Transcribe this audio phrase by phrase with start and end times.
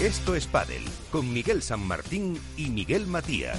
[0.00, 3.58] Esto es Padel, con Miguel San Martín y Miguel Matías.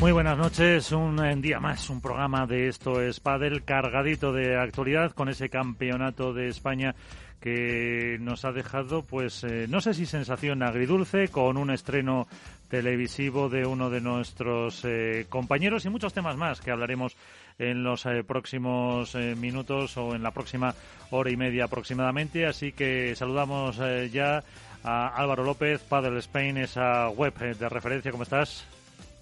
[0.00, 4.56] Muy buenas noches, un eh, día más, un programa de Esto es Padel cargadito de
[4.56, 6.94] actualidad con ese campeonato de España
[7.42, 12.28] que nos ha dejado, pues, eh, no sé si sensación agridulce, con un estreno
[12.68, 17.16] televisivo de uno de nuestros eh, compañeros y muchos temas más que hablaremos
[17.58, 20.74] en los próximos minutos o en la próxima
[21.10, 22.46] hora y media aproximadamente.
[22.46, 23.78] Así que saludamos
[24.10, 24.42] ya
[24.82, 28.10] a Álvaro López, Padel Spain, esa web de referencia.
[28.10, 28.64] ¿Cómo estás?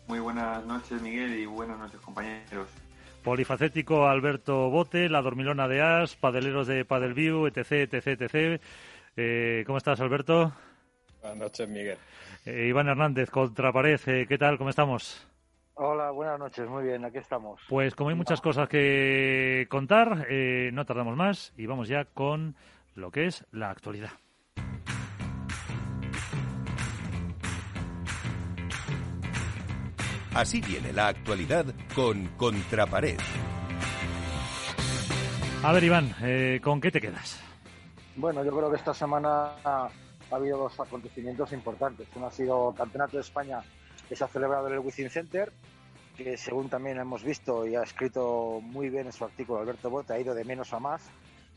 [0.07, 2.69] Muy buenas noches, Miguel, y buenas noches, compañeros.
[3.23, 8.63] Polifacético Alberto Bote, la dormilona de As, padeleros de Padelview, etc, etc, etc.
[9.17, 10.53] Eh, ¿Cómo estás, Alberto?
[11.21, 11.99] Buenas noches, Miguel.
[12.47, 14.57] Eh, Iván Hernández, Contrapared, eh, ¿qué tal?
[14.57, 15.27] ¿Cómo estamos?
[15.75, 17.61] Hola, buenas noches, muy bien, aquí estamos.
[17.69, 22.55] Pues como hay muchas cosas que contar, no tardamos más y vamos ya con
[22.95, 24.11] lo que es la actualidad.
[30.35, 33.19] Así viene la actualidad con Contrapared.
[35.63, 37.41] A ver, Iván, eh, ¿con qué te quedas?
[38.15, 39.91] Bueno, yo creo que esta semana ha,
[40.31, 42.07] habido dos acontecimientos importantes.
[42.15, 43.61] Uno ha sido el Campeonato de España
[44.09, 45.53] que se ha celebrado en el Wizzing Center,
[46.17, 50.13] que según también hemos visto y ha escrito muy bien en su artículo Alberto Bote,
[50.13, 51.03] ha ido de menos a más.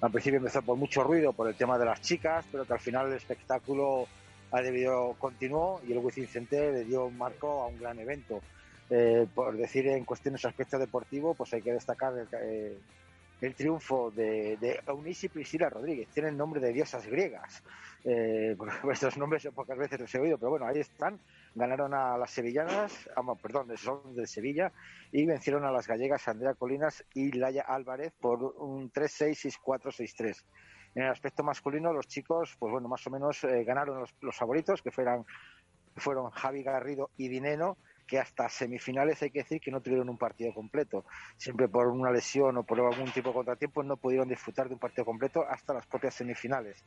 [0.01, 2.79] Al principio empezó por mucho ruido por el tema de las chicas, pero que al
[2.79, 4.07] final el espectáculo
[4.51, 8.41] ha debido continuó y el Wizzing Center le dio un marco a un gran evento.
[8.95, 12.27] Eh, por decir en cuestiones aspecto deportivo, pues hay que destacar el,
[13.41, 16.09] eh, triunfo de, de Eunice y Priscila Rodríguez.
[16.09, 17.63] Tienen nombre de diosas griegas.
[18.03, 18.55] Eh,
[18.91, 21.19] estos nombres pocas veces los he oído, pero bueno, ahí están.
[21.55, 24.71] Ganaron a las sevillanas, ah, perdón, son de Sevilla,
[25.11, 30.43] y vencieron a las gallegas Andrea Colinas y Laia Álvarez por un 3-6-6-4-6-3.
[30.93, 34.35] En el aspecto masculino, los chicos, pues bueno, más o menos eh, ganaron los, los
[34.35, 35.25] favoritos, que fueran,
[35.95, 40.17] fueron Javi Garrido y Dineno, que hasta semifinales hay que decir que no tuvieron un
[40.17, 41.05] partido completo.
[41.37, 44.79] Siempre por una lesión o por algún tipo de contratiempo no pudieron disfrutar de un
[44.79, 46.83] partido completo hasta las propias semifinales.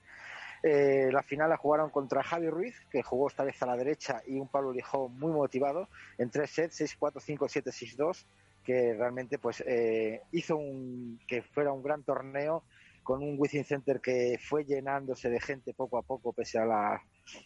[0.63, 4.23] Eh, la final la jugaron contra Javi Ruiz, que jugó esta vez a la derecha,
[4.27, 5.89] y un Pablo Lijó muy motivado,
[6.19, 8.27] en tres sets, 6-4, 5-7, 6-2,
[8.65, 12.65] que realmente pues eh, hizo un, que fuera un gran torneo
[13.05, 17.03] con un Wizzing Center que fue llenándose de gente poco a poco pese a la,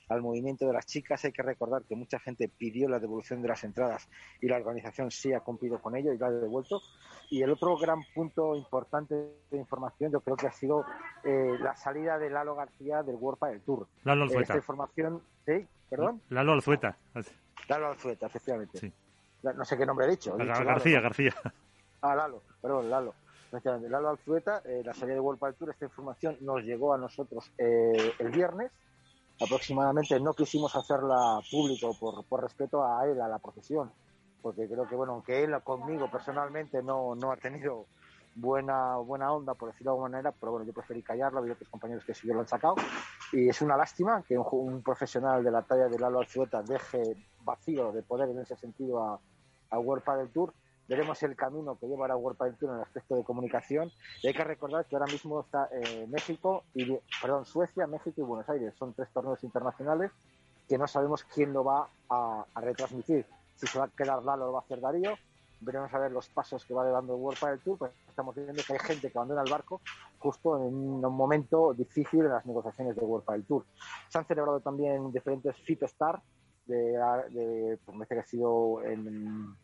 [0.09, 1.25] al movimiento de las chicas.
[1.25, 4.09] Hay que recordar que mucha gente pidió la devolución de las entradas
[4.41, 6.81] y la organización sí ha cumplido con ello y lo ha devuelto.
[7.31, 9.15] Y el otro gran punto importante
[9.51, 10.85] de información yo creo que ha sido
[11.25, 13.87] eh, la salida de Lalo García del World del Tour.
[14.05, 14.43] Lalo Alzueta.
[14.43, 15.67] Esta información, ¿sí?
[15.89, 16.21] ¿Perdón?
[16.29, 16.97] Lalo Alzueta.
[17.69, 18.79] Lalo Alzueta, efectivamente.
[18.79, 18.93] Sí.
[19.43, 20.37] No sé qué nombre he dicho.
[20.37, 21.35] García, García.
[22.03, 23.15] Ah, Lalo, perdón, Lalo.
[23.53, 27.51] Lalo Alzueta, eh, la salida de World del Tour, esta información nos llegó a nosotros
[27.59, 28.71] eh, el viernes.
[29.41, 33.91] Aproximadamente no quisimos hacerla público por, por respeto a él, a la profesión,
[34.43, 37.87] porque creo que, bueno, aunque él conmigo personalmente no, no ha tenido
[38.35, 41.69] buena buena onda, por decirlo de alguna manera, pero bueno, yo preferí callarlo, había otros
[41.69, 42.77] compañeros que sí lo han sacado,
[43.33, 47.93] y es una lástima que un, profesional de la talla de Lalo Alzueta deje vacío
[47.93, 49.21] de poder en ese sentido a,
[49.71, 50.55] a World del Tour,
[50.91, 53.93] veremos el camino que llevará Tour en el aspecto de comunicación.
[54.25, 58.25] Y hay que recordar que ahora mismo está eh, México y perdón, Suecia, México y
[58.25, 58.75] Buenos Aires.
[58.77, 60.11] Son tres torneos internacionales
[60.69, 63.25] que no sabemos quién lo va a, retransmitir.
[63.55, 65.15] Si se va a quedar Lalo lo va a hacer Darío.
[65.61, 67.79] Veremos a ver los pasos que va dando World Padel Tour.
[67.79, 69.81] Pues estamos viendo que hay gente que abandona el barco
[70.19, 73.65] justo en un momento difícil en las negociaciones de World Padel Tour.
[74.09, 76.21] Se han celebrado también diferentes Fitostar
[76.67, 76.99] de,
[77.31, 79.55] de, pues me parece que ha sido en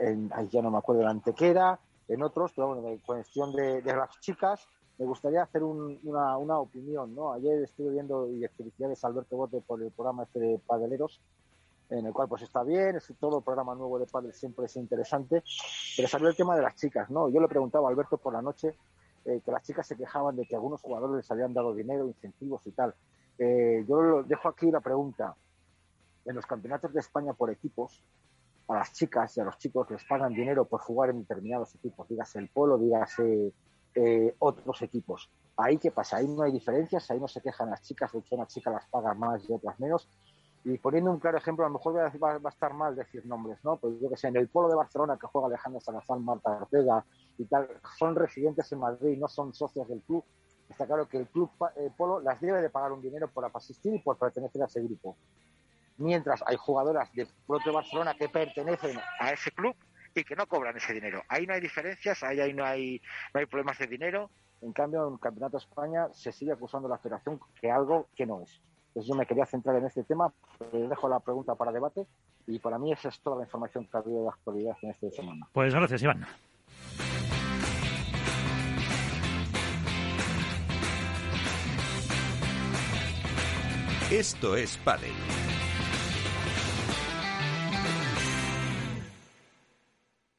[0.00, 1.78] en, ya no me acuerdo, en Antequera,
[2.08, 4.66] en otros, pero bueno, en cuestión de, las chicas,
[4.98, 7.32] me gustaría hacer una, una, opinión, ¿no?
[7.32, 11.20] Ayer estuve viendo, y felicidades a Alberto Bote por el programa este de Padeleros,
[11.90, 15.42] en el cual pues está bien, es todo programa nuevo de Padel siempre es interesante,
[15.96, 17.28] pero salió el tema de las chicas, ¿no?
[17.30, 18.74] Yo le preguntaba a Alberto por la noche
[19.24, 22.66] eh, que las chicas se quejaban de que algunos jugadores les habían dado dinero, incentivos
[22.66, 22.94] y tal.
[23.38, 25.34] Eh, yo dejo aquí la pregunta.
[26.24, 28.02] En los campeonatos de España por equipos,
[28.68, 32.06] a las chicas y a los chicos les pagan dinero por jugar en determinados equipos,
[32.08, 33.52] dígase el polo, dígase
[33.94, 35.30] eh, otros equipos.
[35.56, 38.34] Ahí qué pasa, ahí no hay diferencias, ahí no se quejan las chicas de que
[38.34, 40.08] una chica las paga más y otras menos.
[40.64, 43.76] Y poniendo un claro ejemplo, a lo mejor va, a estar mal decir nombres, ¿no?
[43.76, 47.04] Pues yo que sé, en el polo de Barcelona que juega Alejandro Salazar, Marta Ortega
[47.38, 47.68] y tal,
[47.98, 50.24] son residentes en Madrid, no son socios del club.
[50.68, 53.94] está claro que el club eh, Polo las debe de pagar un dinero por asistir
[53.94, 55.16] y por pertenecer a ese grupo.
[55.98, 59.76] Mientras hay jugadoras del propio Barcelona que pertenecen a ese club
[60.14, 61.22] y que no cobran ese dinero.
[61.28, 63.00] Ahí no hay diferencias, ahí, ahí no, hay,
[63.34, 64.30] no hay problemas de dinero.
[64.62, 68.08] En cambio, en el Campeonato de España se sigue acusando a la federación que algo
[68.14, 68.60] que no es.
[68.88, 70.32] Entonces yo me quería centrar en este tema,
[70.72, 72.06] les dejo la pregunta para debate
[72.46, 75.10] y para mí esa es toda la información que ha habido de actualidad en este
[75.10, 75.46] semana.
[75.52, 76.26] Pues gracias, Iván.
[84.10, 85.12] Esto es Padel.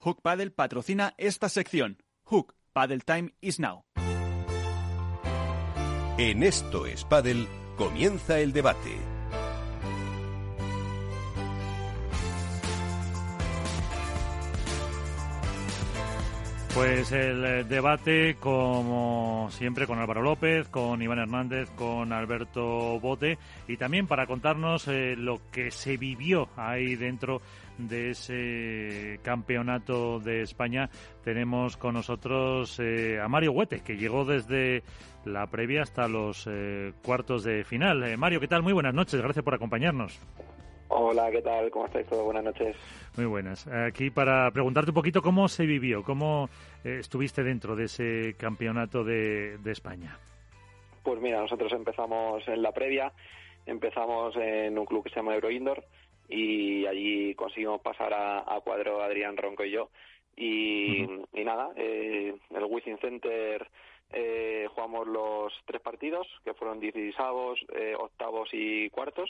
[0.01, 1.97] Hook Paddle patrocina esta sección.
[2.23, 3.83] Hook Paddle Time is now.
[6.17, 8.95] En Esto es Padel comienza el debate.
[16.73, 23.37] Pues el eh, debate, como siempre, con Álvaro López, con Iván Hernández, con Alberto Bote
[23.67, 27.41] y también para contarnos eh, lo que se vivió ahí dentro
[27.79, 30.89] de ese campeonato de España,
[31.23, 34.83] tenemos con nosotros eh, a Mario Huete, que llegó desde
[35.25, 36.47] la previa hasta los
[37.03, 38.17] cuartos de final.
[38.17, 38.63] Mario, ¿qué tal?
[38.63, 40.19] Muy buenas noches, gracias por acompañarnos.
[40.91, 41.69] Hola, ¿qué tal?
[41.69, 42.25] ¿Cómo estáis todos?
[42.25, 42.75] Buenas noches.
[43.15, 43.67] Muy buenas.
[43.67, 46.49] Aquí para preguntarte un poquito cómo se vivió, cómo
[46.83, 50.17] eh, estuviste dentro de ese campeonato de, España.
[51.03, 53.13] Pues mira, nosotros empezamos en la previa,
[53.67, 55.83] empezamos en un club que se llama Euro Indoor
[56.29, 59.89] y allí conseguimos pasar a, cuadro Adrián Ronco y yo.
[60.35, 63.67] Y, nada, eh, el Wizzing Center
[64.11, 67.15] eh, jugamos los tres partidos, que fueron 16
[67.75, 69.29] eh, octavos y cuartos.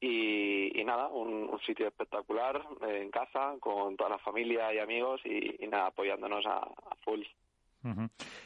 [0.00, 5.66] Y, nada, un, sitio espectacular eh, en casa con toda la familia y amigos y,
[5.66, 6.68] nada, apoyándonos a,
[7.04, 7.22] full.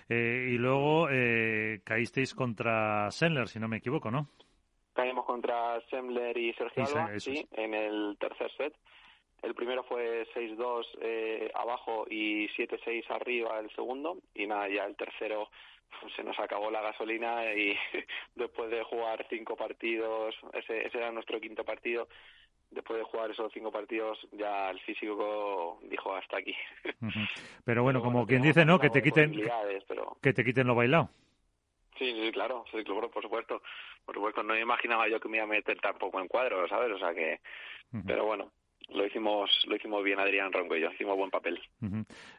[0.09, 4.29] Eh, y luego eh, caísteis contra Sendler, si no me equivoco, ¿no?
[4.95, 8.75] Caímos contra Sendler y Sergio Alba, sí, en el tercer set.
[9.43, 14.19] El primero fue 6-2 eh, abajo y 7-6 arriba el segundo.
[14.35, 15.49] Y nada, ya el tercero
[16.17, 17.77] se nos acabó la gasolina y
[18.35, 22.09] después de jugar cinco partidos, ese, ese era nuestro quinto partido,
[22.71, 26.55] después de jugar esos cinco partidos ya el físico dijo hasta aquí.
[27.65, 28.79] Pero bueno, como quien dice, ¿no?
[28.79, 29.33] Que te quiten
[30.21, 31.11] que te quiten lo bailado.
[32.03, 33.63] Sí, sí, claro, sí, claro, por supuesto.
[34.05, 36.91] Por supuesto, no imaginaba yo que me iba a meter tampoco en cuadro, ¿sabes?
[36.93, 37.41] O sea que...
[38.07, 38.51] Pero bueno,
[38.89, 41.61] lo hicimos lo hicimos bien Adrián Ronco y yo, hicimos buen papel.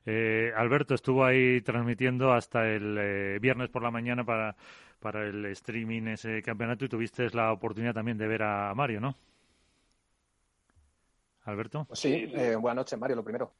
[0.06, 4.56] eh, Alberto estuvo ahí transmitiendo hasta el eh, viernes por la mañana para,
[5.00, 9.15] para el streaming ese campeonato y tuviste la oportunidad también de ver a Mario, ¿no?
[11.45, 11.86] Alberto.
[11.88, 13.54] Pues sí, eh, buenas noches, Mario, lo primero.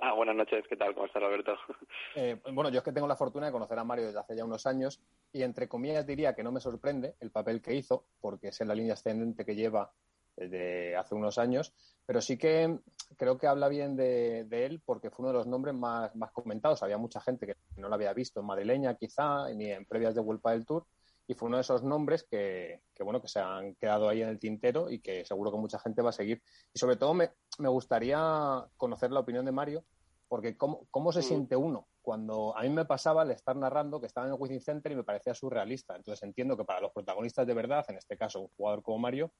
[0.00, 0.94] Ah, buenas noches, ¿qué tal?
[0.94, 1.54] ¿Cómo estás, Alberto?
[2.14, 4.44] Eh, bueno, yo es que tengo la fortuna de conocer a Mario desde hace ya
[4.44, 5.02] unos años
[5.32, 8.68] y entre comillas diría que no me sorprende el papel que hizo, porque es en
[8.68, 9.92] la línea ascendente que lleva
[10.34, 11.74] desde hace unos años,
[12.06, 12.78] pero sí que
[13.16, 16.82] creo que habla bien de, él porque fue uno de los nombres más, más, comentados.
[16.82, 20.22] Había mucha gente que no lo había visto en madrileña quizá, ni en previas de
[20.22, 20.86] Vuelta del Tour,
[21.26, 24.38] y fue uno de esos nombres que, bueno, que se han quedado ahí en el
[24.38, 26.42] tintero y que seguro que mucha gente va a seguir.
[26.72, 29.84] Y sobre todo me, me gustaría conocer la opinión de Mario,
[30.28, 31.22] porque cómo, cómo se mm.
[31.22, 34.60] siente uno cuando a mí me pasaba el estar narrando que estaba en el Wizzing
[34.60, 35.96] Center y me parecía surrealista.
[35.96, 39.32] Entonces entiendo que para los protagonistas de verdad, en este caso un jugador como Mario,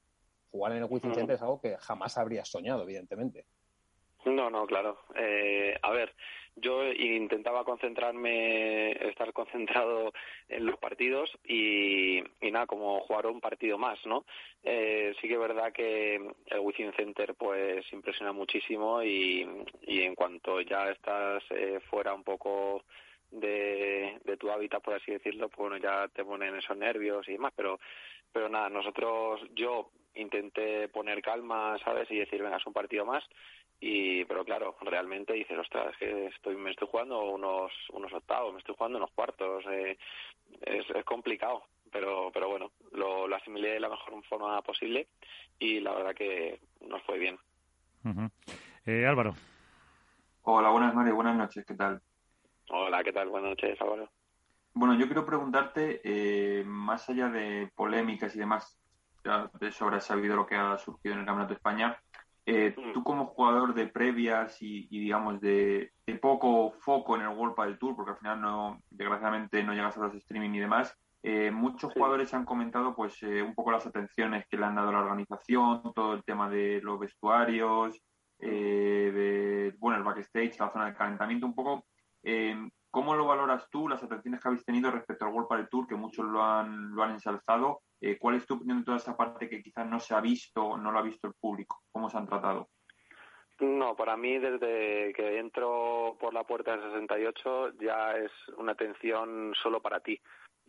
[0.51, 3.45] jugar en el Wizzing Center es algo que jamás habría soñado, evidentemente.
[4.25, 4.99] No, no, claro.
[5.15, 6.13] Eh, a ver,
[6.55, 10.11] yo intentaba concentrarme, estar concentrado
[10.49, 14.25] en los partidos y, nada, como jugar un partido más, ¿no?
[14.63, 19.47] Eh, sí que es verdad que el Wizzing Center pues impresiona muchísimo y,
[19.83, 22.83] y en cuanto ya estás eh, fuera un poco
[23.31, 27.53] de, tu hábitat, por así decirlo, pues bueno, ya te ponen esos nervios y demás,
[27.55, 27.79] pero,
[28.31, 32.09] pero nada, nosotros, yo intenté poner calma, ¿sabes?
[32.11, 33.23] Y decir, venga, es un partido más.
[33.79, 38.53] Y, pero claro, realmente dices, ostras, es que estoy, me estoy jugando unos, unos octavos,
[38.53, 39.63] me estoy jugando unos cuartos.
[39.69, 39.97] Eh,
[40.61, 45.07] es, es complicado, pero, pero bueno, lo, lo asimilé de la mejor forma posible
[45.59, 47.37] y la verdad que nos fue bien.
[48.85, 49.35] eh, Álvaro.
[50.43, 52.01] Hola, buenas Mario, buenas noches, ¿qué tal?
[52.69, 53.29] Hola, ¿qué tal?
[53.29, 54.09] Buenas noches, Álvaro.
[54.73, 58.79] Bueno, yo quiero preguntarte, eh, más allá de polémicas y demás,
[59.59, 62.01] de sobra sabido lo que ha surgido en el Campeonato de España.
[62.49, 62.93] Eh, mm.
[62.93, 67.93] tú como jugador de previas y, digamos de, poco foco en el World del Tour,
[67.93, 72.33] porque al final no, desgraciadamente no llegas a los streaming y demás, eh, muchos jugadores
[72.33, 75.91] han comentado pues eh, un poco las atenciones que le han dado a la organización,
[75.93, 78.01] todo el tema de los vestuarios,
[78.39, 81.85] de, bueno, el backstage, la zona de calentamiento, un poco
[82.89, 85.95] ¿Cómo lo valoras tú, las atenciones que habéis tenido respecto al World Padel Tour, que
[85.95, 87.81] muchos lo han, lo han ensalzado?
[87.99, 90.77] Eh, ¿Cuál es tu opinión de toda esa parte que quizás no se ha visto,
[90.77, 91.83] no lo ha visto el público?
[91.91, 92.69] ¿Cómo se han tratado?
[93.59, 99.53] No, para mí desde que entro por la puerta del 68 ya es una atención
[99.61, 100.19] solo para ti.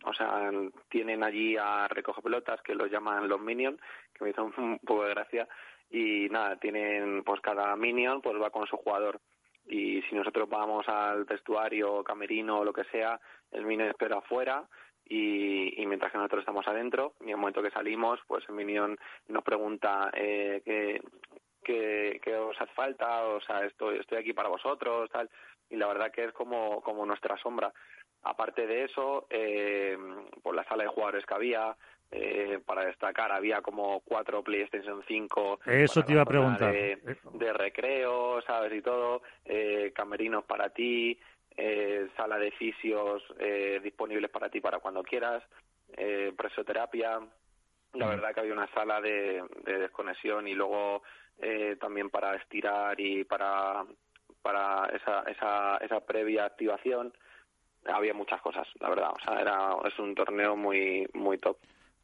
[0.05, 0.49] O sea,
[0.89, 3.79] tienen allí a recoge pelotas que lo llaman los minions,
[4.13, 5.47] que me hizo un poco de gracia,
[5.89, 9.19] y nada, tienen pues cada minion pues va con su jugador
[9.67, 13.19] y si nosotros vamos al vestuario, camerino o lo que sea,
[13.51, 14.67] el minion espera afuera
[15.09, 18.55] y, y, mientras que nosotros estamos adentro y en el momento que salimos, pues el
[18.55, 18.97] minion
[19.27, 20.61] nos pregunta eh,
[21.63, 25.29] qué, qué, os hace falta, o sea, estoy, estoy aquí para vosotros, tal,
[25.69, 27.73] y la verdad que es como, como nuestra sombra.
[28.23, 29.97] Aparte de eso, eh,
[30.43, 31.75] por la sala de jugadores que había,
[32.11, 35.59] eh, para destacar, había como cuatro PlayStation 5.
[35.65, 36.73] Eso te iba a preguntar.
[36.73, 38.73] De, recreo, ¿sabes?
[38.73, 41.17] Y todo, eh, camerinos para ti,
[41.59, 45.43] eh, sala de fisios eh, disponibles para ti para cuando quieras,
[45.97, 47.19] eh, presoterapia.
[47.93, 51.01] La verdad que había una sala de, de desconexión y luego
[51.39, 53.83] eh, también para estirar y para,
[54.41, 57.13] para esa, esa, esa previa activación
[57.85, 59.09] había muchas cosas, la verdad.
[59.11, 61.57] O sea, era, es un torneo muy, muy top.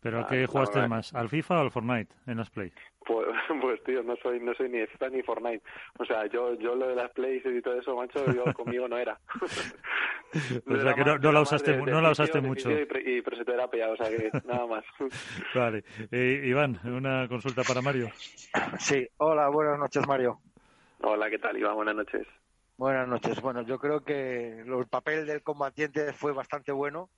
[0.05, 1.15] ¿Pero a qué jugaste más?
[1.15, 2.71] ¿Al FIFA o al Fortnite en las Play?
[3.07, 3.25] Pues,
[3.59, 5.63] pues tío, no soy, no soy ni de FIFA ni Fortnite.
[5.97, 8.99] O sea, yo, yo lo de las Plays y todo eso, macho, yo conmigo no
[8.99, 9.19] era.
[9.41, 12.69] o sea, que no, no la usaste, no la usaste mucho.
[12.69, 14.85] Y, pre, presoterapia, o sea, que nada más.
[15.55, 15.83] vale.
[16.11, 18.09] Eh, Iván, una consulta para Mario.
[18.77, 20.37] Sí, hola, buenas noches, Mario.
[21.01, 21.73] Hola, ¿qué tal, Iván?
[21.73, 22.27] Buenas noches.
[22.77, 23.41] Buenas noches.
[23.41, 27.09] Bueno, yo creo que el papel del combatiente fue bastante bueno.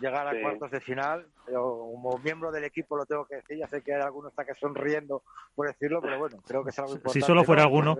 [0.00, 3.58] Llegar a cuartos de final, como miembro del equipo lo tengo que decir.
[3.58, 5.22] Ya sé que hay algunos que están sonriendo
[5.54, 7.20] por decirlo, pero bueno, creo que es algo importante.
[7.20, 7.96] Si solo fuera alguno.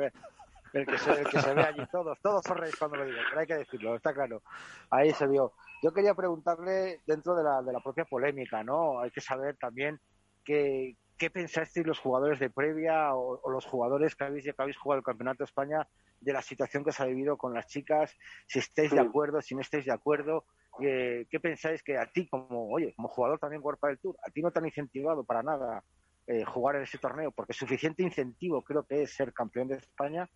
[0.72, 3.40] El que, se, el que se ve allí, todos, todos sonreís cuando lo digo, pero
[3.40, 4.42] hay que decirlo, está claro.
[4.90, 5.52] Ahí se vio.
[5.82, 9.00] Yo quería preguntarle, dentro de la, de la propia polémica, ¿no?
[9.00, 9.98] Hay que saber también
[10.44, 14.76] que, ¿Qué pensasteis los jugadores de previa o, o los jugadores que habéis, que habéis
[14.76, 15.88] jugado el Campeonato de España
[16.20, 18.16] de la situación que se ha vivido con las chicas?
[18.46, 20.44] Si estáis de acuerdo, si no estáis de acuerdo,
[20.80, 24.30] eh, ¿qué pensáis que a ti, como oye, como jugador también World del Tour, a
[24.30, 25.82] ti no te han incentivado para nada
[26.26, 27.30] eh, jugar en ese torneo?
[27.32, 30.28] Porque suficiente incentivo creo que es ser campeón de España,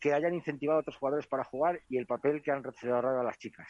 [0.00, 3.24] que hayan incentivado a otros jugadores para jugar y el papel que han recibido a
[3.24, 3.68] las chicas.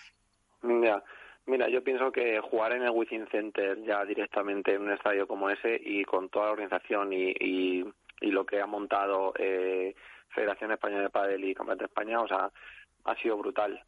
[0.63, 1.03] Ya.
[1.47, 5.49] Mira, yo pienso que jugar en el Wizzing Center ya directamente en un estadio como
[5.49, 7.85] ese y con toda la organización y, y,
[8.21, 9.95] y lo que ha montado eh,
[10.37, 12.50] Federación Española de Padel y Campeonato de España, o sea,
[13.05, 13.83] ha sido brutal.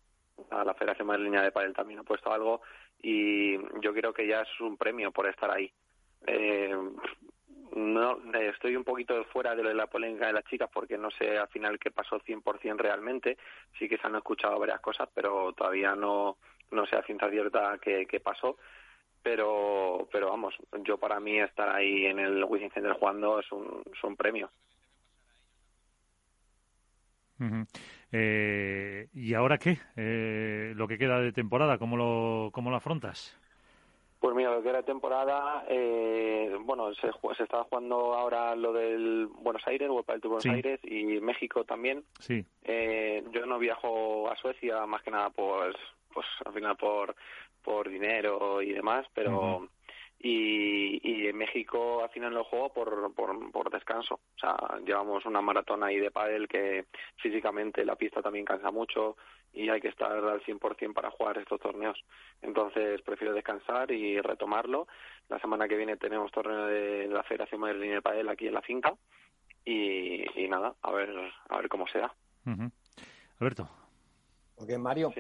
[0.50, 2.62] A la Federación Madrileña de Padel también ha puesto algo
[3.02, 5.70] y yo creo que ya es un premio por estar ahí.
[6.26, 6.74] Eh,
[7.76, 11.10] no estoy un poquito fuera de, lo de la polémica de las chicas porque no
[11.10, 13.36] sé al final qué pasó 100% realmente.
[13.78, 16.38] Sí que se han escuchado varias cosas, pero todavía no
[16.70, 18.56] no sé a ciencia cierta qué, qué pasó,
[19.22, 23.82] pero pero vamos, yo para mí estar ahí en el Wizzing Center jugando es un,
[23.92, 24.50] es un premio.
[28.12, 29.78] Eh, ¿Y ahora qué?
[29.96, 33.36] Eh, lo que queda de temporada, ¿cómo lo, cómo lo afrontas?
[34.20, 39.28] Pues mira, lo que era temporada, eh, bueno, se, se está jugando ahora lo del
[39.28, 42.02] Buenos Aires, World de Buenos Aires y México también.
[42.18, 42.44] Sí.
[42.64, 45.76] Eh, yo no viajo a Suecia más que nada pues
[46.12, 47.14] pues al final por
[47.62, 49.68] por dinero y demás pero
[50.20, 54.14] y, en México al final lo juego por, por, descanso.
[54.14, 59.16] O sea llevamos una maratón ahí de pádel que físicamente la pista también cansa mucho
[59.52, 62.02] y hay que estar al 100% para jugar estos torneos.
[62.42, 64.88] Entonces prefiero descansar y retomarlo.
[65.28, 68.62] La semana que viene tenemos torneo de la Federación Madrileña de Padel aquí en la
[68.62, 68.94] finca
[69.64, 71.10] y nada a ver
[71.48, 72.14] a ver cómo se da.
[73.38, 73.68] Alberto
[74.58, 75.12] porque Mario,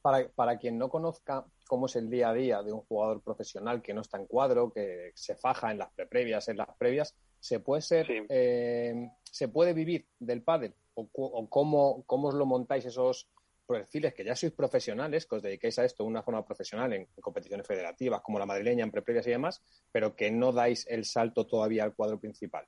[0.00, 3.82] Para, para quien no conozca cómo es el día a día de un jugador profesional
[3.82, 7.60] que no está en cuadro, que se faja en las previas, en las previas, ¿se
[7.60, 10.74] puede ser, eh, se puede vivir del pádel?
[10.94, 13.28] ¿O, o cómo, cómo os lo montáis esos
[13.70, 17.06] perfiles que ya sois profesionales, que os dediquéis a esto de una forma profesional en,
[17.20, 21.46] competiciones federativas como la madrileña, en preprevias y demás, pero que no dais el salto
[21.46, 22.66] todavía al cuadro principal?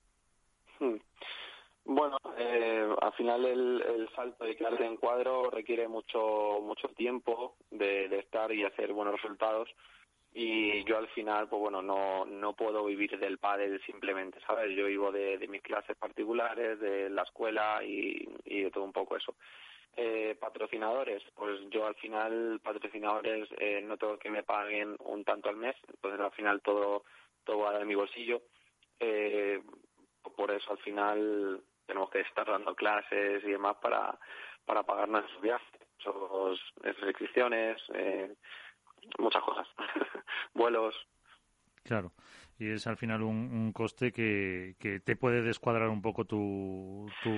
[0.79, 0.97] Hmm.
[1.85, 7.57] Bueno, eh, al final el, el, salto de quedarte en cuadro requiere mucho mucho tiempo
[7.71, 9.69] de, de, estar y hacer buenos resultados.
[10.35, 14.87] Y yo al final pues bueno no no puedo vivir del pádel simplemente sabes yo
[14.87, 19.17] vivo de, de mis clases particulares de la escuela y, y de todo un poco
[19.17, 19.35] eso.
[19.97, 25.51] Eh, patrocinadores pues yo al final patrocinadores eh, no tengo que me paguen un tanto
[25.51, 27.05] al mes entonces al final todo
[27.45, 28.41] todo va de mi bolsillo.
[29.01, 29.61] Eh,
[30.37, 34.19] por eso al final tenemos que estar dando clases y demás para,
[34.65, 35.67] para pagar nuestros viajes.
[36.07, 38.35] O restricciones, eh,
[39.19, 39.69] muchas cosas,
[40.55, 40.95] vuelos.
[41.85, 42.13] Claro,
[42.59, 47.31] y es al final un, coste que, que, te puede descuadrar un poco tu, tu,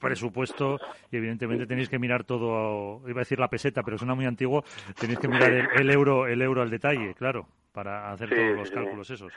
[0.00, 0.78] presupuesto
[1.12, 4.64] y evidentemente tenéis que mirar todo, iba a decir la peseta, pero suena muy antiguo,
[4.98, 9.10] tenéis que mirar el, euro el euro al detalle, claro, para hacer todos los cálculos
[9.10, 9.32] esos.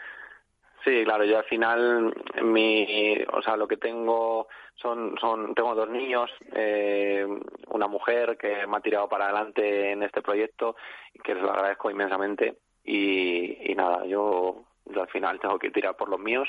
[0.88, 2.13] Sí, claro, yo al final,
[2.44, 7.27] mi, o sea, lo que tengo son, son, tengo dos niños, eh,
[7.67, 10.77] una mujer que me ha tirado para adelante en este proyecto
[11.13, 15.72] y que les lo agradezco inmensamente y, y nada, yo, yo al final tengo que
[15.72, 16.48] tirar por los míos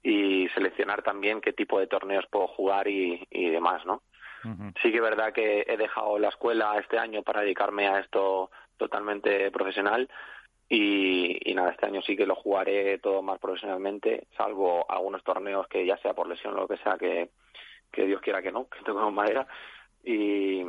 [0.00, 4.02] y seleccionar también qué tipo de torneos puedo jugar y, y demás, ¿no?
[4.80, 8.50] Sí que es verdad que he dejado la escuela este año para dedicarme a esto
[8.76, 10.08] totalmente profesional,
[10.74, 15.84] y, nada, este año sí que lo jugaré todo más profesionalmente, salvo algunos torneos que
[15.84, 17.28] ya sea por lesión o lo que sea, que,
[17.90, 19.46] que Dios quiera que no, que tengo madera.
[20.02, 20.62] Y,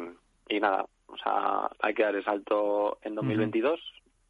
[0.50, 3.80] y nada, o sea, hay que dar el salto en 2022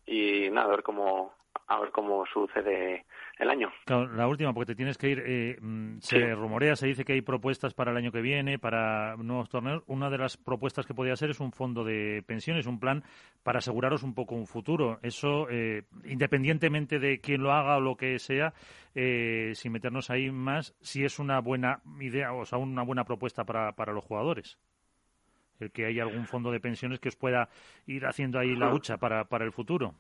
[0.06, 1.34] y nada, a ver cómo,
[1.68, 3.06] a ver cómo sucede
[3.38, 3.72] el año.
[3.88, 5.24] la última, porque te tienes que ir.
[5.26, 9.16] Eh, mm, se rumorea, se dice que hay propuestas para el año que viene, para
[9.18, 9.84] nuevos torneos.
[9.88, 13.04] Una de las propuestas que podría ser es un fondo de pensiones, un plan
[13.44, 15.00] para aseguraros un poco un futuro.
[15.02, 18.54] Eso, eh, independientemente de quién lo haga o lo que sea,
[18.96, 23.44] eh, sin meternos ahí más, si es una buena idea, o sea, una buena propuesta
[23.46, 24.58] para, para los jugadores
[25.60, 27.48] el que haya algún fondo de pensiones que os pueda
[27.86, 29.96] ir haciendo ahí la lucha para, para el futuro.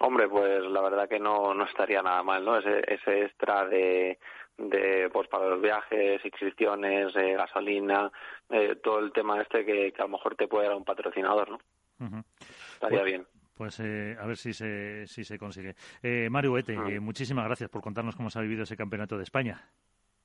[0.00, 2.58] Hombre, pues la verdad que no, no estaría nada mal, ¿no?
[2.58, 4.18] Ese, ese extra de,
[4.56, 8.10] de pues para los viajes, inscripciones, eh, gasolina,
[8.48, 11.50] eh, todo el tema este que, que, a lo mejor te puede dar un patrocinador,
[11.50, 11.58] ¿no?
[12.74, 13.26] Estaría pues, bien.
[13.58, 15.74] Pues eh, a ver si se, si se consigue.
[16.00, 19.24] Eh, Mario Ete, eh, muchísimas gracias por contarnos cómo se ha vivido ese campeonato de
[19.24, 19.60] España.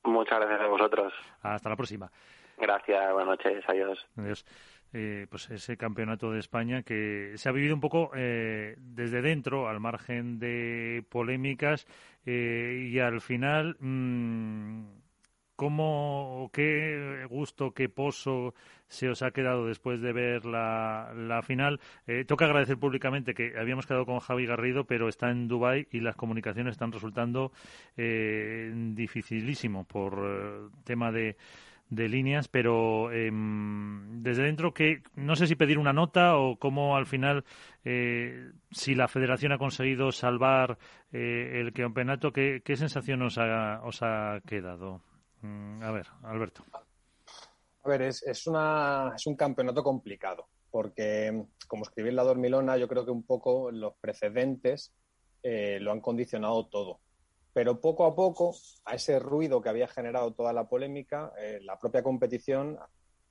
[0.03, 1.13] Muchas gracias a vosotros.
[1.41, 2.11] Hasta la próxima.
[2.59, 4.07] Gracias, buenas noches, adiós.
[4.17, 4.45] Adiós.
[4.95, 9.67] Eh, pues ese campeonato de España que se ha vivido un poco eh, desde dentro,
[9.67, 11.87] al margen de polémicas,
[12.27, 14.83] eh, y al final, mmm,
[15.55, 18.53] ¿cómo, qué gusto, qué pozo
[18.87, 21.79] se os ha quedado después de ver la, final?
[22.27, 26.15] toca agradecer públicamente que habíamos quedado con Javi Garrido, pero está en Dubái y las
[26.15, 27.51] comunicaciones están resultando
[27.95, 31.35] dificilísimo por tema de
[31.95, 36.95] de líneas, pero em, desde dentro que no sé si pedir una nota o cómo
[36.95, 37.45] al final
[37.85, 40.77] eh, si la Federación ha conseguido salvar
[41.11, 45.01] eh, el campeonato, ¿qué, ¿qué, sensación os ha, os ha quedado?
[45.41, 46.63] Mm, a ver, Alberto.
[47.83, 52.77] A ver, es, es, una, es un campeonato complicado, porque como escribí en la Dormilona,
[52.77, 54.93] yo creo que un poco los precedentes
[55.43, 57.01] eh, lo han condicionado todo.
[57.53, 61.77] Pero poco a poco, a ese ruido que había generado toda la polémica, eh, la
[61.77, 62.77] propia competición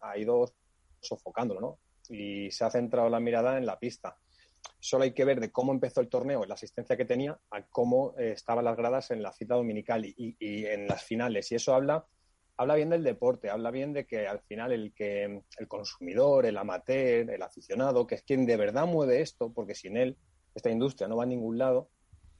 [0.00, 0.54] ha ido
[1.00, 1.78] sofocándolo, ¿no?
[2.08, 4.16] Y se ha centrado la mirada en la pista.
[4.78, 8.14] Solo hay que ver de cómo empezó el torneo, la asistencia que tenía, a cómo
[8.16, 11.50] eh, estaban las gradas en la cita dominical y, en las finales.
[11.50, 12.06] Y eso habla,
[12.56, 16.58] habla bien del deporte, habla bien de que al final el que el consumidor, el
[16.58, 20.16] amateur, el aficionado, que es quien de verdad mueve esto, porque sin él
[20.54, 21.88] esta industria no va a ningún lado,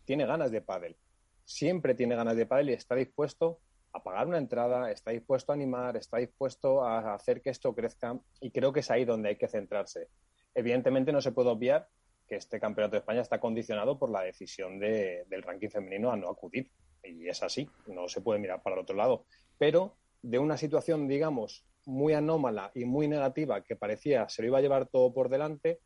[0.05, 0.97] tiene ganas de pádel
[1.45, 3.61] siempre tiene ganas de pádel y está dispuesto
[3.93, 8.19] a pagar una entrada, está dispuesto a animar, está dispuesto a hacer que esto crezca
[8.41, 10.09] y creo que es ahí donde hay que centrarse.
[10.55, 11.89] Evidentemente no se puede obviar
[12.27, 16.29] que este campeonato de España está condicionado por la decisión del ranking femenino a no
[16.29, 16.71] acudir
[17.03, 19.27] y es así, no se puede mirar para el otro lado.
[19.59, 24.59] Pero de una situación, digamos, muy anómala y muy negativa que parecía se lo iba
[24.59, 25.81] a llevar todo por delante,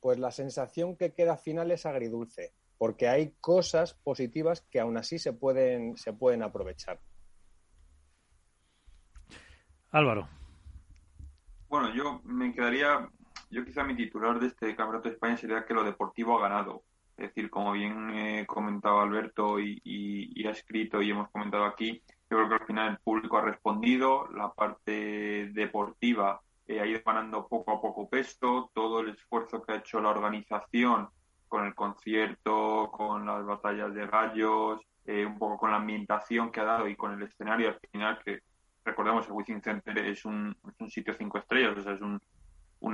[0.00, 5.18] pues la sensación que queda final es agridulce porque hay cosas positivas que aún así
[5.18, 7.00] se pueden, se pueden aprovechar.
[9.90, 10.28] Álvaro.
[11.68, 13.08] Bueno, yo me quedaría,
[13.50, 16.84] yo quizá mi titular de este Campeonato de España sería que lo deportivo ha ganado.
[17.16, 22.36] Es decir, como bien he comentado Alberto y, ha escrito y hemos comentado aquí, yo
[22.36, 27.48] creo que al final el público ha respondido, la parte deportiva eh, ha ido ganando
[27.48, 31.08] poco a poco peso, todo el esfuerzo que ha hecho la organización
[31.48, 36.60] con el concierto, con las batallas de gallos, eh, un poco con la ambientación que
[36.60, 38.40] ha dado y con el escenario al final, que
[38.84, 40.56] recordemos el Wizzing Center es un,
[40.88, 42.20] sitio cinco estrellas, o sea, es un,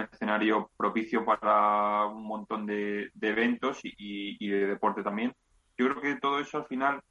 [0.00, 5.34] escenario propicio para un montón de, eventos y, de deporte también.
[5.76, 7.02] Yo creo que todo eso al final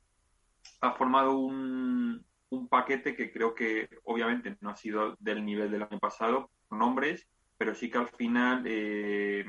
[0.81, 5.83] ha formado un, un paquete que creo que obviamente no ha sido del nivel del
[5.83, 7.27] año pasado, nombres,
[7.57, 9.45] pero sí que al final eh,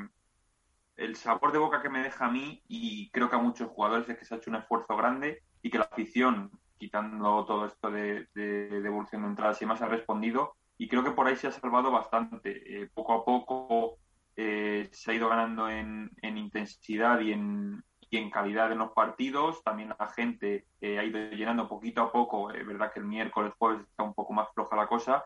[0.97, 4.09] el sabor de boca que me deja a mí y creo que a muchos jugadores
[4.09, 7.91] es que se ha hecho un esfuerzo grande y que la afición, quitando todo esto
[7.91, 11.53] de, devolución de entradas y más, ha respondido y creo que por ahí se ha
[11.53, 12.83] salvado bastante.
[12.83, 13.99] Eh, poco a poco
[14.37, 19.63] eh, se ha ido ganando en, intensidad y en, y en, calidad en los partidos.
[19.63, 22.51] También la gente ha ido llenando poquito a poco.
[22.51, 25.25] Es verdad que el miércoles, jueves está un poco más floja la cosa,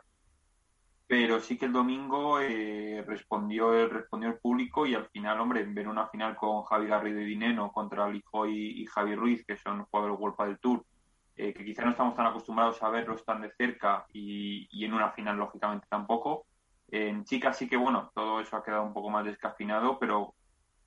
[1.09, 5.89] pero sí que el domingo eh, respondió, respondió el público y al final, hombre, ver
[5.89, 10.19] una final con Javi Garrido y Dineno contra Lijoy y Javi Ruiz, que son jugadores
[10.21, 10.85] World del Tour,
[11.35, 14.93] eh, que quizá no estamos tan acostumbrados a verlos tan de cerca y, y en
[14.93, 16.45] una final, lógicamente, tampoco.
[16.91, 20.35] En chicas sí que, bueno, todo eso ha quedado un poco más descafinado, pero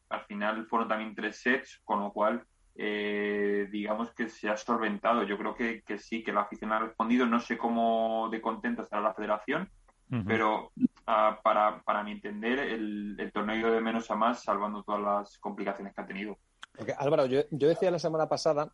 [0.09, 5.23] al final fueron también tres sets, con lo cual eh, digamos que se ha solventado.
[5.23, 7.25] Yo creo que, que, sí, que la afición ha respondido.
[7.25, 9.69] No sé cómo de contento estará la federación,
[10.25, 10.71] pero
[11.07, 15.37] ah, para, para mi entender, el, el torneo de menos a más, salvando todas las
[15.37, 16.37] complicaciones que ha tenido.
[16.97, 18.71] Álvaro, yo, yo decía la semana pasada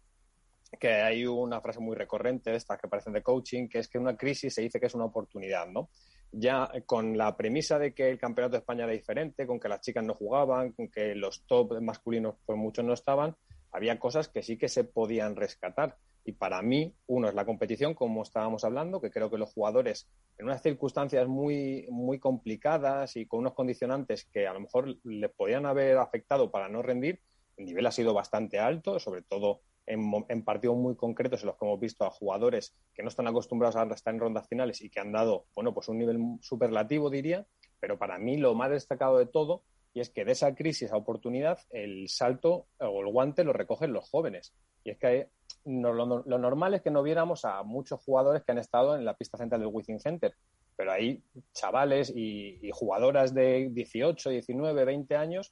[0.79, 3.97] que hay una frase muy recurrente de estas que parecen de coaching, que es que
[3.97, 5.89] una crisis se dice que es una oportunidad, ¿no?
[6.31, 9.81] Ya con la premisa de que el campeonato de España era diferente, con que las
[9.81, 13.35] chicas no jugaban, con que los top masculinos pues muchos no estaban,
[13.71, 15.95] había cosas que sí que se podían rescatar.
[16.27, 20.09] Y para mí, uno es la competición, como estábamos hablando, que creo que los jugadores,
[20.37, 25.31] en unas circunstancias muy, muy complicadas y con unos condicionantes que a lo mejor les
[25.31, 27.21] podían haber afectado para no rendir,
[27.55, 31.65] el nivel ha sido bastante alto, sobre todo en, partidos muy concretos en los que
[31.65, 34.99] hemos visto a jugadores que no están acostumbrados a estar en rondas finales y que
[34.99, 37.47] han dado, bueno, pues un nivel superlativo, diría.
[37.79, 39.63] Pero para mí lo más destacado de todo
[39.97, 43.93] y es que de esa crisis a oportunidad el salto o el guante lo recogen
[43.93, 44.53] los jóvenes.
[44.83, 45.29] Y es que
[45.65, 49.39] lo, normal es que no viéramos a muchos jugadores que han estado en la pista
[49.39, 50.35] central del Wizzing Center,
[50.75, 55.51] pero hay chavales y, jugadoras de 18, 19, 20 años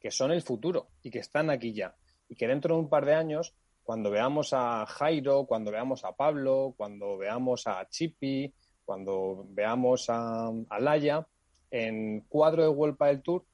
[0.00, 1.94] que son el futuro y que están aquí ya.
[2.26, 6.12] Y que dentro de un par de años, cuando veamos a Jairo, cuando veamos a
[6.12, 8.50] Pablo, cuando veamos a Chipi,
[8.82, 11.26] cuando veamos a, a Laya,
[11.70, 13.44] en cuadro de World del Tour,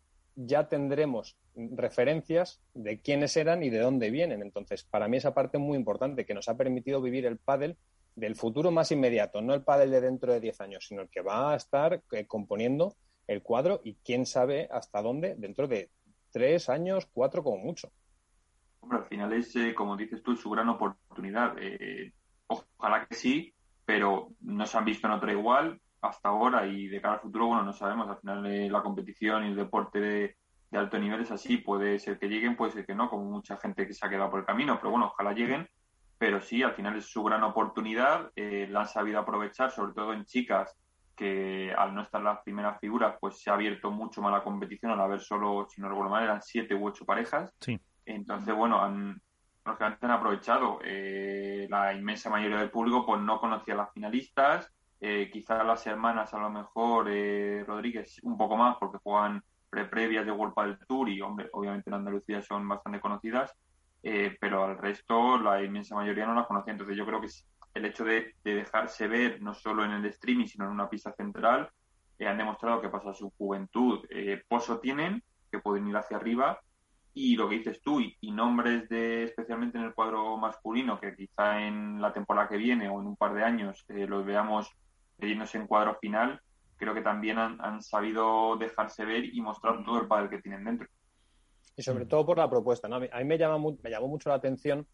[0.46, 4.42] ya tendremos referencias de quiénes eran y de dónde vienen.
[4.42, 7.76] Entonces, para mí esa parte es muy importante, que nos ha permitido vivir el pádel
[8.16, 11.22] del futuro más inmediato, no el pádel de dentro de 10 años, sino el que
[11.22, 12.94] va a estar eh, componiendo
[13.26, 15.90] el cuadro y quién sabe hasta dónde dentro de
[16.32, 17.90] tres años, cuatro como mucho.
[18.80, 21.54] Hombre, al final es, eh, como dices tú, su gran oportunidad.
[21.58, 22.12] Eh,
[22.46, 27.00] ojalá que sí, pero no se han visto en otra igual hasta ahora y de
[27.00, 28.08] cara al futuro, bueno, no sabemos.
[28.08, 30.36] Al final la competición y el deporte de,
[30.70, 31.58] de alto nivel es así.
[31.58, 34.30] Puede ser que lleguen, puede ser que no, como mucha gente que se ha quedado
[34.30, 35.68] por el camino, pero bueno, ojalá lleguen.
[36.18, 40.12] Pero sí, al final es su gran oportunidad, eh, la han sabido aprovechar, sobre todo
[40.12, 40.76] en chicas,
[41.16, 44.92] que al no estar las primeras figuras, pues se ha abierto mucho más la competición,
[44.92, 47.54] al haber solo, si no recuerdo mal, eran siete u ocho parejas.
[47.60, 47.80] Sí.
[48.04, 49.20] Entonces, bueno, han,
[49.78, 50.78] que han aprovechado.
[50.84, 55.86] Eh, la inmensa mayoría del público pues no conocía a las finalistas, eh, quizás las
[55.86, 60.86] hermanas a lo mejor eh, Rodríguez un poco más porque juegan pre-previas de World del
[60.86, 63.54] Tour y, hombre, obviamente en Andalucía son bastante conocidas,
[64.02, 66.72] eh, pero al resto la inmensa mayoría no las conocía.
[66.72, 67.28] Entonces yo creo que
[67.74, 71.70] el hecho de, dejarse ver no solo en el streaming, sino en una pista central,
[72.18, 74.00] eh, han demostrado que pasa su juventud.
[74.48, 76.60] Pozo tienen, que pueden ir hacia arriba,
[77.14, 81.16] y lo que dices tú, y, y, nombres de, especialmente en el cuadro masculino, que
[81.16, 84.70] quizá en la temporada que viene o en un par de años los veamos
[85.28, 86.40] yéndose en cuadro final,
[86.76, 90.88] creo que también han, sabido dejarse ver y mostrar todo el poder que tienen dentro.
[91.76, 92.88] Y sobre todo por la propuesta.
[92.88, 92.96] ¿no?
[92.96, 94.86] A mí, me, llama, me llamó mucho la atención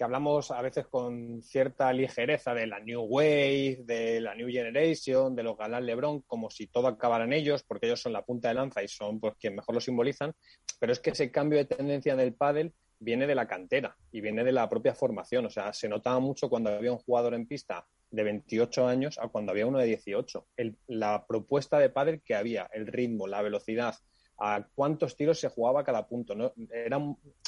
[0.00, 5.36] que hablamos a veces con cierta ligereza de la New Wave, de la New Generation,
[5.36, 8.48] de los galán LeBron, como si todo acabara en ellos, porque ellos son la punta
[8.48, 10.32] de lanza y son pues, quien mejor lo simbolizan.
[10.78, 14.22] Pero es que ese cambio de tendencia en el pádel viene de la cantera y
[14.22, 15.44] viene de la propia formación.
[15.44, 19.28] O sea, se notaba mucho cuando había un jugador en pista de 28 años a
[19.28, 20.46] cuando había uno de 18.
[20.88, 23.94] la propuesta de padre que había, el ritmo, la velocidad,
[24.38, 26.34] a cuántos tiros se jugaba cada punto.
[26.34, 26.52] ¿no?
[26.70, 26.98] Era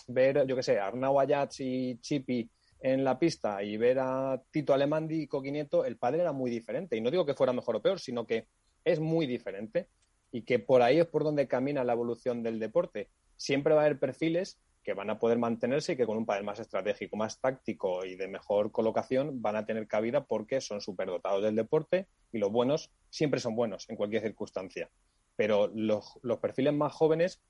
[0.09, 2.49] ver, yo qué sé, Arnau Ayats y Chipi
[2.81, 6.97] en la pista y ver a Tito Alemandi y Coquinieto, el padre era muy diferente.
[6.97, 8.47] Y no digo que fuera mejor o peor, sino que
[8.85, 9.89] es muy diferente
[10.33, 13.09] y que por ahí es por donde camina la evolución del deporte.
[13.37, 16.43] Siempre va a haber perfiles que van a poder mantenerse y que con un padre
[16.43, 21.43] más estratégico, más táctico y de mejor colocación van a tener cabida porque son superdotados
[21.43, 24.91] del deporte y los buenos siempre son buenos en cualquier circunstancia.
[25.37, 27.41] Pero los, perfiles más jóvenes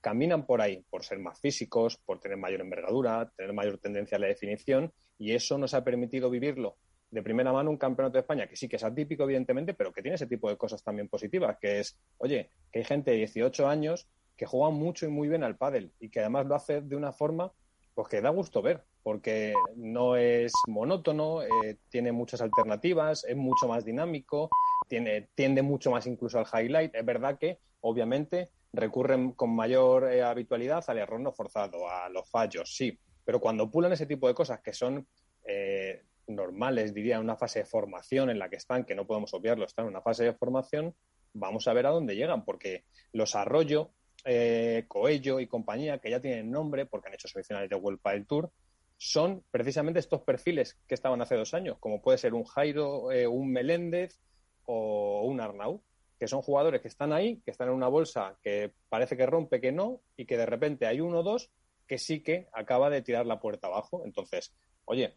[0.00, 4.20] caminan por ahí, por ser más físicos, por tener mayor envergadura, tener mayor tendencia a
[4.20, 6.76] la definición y eso nos ha permitido vivirlo
[7.10, 10.02] de primera mano un campeonato de España que sí que es atípico, evidentemente, pero que
[10.02, 13.66] tiene ese tipo de cosas también positivas, que es, oye, que hay gente de 18
[13.66, 16.96] años que juega mucho y muy bien al pádel y que además lo hace de
[16.96, 17.52] una forma
[17.98, 23.66] pues que da gusto ver, porque no es monótono, eh, tiene muchas alternativas, es mucho
[23.66, 24.48] más dinámico,
[24.86, 26.94] tiene, tiende mucho más incluso al highlight.
[26.94, 32.30] Es verdad que, obviamente, recurren con mayor eh, habitualidad al error no forzado, a los
[32.30, 32.96] fallos, sí.
[33.24, 35.04] Pero cuando pulan ese tipo de cosas que son
[35.44, 39.34] eh, normales, diría, en una fase de formación en la que están, que no podemos
[39.34, 40.94] obviarlo, están en una fase de formación,
[41.32, 43.90] vamos a ver a dónde llegan, porque los Arroyo,
[44.30, 48.26] eh, Coello y compañía, que ya tienen nombre porque han hecho semifinales de World del
[48.26, 48.52] Tour,
[48.98, 53.26] son precisamente estos perfiles que estaban hace dos años, como puede ser un Jairo, eh,
[53.26, 54.18] un Meléndez
[54.66, 55.82] o un Arnau,
[56.18, 59.62] que son jugadores que están ahí, que están en una bolsa que parece que rompe,
[59.62, 61.50] que no, y que de repente hay uno o dos
[61.86, 64.02] que sí que acaba de tirar la puerta abajo.
[64.04, 64.52] Entonces,
[64.84, 65.14] oye,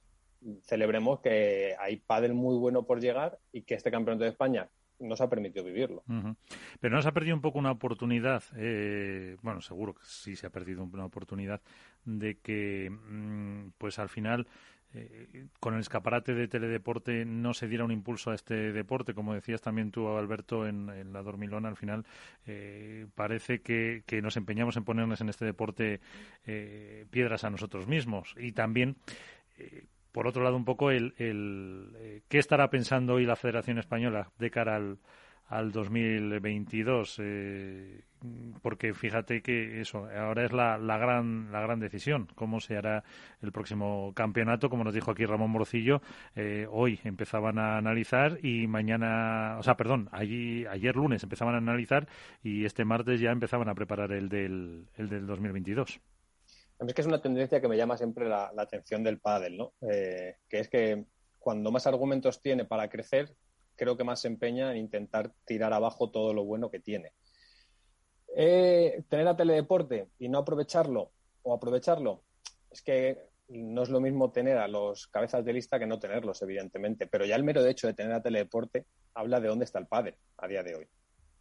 [0.63, 4.69] celebremos que hay pádel muy bueno por llegar y que este campeonato de España
[5.01, 6.03] nos ha permitido vivirlo.
[6.79, 10.49] Pero nos ha perdido un poco una oportunidad, eh, bueno, seguro que sí se ha
[10.49, 11.61] perdido una oportunidad
[12.05, 14.47] de que, mm, pues al final,
[14.93, 19.33] eh, con el escaparate de teledeporte no se diera un impulso a este deporte, como
[19.33, 22.05] decías también tú, Alberto, en, la dormilona, al final
[22.45, 26.01] eh, parece que, que, nos empeñamos en ponernos en este deporte
[27.09, 28.35] piedras a nosotros mismos.
[28.37, 28.97] Y también
[30.11, 34.31] por otro lado, un poco el, el eh, qué estará pensando hoy la Federación Española
[34.37, 34.97] de cara al,
[35.51, 38.03] al 2022, eh,
[38.61, 43.03] porque fíjate que eso ahora es la, la, gran la gran decisión, cómo se hará
[43.41, 46.01] el próximo campeonato, como nos dijo aquí Ramón Morcillo,
[46.35, 51.57] eh, hoy empezaban a analizar y mañana, o sea, perdón, allí, ayer lunes empezaban a
[51.57, 52.07] analizar
[52.43, 55.99] y este martes ya empezaban a preparar el del, el del 2022
[56.87, 59.73] es que es una tendencia que me llama siempre la, atención del pádel, ¿no?
[59.81, 61.05] Eh, que es que
[61.39, 63.35] cuando más argumentos tiene para crecer,
[63.75, 67.13] creo que más se empeña en intentar tirar abajo todo lo bueno que tiene.
[68.35, 71.11] Eh, tener a teledeporte y no aprovecharlo
[71.43, 72.23] o aprovecharlo,
[72.69, 76.41] es que no es lo mismo tener a los cabezas de lista que no tenerlos,
[76.41, 77.07] evidentemente.
[77.07, 80.15] Pero ya el mero hecho de tener a teledeporte habla de dónde está el pádel
[80.37, 80.87] a día de hoy.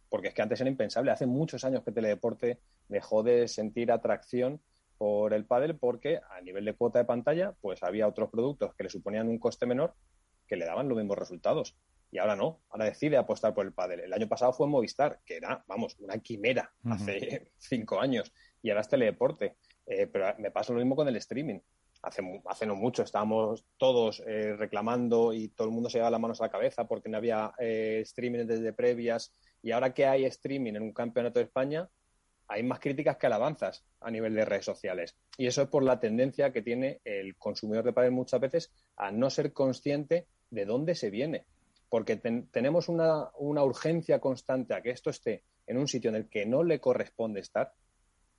[0.09, 1.11] Porque es que antes era impensable.
[1.11, 4.61] Hace muchos años que teledeporte dejó de sentir atracción
[5.01, 8.83] por el pádel porque a nivel de cuota de pantalla pues había otros productos que
[8.83, 9.95] le suponían un coste menor
[10.45, 11.75] que le daban los mismos resultados.
[12.11, 14.01] Y ahora no, ahora decide apostar por el pádel.
[14.01, 18.31] El año pasado fue Movistar, que era, vamos, una quimera hace cinco años.
[18.61, 19.55] Y ahora es teledeporte.
[19.87, 21.61] Eh, pero me pasa lo mismo con el streaming.
[22.03, 26.21] Hace, hace no mucho estábamos todos eh, reclamando y todo el mundo se llevaba las
[26.21, 29.33] manos a la cabeza porque no había eh, streaming desde previas.
[29.63, 31.89] Y ahora que hay streaming en un campeonato de España,
[32.51, 35.15] hay más críticas que alabanzas a nivel de redes sociales.
[35.37, 39.09] Y eso es por la tendencia que tiene el consumidor de padres muchas veces a
[39.09, 41.45] no ser consciente de dónde se viene.
[41.87, 46.45] Porque tenemos una, urgencia constante a que esto esté en un sitio en el que
[46.45, 47.73] no le corresponde estar,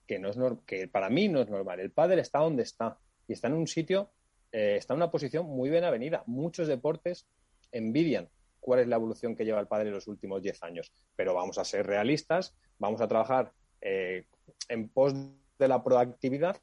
[0.07, 1.81] que, no es que para mí no es normal.
[1.81, 4.11] El padre está donde está y está en un sitio,
[4.53, 6.23] eh, está en una posición muy bien avenida.
[6.27, 7.27] Muchos deportes
[7.71, 8.29] envidian
[8.61, 10.93] cuál es la evolución que lleva el padre en los últimos 10 años.
[11.17, 14.27] Pero vamos a ser realistas, vamos a trabajar eh,
[14.69, 15.13] en pos
[15.59, 16.57] de la proactividad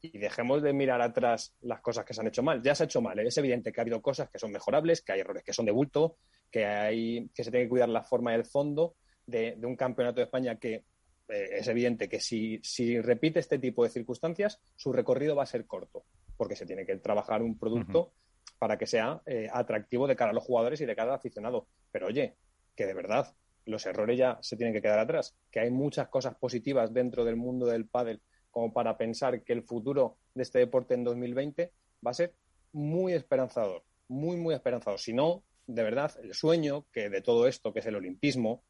[0.00, 2.62] y dejemos de mirar atrás las cosas que se han hecho mal.
[2.62, 3.26] Ya se ha hecho mal, ¿eh?
[3.26, 5.72] es evidente que ha habido cosas que son mejorables, que hay errores que son de
[5.72, 6.16] bulto,
[6.50, 8.96] que, hay, que se tiene que cuidar la forma y el fondo
[9.26, 10.84] de, un campeonato de España que
[11.28, 15.46] eh, es evidente que si, si, repite este tipo de circunstancias, su recorrido va a
[15.46, 16.04] ser corto,
[16.36, 18.12] porque se tiene que trabajar un producto
[18.58, 19.22] para que sea
[19.52, 21.66] atractivo de cara a los jugadores y de cara al aficionado.
[21.90, 22.36] Pero oye,
[22.74, 23.34] que de verdad
[23.66, 27.36] los errores ya se tienen que quedar atrás, que hay muchas cosas positivas dentro del
[27.36, 31.72] mundo del pádel como para pensar que el futuro de este deporte en 2020
[32.06, 32.34] va a ser
[32.72, 35.00] muy esperanzador, muy, muy esperanzador.
[35.00, 38.62] Si no, de verdad, el sueño que de todo esto, que es el olimpismo,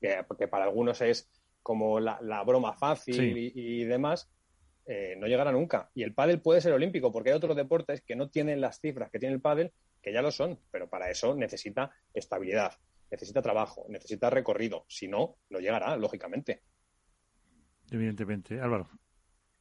[0.00, 1.28] que, para algunos es
[1.62, 4.30] como la, broma fácil y, demás,
[4.86, 5.90] eh, no llegará nunca.
[5.92, 9.10] Y el pádel puede ser olímpico, porque hay otros deportes que no tienen las cifras
[9.10, 12.74] que tiene el pádel, que ya lo son, pero para eso necesita estabilidad,
[13.12, 14.86] necesita trabajo, necesita recorrido.
[14.88, 16.62] Si no, no llegará, lógicamente.
[17.90, 18.58] Evidentemente.
[18.58, 18.88] Álvaro.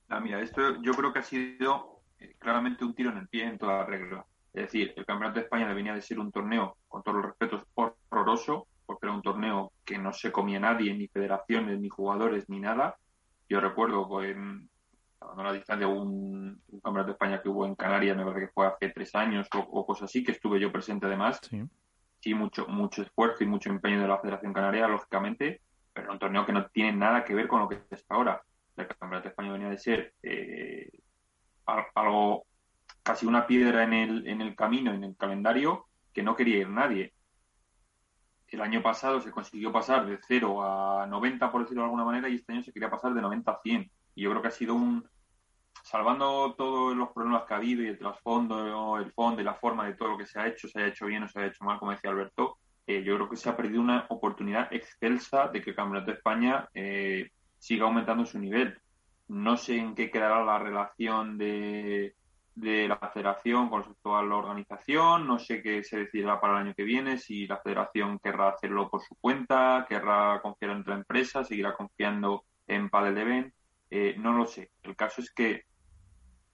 [0.07, 3.43] Ah, mira, esto yo creo que ha sido eh, claramente un tiro en el pie
[3.43, 4.25] en toda la regla.
[4.53, 7.63] Es decir, el Campeonato de España venía de ser un torneo, con todos los respetos,
[7.73, 12.59] horroroso, porque era un torneo que no se comía nadie, ni federaciones, ni jugadores, ni
[12.59, 12.95] nada.
[13.49, 14.69] Yo recuerdo en
[15.19, 18.53] a la distancia un, un, campeonato de España que hubo en Canarias, me parece que
[18.53, 21.39] fue hace tres años o, o cosas así, que estuve yo presente además.
[21.47, 21.61] Sí
[22.21, 25.61] sí mucho, mucho esfuerzo y mucho empeño de la Federación Canaria, lógicamente,
[25.93, 28.41] pero un torneo que no tiene nada que ver con lo que es ahora.
[28.77, 30.89] El Campeonato Español venía de ser eh,
[31.95, 32.45] algo,
[33.03, 36.69] casi una piedra en el, en el camino, en el calendario, que no quería ir
[36.69, 37.13] nadie.
[38.47, 42.29] El año pasado se consiguió pasar de 0 a 90, por decirlo de alguna manera,
[42.29, 43.91] y este año se quería pasar de 90 a 100.
[44.15, 45.07] Y yo creo que ha sido un,
[45.83, 49.85] salvando todos los problemas que ha habido y el trasfondo, el fondo y la forma
[49.85, 51.63] de todo lo que se ha hecho, se haya hecho bien o se haya hecho
[51.63, 55.61] mal, como decía Alberto, eh, yo creo que se ha perdido una oportunidad excelsa de
[55.61, 58.77] que el Campeonato de España eh, siga aumentando su nivel.
[59.27, 62.15] No sé en qué quedará la relación de,
[62.55, 66.67] de la federación con respecto a la organización, no sé qué se decidirá para el
[66.67, 70.95] año que viene, si la federación querrá hacerlo por su cuenta, querrá confiar en otra
[70.95, 73.53] empresa, seguirá confiando en Padel de Ben,
[73.89, 74.71] eh, no lo sé.
[74.83, 75.63] El caso es que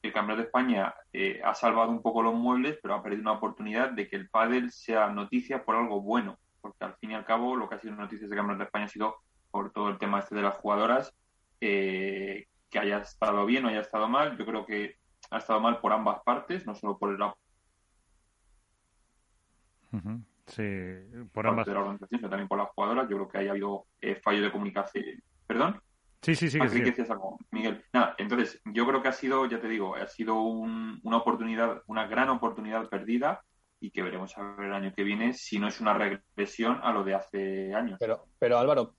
[0.08, 3.34] el Campeonato de España eh, ha salvado un poco los muebles, pero ha perdido una
[3.34, 7.26] oportunidad de que el pádel sea noticia por algo bueno, porque al fin y al
[7.26, 9.18] cabo lo que ha sido noticias del Campeonato de España ha sido
[9.52, 11.14] por todo el tema este de las jugadoras,
[11.62, 14.38] eh, que haya estado bien o haya estado mal.
[14.38, 14.96] Yo creo que
[15.32, 17.18] ha estado mal por ambas partes, no solo por el
[20.48, 20.64] Sí,
[21.34, 21.66] por ambas.
[21.66, 23.10] de la organización, sino también por las jugadoras.
[23.10, 25.22] Yo creo que haya habido eh, fallo de comunicación.
[25.46, 25.82] ¿Perdón?
[26.22, 26.60] Sí, sí, sí.
[26.62, 27.12] Ah, que sí.
[27.12, 27.84] algo, Miguel.
[27.94, 32.08] Nada, entonces, yo creo que ha sido, ya te digo, ha sido una oportunidad, una
[32.08, 33.44] gran oportunidad perdida
[33.80, 36.92] y que veremos a ver el año que viene si no es una regresión a
[36.92, 37.98] lo de hace años.
[38.00, 38.96] Pero, pero Álvaro,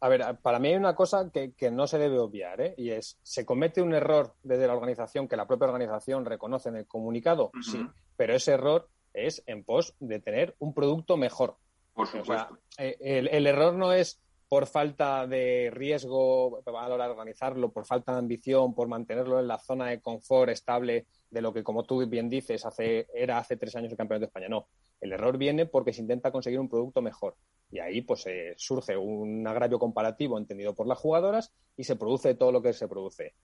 [0.00, 2.74] a ver, para mí hay una cosa que, no se debe obviar, ¿eh?
[2.76, 6.76] y es, ¿se comete un error desde la organización que la propia organización reconoce en
[6.76, 7.50] el comunicado?
[7.62, 11.56] Sí, pero ese error es en pos de tener un producto mejor.
[11.92, 12.58] Por supuesto.
[12.78, 17.86] Eh, el, error no es por falta de riesgo a la hora de organizarlo, por
[17.86, 21.84] falta de ambición, por mantenerlo en la zona de confort estable de lo que, como
[21.84, 24.48] tú bien dices, hace, era hace tres años el campeonato de España.
[24.48, 24.66] No,
[25.00, 27.36] el error viene porque se intenta conseguir un producto mejor.
[27.70, 32.34] Y ahí pues eh, surge un agravio comparativo entendido por las jugadoras y se produce
[32.34, 33.34] todo lo que se produce.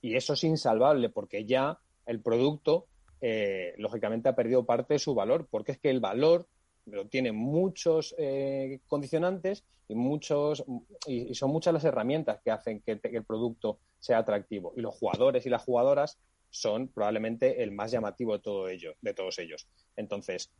[0.00, 2.86] Y eso es insalvable porque ya el producto,
[3.20, 6.46] eh, lógicamente, ha perdido parte de su valor, porque es que el valor
[6.88, 10.64] pero tiene muchos eh, condicionantes y muchos
[11.06, 14.72] y, son muchas las herramientas que hacen que, el producto sea atractivo.
[14.76, 16.18] Y los jugadores y las jugadoras
[16.50, 19.66] son probablemente el más llamativo de todo ello de todos ellos.
[19.96, 20.50] Entonces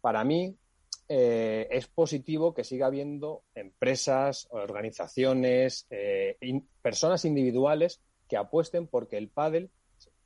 [0.00, 0.56] para mí
[1.08, 6.36] eh, es positivo que siga habiendo empresas organizaciones eh,
[6.82, 9.70] personas individuales que apuesten porque el pádel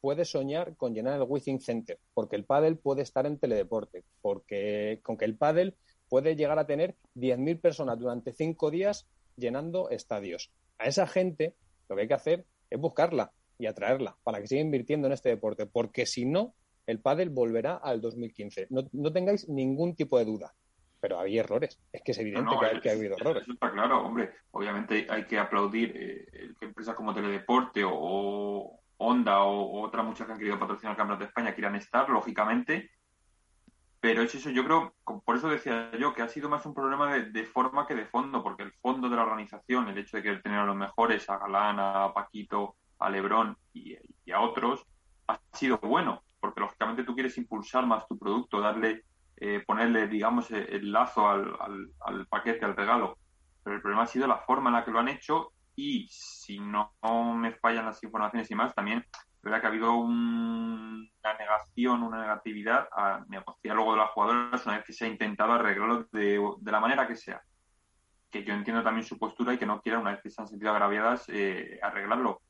[0.03, 5.01] puede soñar con llenar el Withing Center, porque el pádel puede estar en teledeporte, porque
[5.03, 5.77] con que el pádel
[6.09, 10.51] puede llegar a tener 10.000 personas durante cinco días llenando estadios.
[10.79, 11.55] A esa gente
[11.89, 15.29] lo que hay que hacer es buscarla y atraerla para que siga invirtiendo en este
[15.29, 16.53] deporte, porque si no,
[16.87, 18.67] el pádel volverá al 2015.
[18.71, 20.53] No, tengáis ningún tipo de duda.
[21.01, 21.81] Pero había errores.
[21.93, 23.43] Es que es evidente que, ha habido errores.
[23.43, 24.31] Eso está claro, hombre.
[24.51, 30.33] Obviamente hay que aplaudir eh, que empresas como Teledeporte o, Honda o, otras muchas que
[30.33, 32.91] han querido patrocinar el Campeonato de España quieran estar, lógicamente.
[34.01, 37.15] Pero es eso, yo creo, por eso decía yo, que ha sido más un problema
[37.15, 40.43] de, forma que de fondo, porque el fondo de la organización, el hecho de querer
[40.43, 43.97] tener a los mejores, a Galán, a Paquito, a Lebrón y,
[44.33, 44.85] a otros,
[45.29, 49.05] ha sido bueno, porque lógicamente tú quieres impulsar más tu producto, darle,
[49.37, 51.57] eh, ponerle, digamos, el lazo al,
[52.01, 53.19] al paquete, al regalo.
[53.63, 56.61] Pero el problema ha sido la forma en la que lo han hecho y si
[56.61, 56.95] no,
[57.35, 59.05] me fallan las informaciones y más, también
[59.43, 64.77] verdad que ha habido una negación, una negatividad a negociar luego de las jugadoras una
[64.77, 67.43] vez que se ha intentado arreglarlo de, la manera que sea.
[68.31, 70.49] Que yo entiendo también su postura y que no quieran, una vez que se han
[70.49, 72.41] sentido agraviadas, eh, arreglarlo.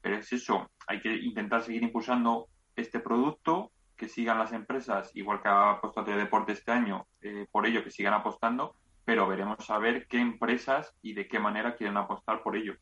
[0.00, 5.42] Pero es eso, hay que intentar seguir impulsando este producto, que sigan las empresas, igual
[5.42, 8.76] que ha apostado Deporte este año, eh, por ello que sigan apostando,
[9.08, 12.74] pero veremos a ver qué empresas y de qué manera quieren apostar por ello.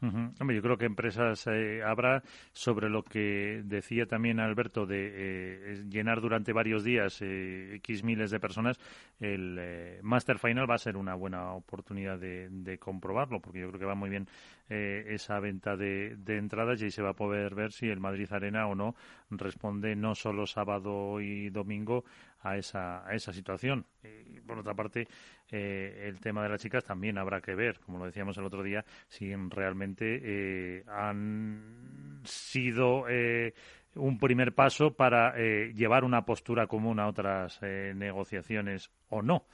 [0.00, 6.20] Yo creo que empresas eh, habrá sobre lo que decía también Alberto de eh, llenar
[6.20, 8.78] durante varios días eh, X miles de personas.
[9.18, 9.58] El
[10.02, 13.94] Master Final va a ser una buena oportunidad de, comprobarlo, porque yo creo que va
[13.94, 14.28] muy bien
[14.68, 18.30] esa venta de, de, entradas y ahí se va a poder ver si el Madrid
[18.30, 18.94] Arena o no
[19.30, 22.04] responde no solo sábado y domingo
[22.44, 23.86] a esa, a esa situación.
[24.02, 25.08] Y por otra parte,
[25.50, 28.62] eh, el tema de las chicas también habrá que ver, como lo decíamos el otro
[28.62, 33.54] día, si realmente eh, han sido eh,
[33.94, 39.46] un primer paso para llevar una postura común a otras negociaciones o no.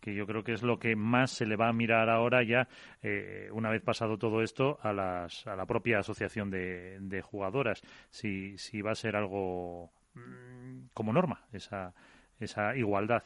[0.00, 2.68] Que yo creo que es lo que más se le va a mirar ahora ya,
[3.50, 8.56] una vez pasado todo esto, a, las, a la propia asociación de, de jugadoras, si,
[8.56, 11.92] si va a ser algo mm, como norma esa,
[12.40, 13.22] esa igualdad.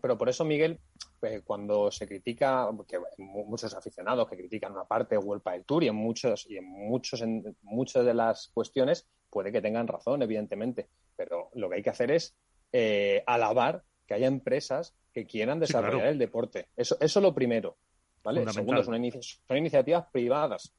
[0.00, 0.78] Pero, por eso, Miguel,
[1.18, 5.84] pues, cuando se critica, que muchos aficionados que critican una parte de World del Tour
[5.84, 10.22] y en muchos y en muchos en muchas de las cuestiones puede que tengan razón,
[10.22, 12.36] evidentemente, pero lo que hay que hacer es
[12.72, 16.68] eh, alabar que haya empresas que quieran desarrollar el deporte.
[16.76, 17.76] Eso, eso es lo primero.
[18.22, 18.46] ¿vale?
[18.52, 18.94] Segundo, son,
[19.46, 20.72] son iniciativas privadas.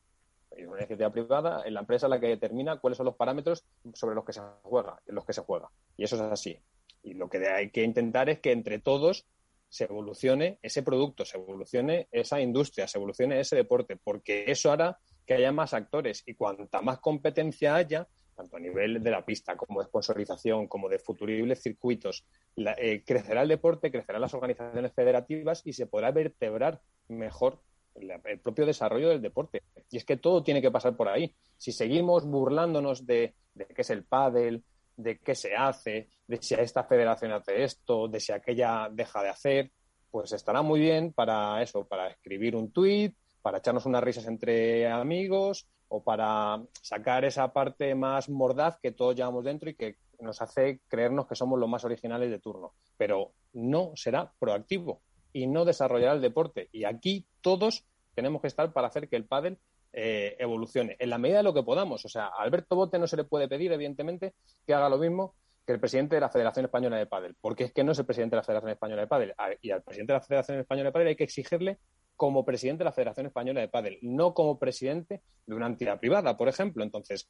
[0.52, 3.64] Es una iniciativa privada, en la empresa la que determina cuáles son los parámetros
[3.94, 5.70] sobre los que se juega, en los que se juega.
[5.96, 6.60] Y eso es así.
[7.04, 9.26] Y lo que hay que intentar es que entre todos
[9.70, 15.00] se evolucione ese producto, se evolucione esa industria, se evolucione ese deporte, porque eso hará
[15.26, 19.56] que haya más actores y cuanta más competencia haya, tanto a nivel de la pista
[19.56, 22.26] como de sponsorización, como de futuribles circuitos,
[22.58, 27.62] eh, crecerá el deporte, crecerán las organizaciones federativas y se podrá vertebrar mejor
[27.96, 29.64] el, propio desarrollo del deporte.
[29.90, 31.34] Y es que todo tiene que pasar por ahí.
[31.58, 34.64] Si seguimos burlándonos de, de qué es el pádel,
[34.98, 39.30] de qué se hace, de si esta federación hace esto, de si aquella deja de
[39.30, 39.72] hacer,
[40.10, 44.90] pues estará muy bien para eso, para escribir un tuit, para echarnos unas risas entre
[44.90, 50.42] amigos o para sacar esa parte más mordaz que todos llevamos dentro y que nos
[50.42, 52.76] hace creernos que somos los más originales de turno.
[52.96, 55.02] Pero no será proactivo
[55.34, 56.70] y no desarrollará el deporte.
[56.72, 57.84] Y aquí todos
[58.16, 59.58] tenemos que estar para hacer que el pádel
[59.92, 62.06] eh, evolucione en la medida de lo que podamos.
[62.06, 64.34] O sea, a Alberto Bote no se le puede pedir, evidentemente,
[64.66, 65.36] que haga lo mismo
[65.72, 68.36] el presidente de la Federación Española de Pádel, porque es que no es el presidente
[68.36, 69.34] de la Federación Española de Pádel.
[69.62, 71.80] Y al presidente de la Federación Española de Pádel hay que exigirle
[72.16, 76.38] como presidente de la Federación Española de Pádel, no como presidente de una entidad privada,
[76.38, 76.84] por ejemplo.
[76.84, 77.30] Entonces,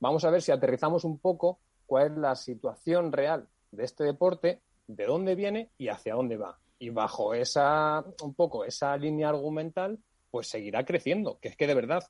[0.00, 4.62] vamos a ver si aterrizamos un poco cuál es la situación real de este deporte,
[4.86, 6.58] de dónde viene y hacia dónde va.
[6.78, 9.98] Y bajo esa, un poco, esa línea argumental,
[10.30, 12.02] pues seguirá creciendo, que es que de verdad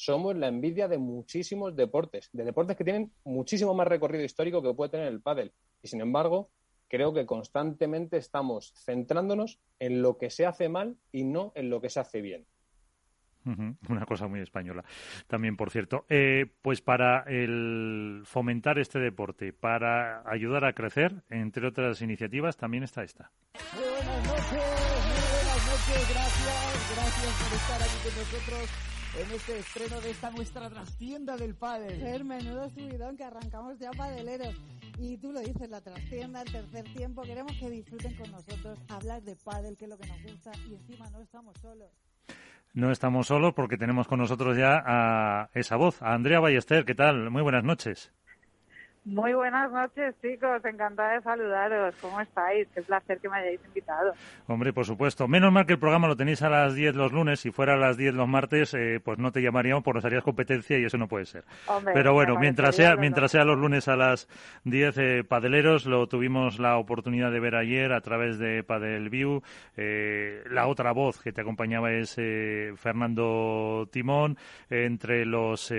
[0.00, 4.72] somos la envidia de muchísimos deportes, de deportes que tienen muchísimo más recorrido histórico que
[4.72, 5.52] puede tener el pádel.
[5.82, 6.48] Y sin embargo,
[6.88, 11.82] creo que constantemente estamos centrándonos en lo que se hace mal y no en lo
[11.82, 12.46] que se hace bien.
[13.44, 14.84] Una cosa muy española
[15.26, 16.06] también, por cierto.
[16.08, 22.84] Eh, pues para el fomentar este deporte, para ayudar a crecer, entre otras iniciativas, también
[22.84, 23.30] está esta.
[23.74, 29.58] Muy buenas noches, muy buenas noches, gracias, gracias por estar aquí con nosotros en este
[29.58, 32.00] estreno de esta nuestra trastienda del pádel.
[32.02, 34.54] Ver, menudo subidón que arrancamos ya padeleros.
[34.98, 39.22] Y tú lo dices, la trastienda, el tercer tiempo, queremos que disfruten con nosotros, hablar
[39.22, 41.90] de pádel, que es lo que nos gusta, y encima no estamos solos.
[42.72, 46.84] No estamos solos porque tenemos con nosotros ya a esa voz, a Andrea Ballester.
[46.84, 47.30] ¿Qué tal?
[47.30, 48.12] Muy buenas noches.
[49.06, 50.62] Muy buenas noches, chicos.
[50.62, 51.94] Encantada de saludaros.
[52.02, 52.68] ¿Cómo estáis?
[52.74, 54.12] Qué placer que me hayáis invitado.
[54.46, 55.26] Hombre, por supuesto.
[55.26, 57.40] Menos mal que el programa lo tenéis a las 10 los lunes.
[57.40, 60.22] Si fuera a las 10 los martes, eh, pues no te llamaríamos porque nos harías
[60.22, 61.44] competencia y eso no puede ser.
[61.94, 64.28] Pero bueno, mientras sea, mientras sea los lunes a las
[64.64, 69.42] 10, eh, Padeleros, lo tuvimos la oportunidad de ver ayer a través de Padel View.
[69.78, 72.16] Eh, la otra voz que te acompañaba es
[72.76, 74.36] Fernando Timón.
[74.68, 75.72] entre los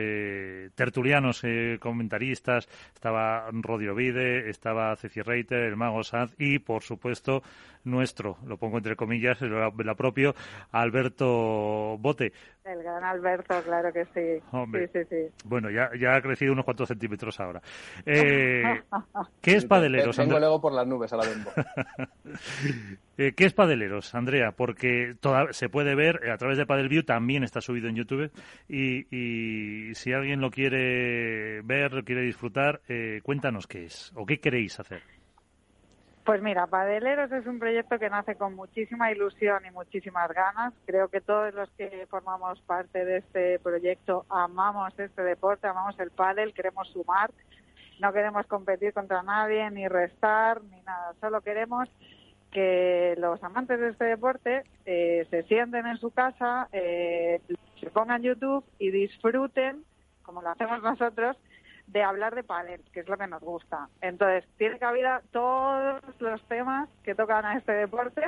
[0.76, 1.44] tertulianos
[1.80, 2.68] comentaristas
[3.12, 7.44] estaba Rodio Vide, estaba Ceci Reiter, el Mago Sanz y, por supuesto,
[7.84, 10.34] nuestro, lo pongo entre comillas, la propio,
[10.72, 12.32] Alberto Bote.
[12.64, 14.40] El gran Alberto, claro que sí.
[14.52, 15.46] Sí, sí, sí.
[15.46, 17.60] Bueno, ya, ya ha crecido unos cuantos centímetros ahora.
[18.06, 18.62] Eh,
[19.42, 20.16] ¿Qué es Padeleros?
[20.16, 21.24] Tengo luego por las nubes a la
[23.18, 24.52] eh, ¿Qué es Padeleros, Andrea?
[24.52, 28.32] Porque toda, se puede ver a través de Padelview, también está subido en YouTube.
[28.70, 34.28] Y, y si alguien lo quiere ver, lo quiere disfrutar, eh, cuéntanos qué es o
[34.28, 35.02] qué queréis hacer.
[36.32, 40.74] Pues mira, Padeleros es un proyecto que nace con muchísima ilusión y muchísimas ganas.
[40.86, 46.10] Creo que todos los que formamos parte de este proyecto amamos este deporte, amamos el
[46.10, 47.32] pádel, queremos sumar,
[48.00, 51.14] no queremos competir contra nadie, ni restar, ni nada.
[51.20, 51.90] Solo queremos
[52.50, 57.42] que los amantes de este deporte eh, se sienten en su casa, eh,
[57.78, 59.84] se pongan YouTube y disfruten,
[60.24, 61.36] como lo hacemos nosotros,
[61.92, 63.90] de hablar de pádel, que es lo que nos gusta.
[64.02, 68.22] Entonces, tiene cabida todos los temas que tocan a este deporte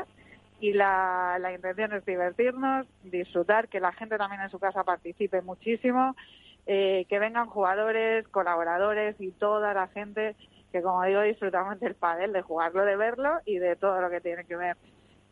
[0.60, 5.42] y la, la intención es divertirnos, disfrutar, que la gente también en su casa participe
[5.42, 6.16] muchísimo,
[6.66, 10.36] eh, que vengan jugadores, colaboradores y toda la gente
[10.72, 14.22] que, como digo, disfrutamos del pádel, de jugarlo, de verlo y de todo lo que
[14.22, 14.76] tiene que ver.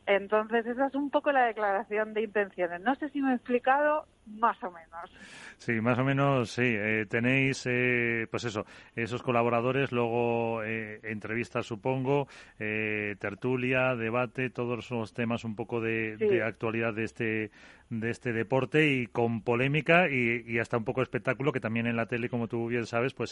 [0.05, 2.81] Entonces, esa es un poco la declaración de intenciones.
[2.81, 5.11] No sé si me he explicado más o menos.
[5.57, 6.63] Sí, más o menos, sí.
[6.65, 12.27] Eh, tenéis, eh, pues eso, esos colaboradores, luego eh, entrevistas, supongo,
[12.57, 17.51] tertulia, debate, todos los temas un poco de, actualidad de este
[17.89, 21.87] de este deporte y con polémica y, y, hasta un poco de espectáculo que también
[21.87, 23.31] en la tele, como tú bien sabes, pues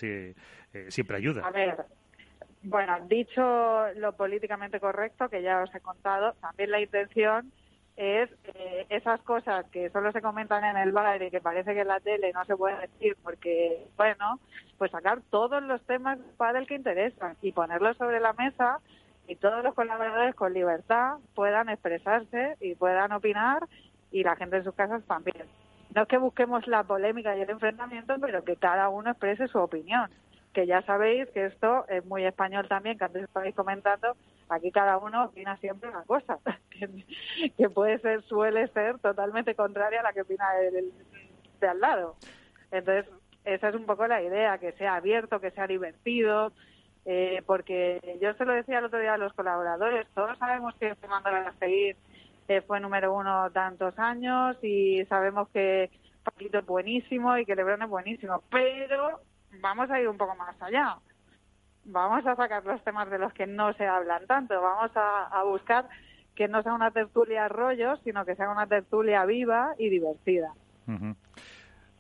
[0.90, 1.48] siempre ayuda.
[1.48, 1.78] A ver,
[2.64, 3.42] bueno, dicho
[3.96, 7.52] lo políticamente correcto, que ya os he contado, también la intención
[7.96, 11.82] es eh, esas cosas que solo se comentan en el bar y que parece que
[11.82, 14.40] en la tele no se puede decir porque, bueno,
[14.78, 18.80] pues sacar todos los temas para el que interesan y ponerlos sobre la mesa
[19.28, 23.68] y todos los colaboradores con libertad puedan expresarse y puedan opinar
[24.12, 25.46] y la gente en sus casas también.
[25.94, 29.60] No es que busquemos la polémica y el enfrentamiento, pero que cada uno exprese su
[29.60, 30.10] opinión
[30.54, 34.16] que ya sabéis que esto es muy español también, que antes estabais comentando,
[34.50, 36.40] Aquí cada uno opina siempre una cosa,
[37.58, 40.92] que, puede ser, suele ser totalmente contraria a la que opina el,
[41.62, 42.16] de al lado.
[42.72, 43.06] Entonces,
[43.46, 46.52] esa es un poco la idea, que sea abierto, que sea divertido,
[47.06, 50.96] eh, porque yo se lo decía el otro día a los colaboradores, todos sabemos que
[50.96, 51.30] Fernando
[51.60, 51.96] seguir
[52.48, 55.92] eh, fue número uno tantos años y sabemos que
[56.24, 59.22] Paquito es buenísimo y que Lebron es buenísimo, pero
[59.62, 60.98] vamos a ir un poco más allá.
[61.86, 65.88] Vamos a sacar los temas de los que no se hablan tanto, vamos a, buscar
[66.36, 70.54] que no sea una tertulia rollo, sino que sea una tertulia viva y divertida.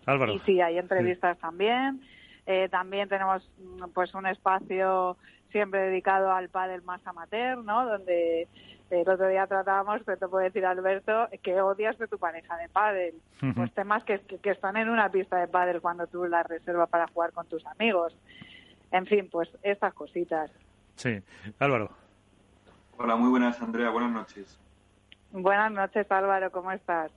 [0.05, 0.33] Álvaro.
[0.33, 2.01] Y sí, hay entrevistas también.
[2.45, 3.49] Eh, también tenemos
[3.93, 5.17] pues un espacio
[5.51, 7.85] siempre dedicado al pádel más amateur, ¿no?
[7.85, 8.47] Donde
[8.89, 12.69] el otro día tratábamos, pero te puedo decir, Alberto, que odias de tu pareja de
[12.69, 13.15] pádel.
[13.55, 17.07] Pues temas que, que, están en una pista de pádel cuando tú la reservas para
[17.07, 18.15] jugar con tus amigos.
[18.91, 20.51] En fin, pues estas cositas.
[20.95, 21.21] Sí.
[21.59, 21.91] Álvaro.
[22.97, 23.89] Hola, muy buenas, Andrea.
[23.89, 24.59] Buenas noches.
[25.31, 26.51] Buenas noches, Álvaro.
[26.51, 27.11] ¿Cómo estás?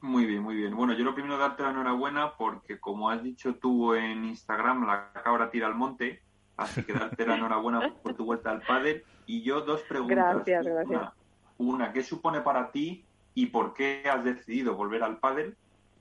[0.00, 0.76] Muy bien, muy bien.
[0.76, 5.12] Bueno, yo lo primero darte la enhorabuena porque, como has dicho tú en Instagram, la
[5.22, 6.22] cabra tira al monte.
[6.56, 9.04] Así que darte la enhorabuena por tu vuelta al pádel.
[9.26, 10.16] Y yo dos preguntas.
[10.16, 11.12] Gracias, gracias.
[11.58, 15.56] Una, ¿qué supone para ti y por qué has decidido volver al pádel?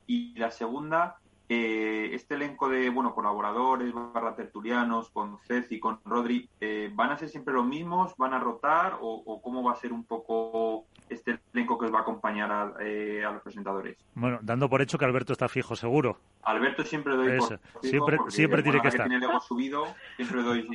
[0.08, 1.18] Y la segunda,
[1.50, 7.18] eh, este elenco de bueno colaboradores, barra tertulianos, con Ceci, con Rodri, eh, ¿van a
[7.18, 8.16] ser siempre los mismos?
[8.18, 8.98] ¿Van a rotar?
[9.02, 12.74] ¿O, cómo va a ser un poco este elenco que os va a acompañar a,
[12.80, 13.98] eh, los presentadores?
[14.16, 16.18] Bueno, dando por hecho que Alberto está fijo, seguro.
[16.44, 19.08] Alberto siempre doy por Siempre, siempre tiene que estar.
[19.08, 19.86] tiene el ego subido,
[20.16, 20.68] siempre doy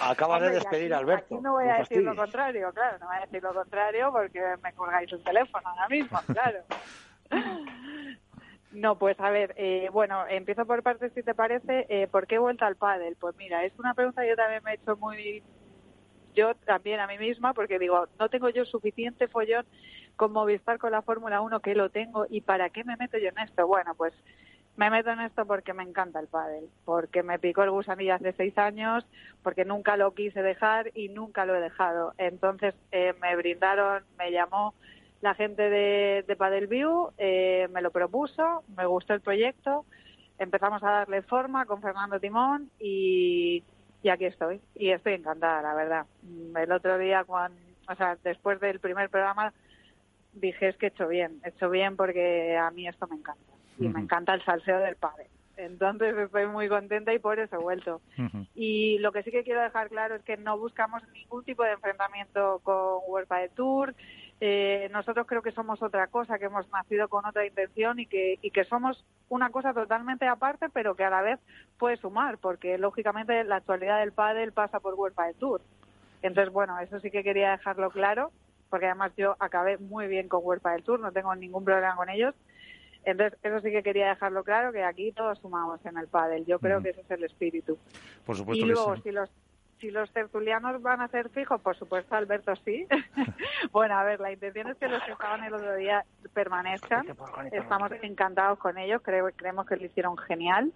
[0.00, 1.38] acaba de despedir a Alberto.
[1.42, 4.72] no voy a decir lo contrario, claro, no voy a decir lo contrario porque me
[4.72, 6.58] colgáis un teléfono ahora mismo, claro.
[8.72, 11.86] No, pues a ver, eh, bueno, empiezo por partes si te parece.
[11.90, 13.16] Eh, ¿Por qué he vuelto al pádel?
[13.20, 15.42] Pues mira, es una pregunta que yo también me he hecho muy,
[16.34, 19.66] yo también a mí misma, porque digo, no tengo yo suficiente follón
[20.16, 23.28] con Movistar con la Fórmula 1 que lo tengo y ¿para qué me meto yo
[23.28, 23.66] en esto?
[23.66, 24.14] Bueno, pues
[24.76, 28.32] me meto en esto porque me encanta el pádel, porque me picó el gusanillo hace
[28.32, 29.04] seis años,
[29.42, 32.14] porque nunca lo quise dejar y nunca lo he dejado.
[32.16, 34.74] Entonces eh, me brindaron, me llamó
[35.22, 39.86] la gente de, de Padelview eh, me lo propuso, me gustó el proyecto,
[40.38, 43.62] empezamos a darle forma con Fernando Timón y,
[44.10, 44.60] aquí estoy.
[44.74, 46.06] Y estoy encantada, la verdad.
[46.56, 47.56] El otro día, cuando,
[47.88, 49.52] o sea, después del primer programa,
[50.32, 53.52] dije es que he hecho bien, he hecho bien porque a mí esto me encanta.
[53.78, 55.28] Y me encanta el salseo del padre.
[55.56, 58.00] Entonces estoy muy contenta y por eso he vuelto.
[58.54, 61.72] Y lo que sí que quiero dejar claro es que no buscamos ningún tipo de
[61.72, 63.94] enfrentamiento con World Padel Tour,
[64.44, 68.40] eh, nosotros creo que somos otra cosa, que hemos nacido con otra intención y que,
[68.42, 71.38] y que somos una cosa totalmente aparte, pero que a la vez
[71.78, 75.60] puede sumar, porque lógicamente la actualidad del pádel pasa por World Padel Tour.
[76.22, 78.32] Entonces, bueno, eso sí que quería dejarlo claro,
[78.68, 82.08] porque además yo acabé muy bien con World Padel Tour, no tengo ningún problema con
[82.08, 82.34] ellos.
[83.04, 86.46] Entonces, eso sí que quería dejarlo claro, que aquí todos sumamos en el pádel.
[86.46, 87.78] Yo creo que ese es el espíritu.
[88.26, 89.30] Por supuesto y luego, si los
[89.82, 92.86] si los tertulianos van a ser fijos, por supuesto, Alberto sí.
[93.72, 97.04] bueno, a ver, la intención es que los que estaban el otro día permanezcan.
[97.50, 100.72] Estamos encantados con ellos, creemos que lo hicieron genial.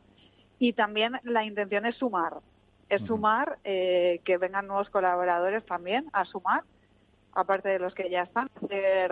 [0.59, 2.39] Y también la intención es sumar,
[2.89, 6.65] es sumar, eh, que vengan nuevos colaboradores también a sumar
[7.37, 8.49] aparte de los que ya están,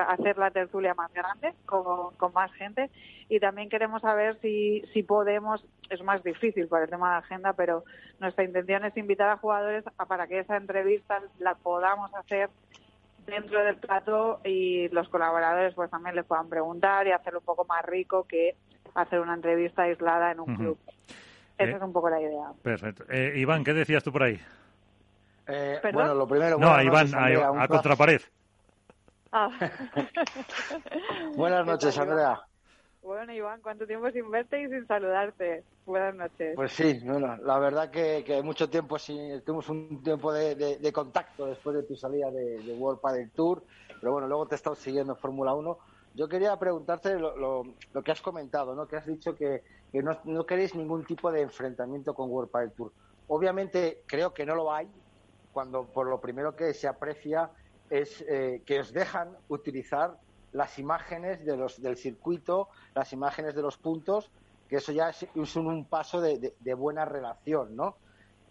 [0.09, 2.91] hacer, la tertulia más grande con, más gente
[3.29, 7.53] y también queremos saber si, si podemos, es más difícil por el tema de agenda,
[7.53, 7.85] pero
[8.21, 12.49] nuestra intención es invitar a jugadores para que esa entrevista la podamos hacer
[13.27, 17.67] dentro del plato y los colaboradores pues también les puedan preguntar y hacerlo un poco
[17.67, 18.57] más rico que
[18.95, 20.79] hacer una entrevista aislada en un club.
[21.59, 22.53] Esa eh, es un poco la idea.
[22.63, 23.05] Perfecto.
[23.11, 24.41] Eh, Iván, ¿qué decías tú por ahí?
[25.47, 26.59] Eh, bueno, lo primero.
[26.59, 28.21] No, Iván, a, contrapared.
[29.33, 29.51] Ah.
[31.35, 32.41] Buenas noches, Andrea.
[33.05, 35.63] Bueno, Iván, ¿cuánto tiempo sin verte y sin saludarte?
[35.85, 36.55] Buenas noches.
[36.57, 41.45] Pues sí, bueno, la verdad que, que mucho tiempo sin, tuvimos un tiempo de, contacto
[41.45, 43.63] después de tu salida de, World Padel Tour,
[44.01, 45.79] pero bueno, luego te he estado siguiendo en Fórmula 1.
[46.15, 48.89] Yo quería preguntarte lo, lo, que has comentado, ¿no?
[48.89, 52.73] Que has dicho que, que no, no, queréis ningún tipo de enfrentamiento con World Padel
[52.73, 52.91] Tour.
[53.29, 54.89] Obviamente creo que no lo hay,
[55.55, 57.51] cuando por lo primero que se aprecia
[57.89, 60.19] es eh, que os dejan utilizar
[60.53, 64.31] las imágenes de los, del circuito, las imágenes de los puntos,
[64.69, 67.97] que eso ya es, un, paso de, buena relación, ¿no?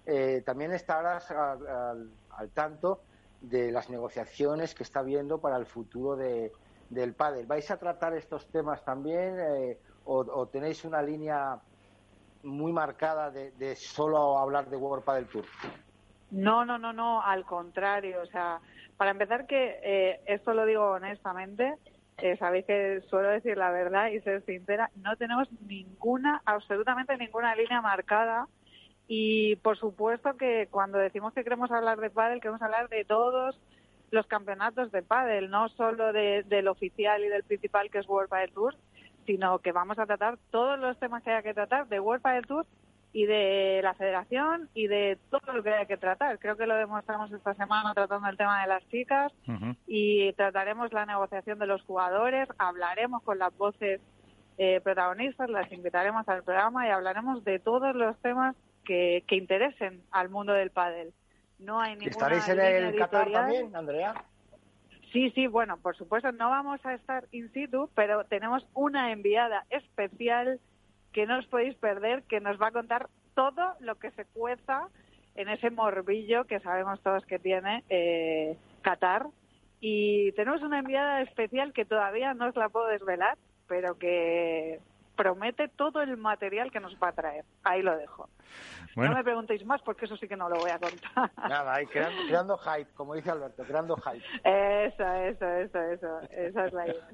[0.06, 2.10] Eh, también estarás al,
[2.54, 3.01] tanto
[3.41, 7.45] de las negociaciones que está habiendo para el futuro del pádel.
[7.45, 11.60] ¿Vais a tratar estos temas también eh, o, tenéis una línea
[12.43, 15.45] muy marcada de, de solo hablar de World Padel Tour?
[16.34, 18.21] No, no, no, no, al contrario.
[18.21, 18.59] O sea,
[18.97, 21.75] para empezar que eh, esto lo digo honestamente,
[22.17, 27.55] eh, sabéis que suelo decir la verdad y ser sincera, no tenemos ninguna, absolutamente ninguna
[27.55, 28.47] línea marcada.
[29.07, 33.59] Y por supuesto que cuando decimos que queremos hablar de pádel, queremos hablar de todos
[34.09, 38.51] los campeonatos de pádel, no solo del oficial y del principal que es World Padel
[38.53, 38.75] Tour,
[39.27, 42.47] sino que vamos a tratar todos los temas que haya que tratar de World Padel
[42.47, 42.65] Tour
[43.14, 46.39] y de la federación y de todo lo que haya que tratar.
[46.39, 49.32] Creo que lo demostramos esta semana tratando el tema de las chicas
[49.86, 54.01] y trataremos la negociación de los jugadores, hablaremos con las voces
[54.57, 60.01] eh, protagonistas, las invitaremos al programa y hablaremos de todos los temas que, que interesen
[60.11, 61.14] al mundo del pádel.
[61.59, 64.16] No hay ninguna ¿Estaréis en el Qatar también, Andrea?
[65.11, 69.64] Sí, sí, bueno, por supuesto no vamos a estar in situ, pero tenemos una enviada
[69.70, 70.59] especial
[71.14, 74.89] que no os podéis perder, que nos va a contar todo lo que se cueza
[75.36, 79.28] en ese morbillo que sabemos todos que tiene eh, Qatar.
[79.80, 83.38] Y tenemos una enviada especial que todavía no os la puedo desvelar,
[83.68, 84.80] pero que
[85.16, 87.45] promete todo el material que nos va a traer.
[87.64, 88.30] Ahí lo dejo.
[88.95, 91.32] No me preguntéis más porque eso sí que no lo voy a contar.
[91.49, 94.24] Nada, ahí creando, hype, como dice Alberto, creando hype.
[94.43, 96.20] Eso, eso, eso, eso.
[96.30, 97.07] Esa es la idea.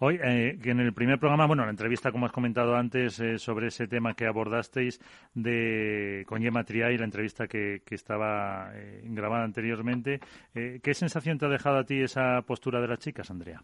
[0.00, 3.68] Hoy, eh, en el primer programa, bueno, la entrevista, como has comentado antes, eh, sobre
[3.68, 5.00] ese tema que abordasteis
[5.34, 10.20] de con Gemma Triay, la entrevista que, que estaba eh, grabada anteriormente,
[10.52, 13.62] ¿qué sensación te ha dejado a ti esa postura de las chicas, Andrea?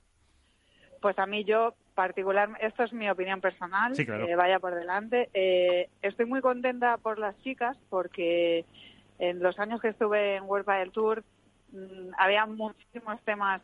[1.07, 3.93] Pues a mí yo particular, esto es mi opinión personal,
[4.37, 5.31] vaya por delante.
[5.35, 8.65] Eh, estoy muy contenta por las chicas porque
[9.21, 11.23] en los años que estuve en World Padel Tour
[11.71, 13.63] mm, había muchísimos temas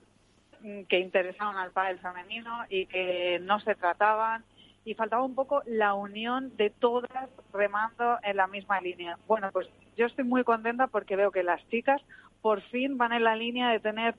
[0.61, 4.45] mm, que interesaban al pádel femenino y que no se trataban
[4.85, 9.19] y faltaba un poco la unión de todas remando en la misma línea.
[9.27, 9.67] Bueno, pues
[9.97, 12.01] yo estoy muy contenta porque veo que las chicas
[12.41, 14.15] por fin van en la línea de tener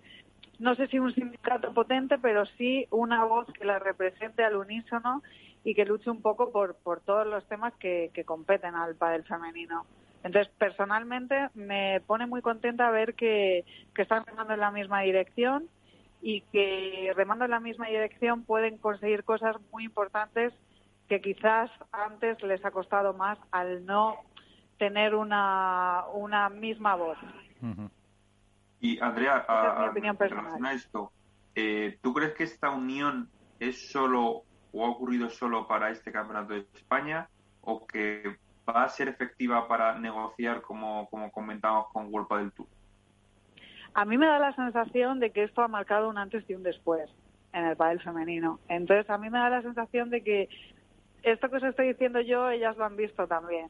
[0.60, 5.24] no sé si un sindicato potente, pero sí una voz que la represente al unísono
[5.64, 9.86] y que luche un poco por, todos los temas que, competen al pádel femenino.
[10.24, 15.68] Entonces, personalmente me pone muy contenta ver que, que están remando en la misma dirección
[16.22, 20.54] y que remando en la misma dirección pueden conseguir cosas muy importantes
[21.10, 24.18] que quizás antes les ha costado más al no
[24.78, 27.18] tener una, una misma voz.
[28.84, 31.14] Y Andrea, a, relación a esto,
[31.56, 36.54] eh, ¿tú crees que esta unión es solo o ha ocurrido solo para este campeonato
[36.54, 37.30] de España
[37.62, 38.36] o que
[38.68, 42.68] va a ser efectiva para negociar como, como comentábamos con World del Tour?
[43.94, 46.64] A mí me da la sensación de que esto ha marcado un antes y un
[46.64, 47.10] después
[47.54, 48.60] en el pádel femenino.
[48.68, 50.50] Entonces a mí me da la sensación de que
[51.22, 53.70] esto que os estoy diciendo yo, ellas lo han visto también.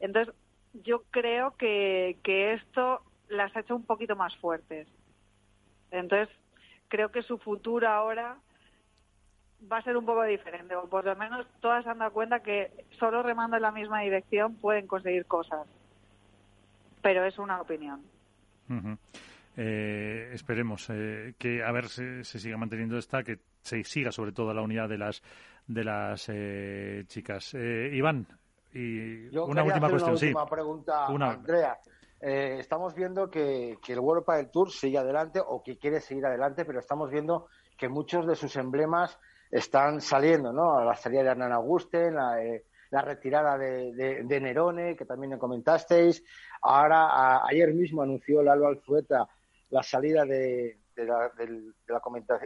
[0.00, 0.34] Entonces
[0.74, 4.88] yo creo que, que esto las ha hecho un poquito más fuertes.
[5.90, 6.28] Entonces,
[6.88, 8.36] creo que su futuro ahora
[9.70, 12.40] va a ser un poco diferente, o por lo menos todas se han dado cuenta
[12.40, 15.66] que solo remando en la misma dirección pueden conseguir cosas.
[17.02, 18.02] Pero es una opinión.
[19.56, 24.32] Eh, esperemos eh, que a ver si se siga manteniendo esta, que se siga sobre
[24.32, 25.22] todo la unidad de las
[25.66, 27.54] de las eh, chicas.
[27.54, 28.26] Iván,
[28.72, 31.78] y una última cuestión, una última pregunta, Andrea.
[32.26, 36.64] Eh, estamos viendo que, el World del Tour sigue adelante o que quiere seguir adelante,
[36.64, 39.18] pero estamos viendo que muchos de sus emblemas
[39.50, 40.82] están saliendo, ¿no?
[40.82, 46.24] La salida de Hernán Augusten, la, eh, retirada de, Nerone, que también me comentasteis.
[46.62, 49.28] Ahora, ayer mismo anunció Lalo Alzueta
[49.68, 51.30] la salida de, la,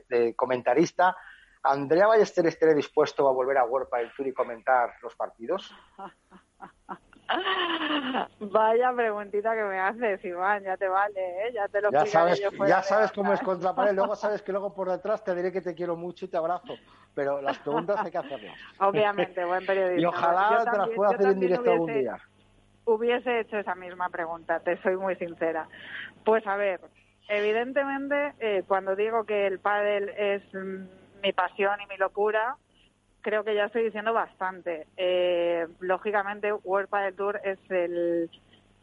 [0.08, 1.16] de comentarista.
[1.62, 5.72] ¿Andrea Ballester estará dispuesto a volver a World del Tour y comentar los partidos?
[8.40, 11.52] Vaya preguntita que me haces, Iván, ya te vale, ¿eh?
[11.52, 14.74] ya te lo Ya sabes, ya sabes cómo es contra pared, luego sabes que luego
[14.74, 16.74] por detrás te diré que te quiero mucho y te abrazo,
[17.14, 18.56] pero las preguntas hay que hacerlas.
[18.80, 20.00] Obviamente, buen periodista.
[20.00, 22.18] Y ojalá te las pueda hacer en directo algún día.
[22.86, 25.68] Hubiese hecho esa misma pregunta, te soy muy sincera.
[26.24, 26.80] Pues a ver,
[27.28, 32.56] evidentemente, eh, cuando digo que el pádel es mm, mi pasión y mi locura,
[33.20, 34.86] creo que ya estoy diciendo bastante.
[34.96, 38.30] Eh, lógicamente, World Padel Tour es el,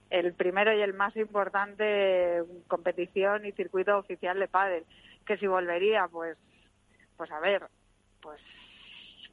[0.10, 4.86] el primero y el más importante competición y circuito oficial de pádel.
[5.26, 6.38] Que si volvería, pues,
[7.18, 7.64] pues a ver,
[8.22, 8.40] pues,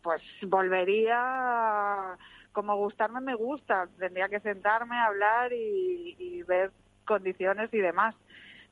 [0.03, 2.17] pues volvería
[2.53, 3.89] como gustarme me gusta.
[3.99, 6.71] Tendría que sentarme, hablar y ver
[7.05, 8.15] condiciones y demás.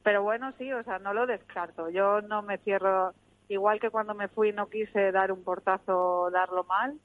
[0.03, 1.91] Pero bueno, sí, o sea, no lo descarto.
[1.91, 3.13] Yo no me cierro
[3.51, 6.97] Igual que cuando me fui no quise dar un portazo, darlo mal.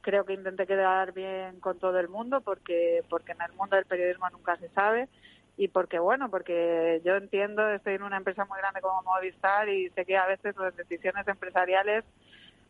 [0.00, 3.84] Creo que intenté quedar bien con todo el mundo porque, porque en el mundo del
[3.84, 5.08] periodismo nunca se sabe.
[5.58, 9.90] y porque bueno, porque yo entiendo, estoy en una empresa muy grande como Movistar y
[9.90, 12.04] sé que a veces las decisiones empresariales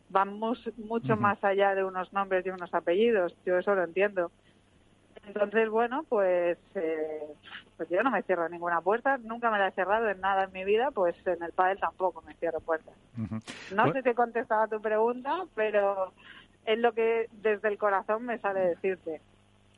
[0.09, 4.31] van mucho más allá de unos nombres y unos apellidos, yo eso lo entiendo.
[5.27, 7.23] Entonces, bueno, pues, eh,
[7.77, 10.51] pues yo no me cierro ninguna puerta, nunca me la he cerrado en nada en
[10.51, 12.93] mi vida, pues en el pádel tampoco me cierro puertas.
[13.71, 16.13] No Pues sé si he contestado a tu pregunta, pero
[16.65, 19.21] es lo que desde el corazón me sale decirte.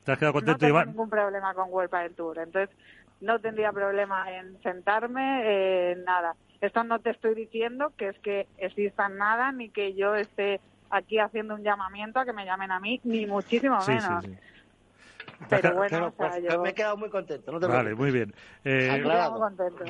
[0.03, 0.89] ¿Te has quedado No contento, tengo Iván?
[0.89, 2.75] ningún problema con World Padel Tour, entonces
[3.21, 6.35] no tendría problema en sentarme, en nada.
[6.61, 11.19] Esto no te estoy diciendo que es que exista nada, ni que yo esté aquí
[11.19, 14.25] haciendo un llamamiento a que me llamen a mí, ni muchísimo Sí, sí, menos.
[14.25, 14.37] sí.
[15.49, 16.61] Pero bueno, Claro, o sea, pues, yo...
[16.61, 17.51] me he quedado muy contento.
[17.51, 17.97] No te Vale, preocupes.
[17.97, 18.33] muy bien.
[18.63, 19.03] Eh,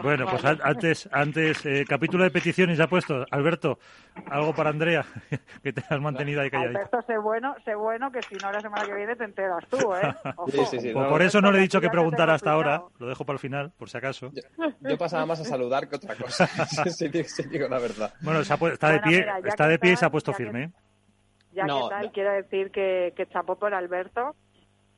[0.02, 0.60] bueno, pues Vale.
[0.64, 3.26] antes, antes eh, capítulo de peticiones ya puesto.
[3.32, 3.80] Alberto,
[4.30, 5.06] algo para Andrea,
[5.64, 6.80] que te has mantenido ahí calladito.
[6.80, 9.78] Alberto, sé bueno, sé bueno que si no la semana que viene te enteras tú,
[9.96, 10.14] ¿eh?
[10.38, 10.52] Ojo.
[10.52, 10.92] Sí, sí, sí.
[10.94, 12.84] Pues no, por eso no le he dicho que Ya te preguntar tengo hasta ahora,
[13.00, 14.32] lo dejo para el final, por si acaso.
[14.82, 16.48] Yo pasaba más a saludar que otra cosa.
[16.48, 18.14] si, digo, si digo la verdad.
[18.22, 20.00] Bueno, se ha pu- está de Bueno, pie, mira, está que de pie y se
[20.02, 20.64] tal, ha puesto que- firme.
[20.64, 20.72] ¿eh?
[21.54, 22.12] Ya No, que tal, no.
[22.12, 24.36] quiero decir que, que chapó por Alberto,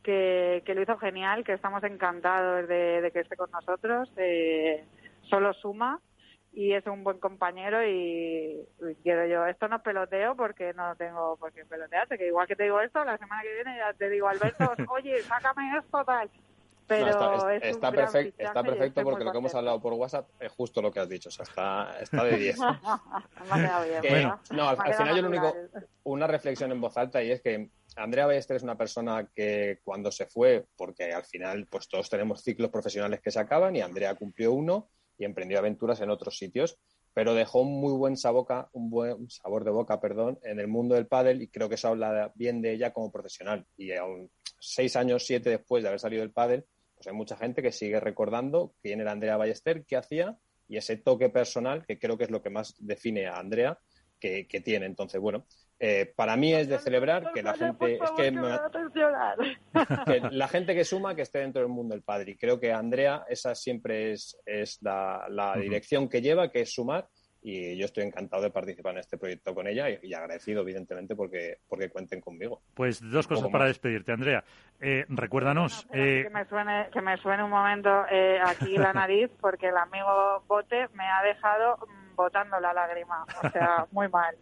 [0.07, 4.09] que, que lo hizo genial, que estamos encantados de, de que esté con nosotros.
[4.15, 4.85] eh,
[5.29, 5.99] solo suma
[6.53, 9.45] y es un buen compañero y, y quiero yo.
[9.45, 13.03] Esto no peloteo porque no tengo por qué pelotearte, que igual que te digo esto,
[13.03, 16.29] la semana que viene ya te digo, Alberto, oye, sácame esto, tal.
[16.87, 20.49] Pero No, está, es está perfect- perfecto porque lo que hemos hablado por WhatsApp es
[20.53, 21.27] justo lo que has dicho.
[21.27, 22.57] O sea, está, está de 10.
[22.59, 22.65] Me
[23.51, 25.53] ha quedado bien, no, al, final yo lo único,
[26.03, 30.11] una reflexión en voz alta y es que Andrea Ballester es una persona que cuando
[30.11, 34.15] se fue, porque al final pues todos tenemos ciclos profesionales que se acaban y Andrea
[34.15, 36.77] cumplió uno y emprendió aventuras en otros sitios,
[37.13, 40.93] pero dejó un muy buen saboca, un buen sabor de boca, perdón, en el mundo
[40.93, 43.65] del pádel y creo que eso habla bien de ella como profesional.
[43.75, 44.29] Y aún
[44.59, 47.99] seis años, siete después de haber salido del pádel, pues hay mucha gente que sigue
[47.99, 50.37] recordando quién era Andrea Ballester, qué hacía
[50.67, 53.79] y ese toque personal que creo que es lo que más define a Andrea
[54.19, 54.85] que, que tiene.
[54.85, 55.45] Entonces, bueno,
[55.79, 58.11] eh, para mí es de celebrar que la gente es
[60.05, 62.31] que, la gente que suma que esté dentro del mundo del padre.
[62.31, 67.07] Y creo que Andrea, esa siempre es, es la, dirección que lleva, que es sumar.
[67.43, 71.15] Y yo estoy encantado de participar en este proyecto con ella y, y agradecido, evidentemente,
[71.15, 72.61] porque, porque cuenten conmigo.
[72.73, 73.69] Pues dos cosas para más.
[73.69, 74.43] despedirte, Andrea.
[74.81, 79.31] Eh, recuérdanos, eh, que, me suene, que me suene un momento eh, aquí la nariz
[79.39, 83.23] porque el amigo Bote me ha dejado mm, botando la lágrima.
[83.43, 84.35] O sea, muy mal.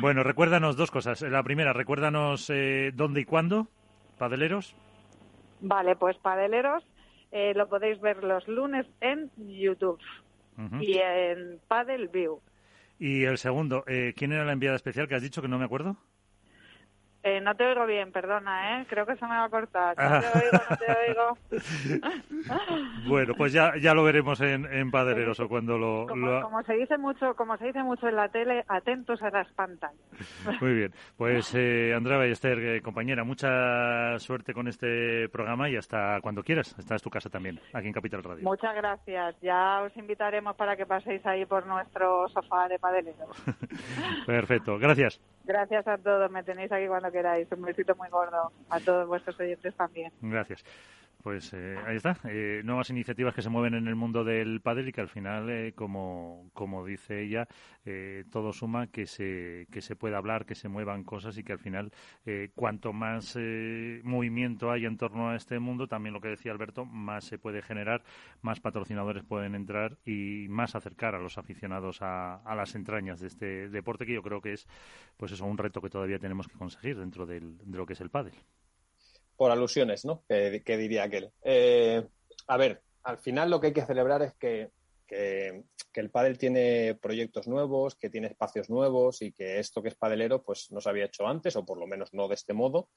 [0.00, 1.20] bueno, recuérdanos dos cosas.
[1.22, 3.66] La primera, recuérdanos eh, dónde y cuándo,
[4.18, 4.76] padeleros.
[5.60, 6.84] Vale, pues Padeleros
[7.30, 10.00] eh, lo podéis ver los lunes en YouTube
[10.80, 12.40] y en Padel View.
[12.98, 15.64] Y el segundo, eh, ¿quién era la enviada especial que has dicho que no me
[15.64, 15.96] acuerdo?
[17.24, 18.86] Eh, no te oigo bien, perdona, ¿eh?
[18.88, 19.96] Creo que se me va a cortar.
[19.96, 20.20] No Ah.
[20.20, 21.38] te oigo, no te oigo.
[23.06, 26.62] Bueno, pues ya, ya lo veremos en, en Padeleros o cuando lo, Como, lo- como
[26.62, 29.96] se dice mucho, como se dice mucho en la tele, atentos a las pantallas.
[30.60, 30.92] Muy bien.
[31.16, 36.74] Pues eh, Andrea Ballester, eh, compañera, mucha suerte con este programa y hasta cuando quieras.
[36.78, 38.42] Esta es tu casa también, aquí en Capital Radio.
[38.42, 39.36] Muchas gracias.
[39.40, 43.36] Ya os invitaremos para que paséis ahí por nuestro sofá de padeleros.
[44.26, 45.20] Perfecto, gracias.
[45.44, 46.30] Gracias a todos.
[46.30, 47.46] Me tenéis aquí cuando queráis.
[47.52, 48.52] Un besito muy gordo.
[48.70, 50.12] A todos vuestros oyentes también.
[50.20, 50.64] Gracias.
[51.22, 52.18] Pues eh, ahí está.
[52.24, 55.48] Eh, nuevas iniciativas que se mueven en el mundo del pádel y que al final,
[55.50, 57.46] eh, como, como dice ella,
[57.84, 61.52] eh, todo suma que se, que se pueda hablar, que se muevan cosas y que
[61.52, 61.92] al final,
[62.26, 63.38] eh, cuanto más
[64.02, 67.62] movimiento hay en torno a este mundo, también lo que decía Alberto, más se puede
[67.62, 68.02] generar,
[68.40, 73.68] más patrocinadores pueden entrar y más acercar a los aficionados a, las entrañas de este
[73.68, 74.66] deporte que yo creo que es,
[75.16, 78.10] pues eso, un reto que todavía tenemos que conseguir dentro de lo que es el
[78.10, 78.34] pádel.
[79.36, 80.24] Por alusiones, ¿no?
[80.28, 81.30] Que, que diría aquel.
[81.42, 82.06] Eh,
[82.46, 84.70] a ver, al final lo que hay que celebrar es que,
[85.06, 89.88] que, que el pádel tiene proyectos nuevos, que tiene espacios nuevos y que esto que
[89.88, 92.52] es padelero pues no se había hecho antes o por lo menos no de este
[92.52, 92.88] modo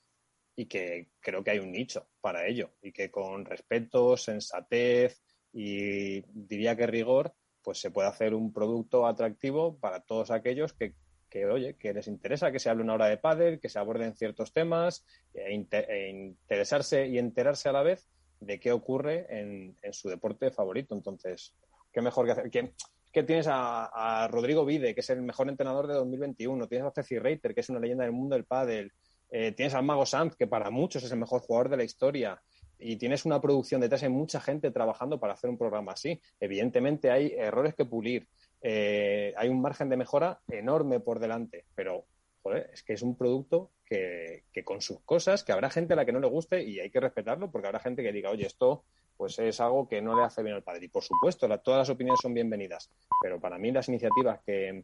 [0.55, 5.21] y que creo que hay un nicho para ello y que con respeto, sensatez
[5.51, 10.93] y diría que rigor pues se puede hacer un producto atractivo para todos aquellos que,
[11.35, 14.15] que oye, que les interesa que se hable una hora de pádel, que se aborden
[14.15, 18.07] ciertos temas e, e interesarse y enterarse a la vez
[18.39, 20.95] de qué ocurre en, su deporte favorito.
[20.95, 21.53] Entonces,
[21.91, 22.49] qué mejor que hacer.
[22.49, 22.71] ¿Qué,
[23.11, 26.69] qué tienes a, a Rodrigo Vide, que es el mejor entrenador de 2021?
[26.69, 28.93] Tienes a Ceci Reiter, que es una leyenda del mundo del pádel.
[29.29, 32.41] Eh, tienes al Mago Sanz, que para muchos es el mejor jugador de la historia.
[32.79, 36.21] Y tienes una producción detrás, hay mucha gente trabajando para hacer un programa así.
[36.39, 38.25] Evidentemente hay errores que pulir,
[38.67, 42.07] eh, hay un margen de mejora enorme por delante, pero
[42.41, 45.95] joder, es que es un producto que, que con sus cosas, que habrá gente a
[45.95, 48.47] la que no le guste y hay que respetarlo porque habrá gente que diga, oye,
[48.47, 48.83] esto
[49.17, 50.85] pues es algo que no le hace bien al padre.
[50.85, 52.89] Y por supuesto, todas las opiniones son bienvenidas,
[53.21, 54.83] pero para mí las iniciativas que,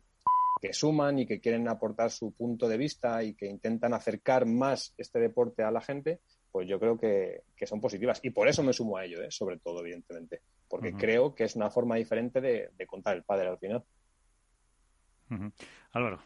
[0.62, 4.94] que suman y que quieren aportar su punto de vista y que intentan acercar más
[4.96, 6.22] este deporte a la gente,
[6.52, 8.20] pues yo creo que, son positivas.
[8.24, 9.32] Y por eso me sumo a ello, ¿eh?
[9.32, 13.58] sobre todo, evidentemente, porque creo que es una forma diferente de, contar el padre al
[13.58, 13.84] final.
[15.94, 16.20] Álvaro.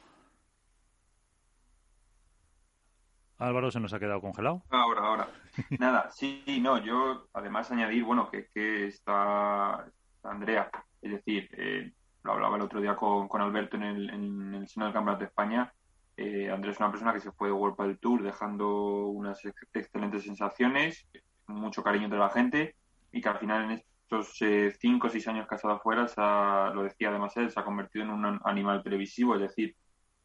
[3.38, 4.64] Álvaro se nos ha quedado congelado.
[4.70, 5.30] Ahora, ahora.
[5.80, 9.86] Nada, sí, no, yo además añadir, bueno, que, que está,
[10.24, 10.72] Andrea,
[11.02, 11.92] es decir, eh,
[12.24, 15.20] lo hablaba el otro día con, con Alberto en el, en el seno del Campeonato
[15.20, 15.74] de España.
[16.18, 19.42] Eh, Andrés es una persona que se fue de World del Tour dejando unas
[19.74, 21.06] excelentes sensaciones,
[21.48, 22.76] mucho cariño de la gente
[23.12, 26.08] y que al final en estos eh, cinco o seis años que ha estado afuera,
[26.74, 29.76] lo decía además él, se ha convertido en un animal televisivo, es decir,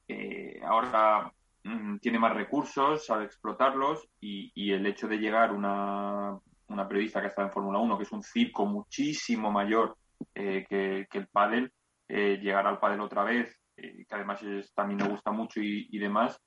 [0.07, 1.33] eh, ahora
[1.65, 6.39] mm, tiene más recursos, sabe explotarlos y, el hecho de llegar una,
[6.69, 9.97] una periodista que está en Fórmula 1, que es un circo muchísimo mayor
[10.35, 11.73] que, que, el pádel,
[12.09, 14.41] eh, llegar al pádel otra vez, eh, que además
[14.75, 16.39] también me gusta mucho y, demás,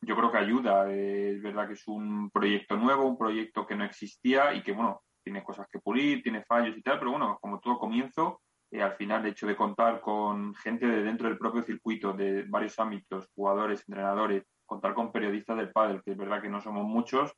[0.00, 0.90] yo creo que ayuda.
[0.90, 4.72] Eh, es verdad que es un proyecto nuevo, un proyecto que no existía y que,
[4.72, 8.40] bueno, tiene cosas que pulir, tiene fallos y tal, pero bueno, como todo comienzo,
[8.72, 12.78] al final el hecho de contar con gente de dentro del propio circuito, de varios
[12.78, 17.32] ámbitos, jugadores, entrenadores, contar con periodistas del pádel, que es verdad que no somos muchos,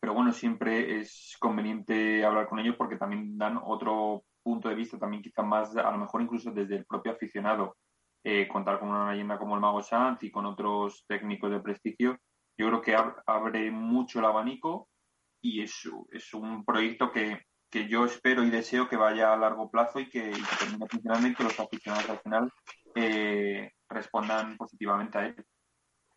[0.00, 4.98] pero bueno, siempre es conveniente hablar con ellos porque también dan otro punto de vista
[4.98, 7.76] también quizá más, a lo mejor incluso desde el propio aficionado,
[8.24, 12.18] eh, contar con una leyenda como el Mago Sanz y con otros técnicos de prestigio,
[12.56, 12.96] yo creo que
[13.26, 14.88] abre mucho el abanico
[15.40, 19.70] y es, es un proyecto que, que, yo espero y deseo que vaya a largo
[19.70, 22.52] plazo y que, termine funcionando y que los aficionados al final
[22.96, 25.36] eh, respondan positivamente a él.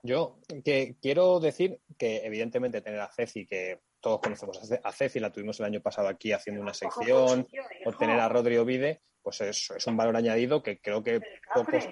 [0.03, 5.31] Yo que quiero decir que evidentemente tener a Ceci, que todos conocemos a Ceci, la
[5.31, 7.47] tuvimos el año pasado aquí haciendo una sección,
[7.85, 11.21] o tener a Rodri Ovide, pues es, es un valor añadido que creo que
[11.53, 11.87] pocos,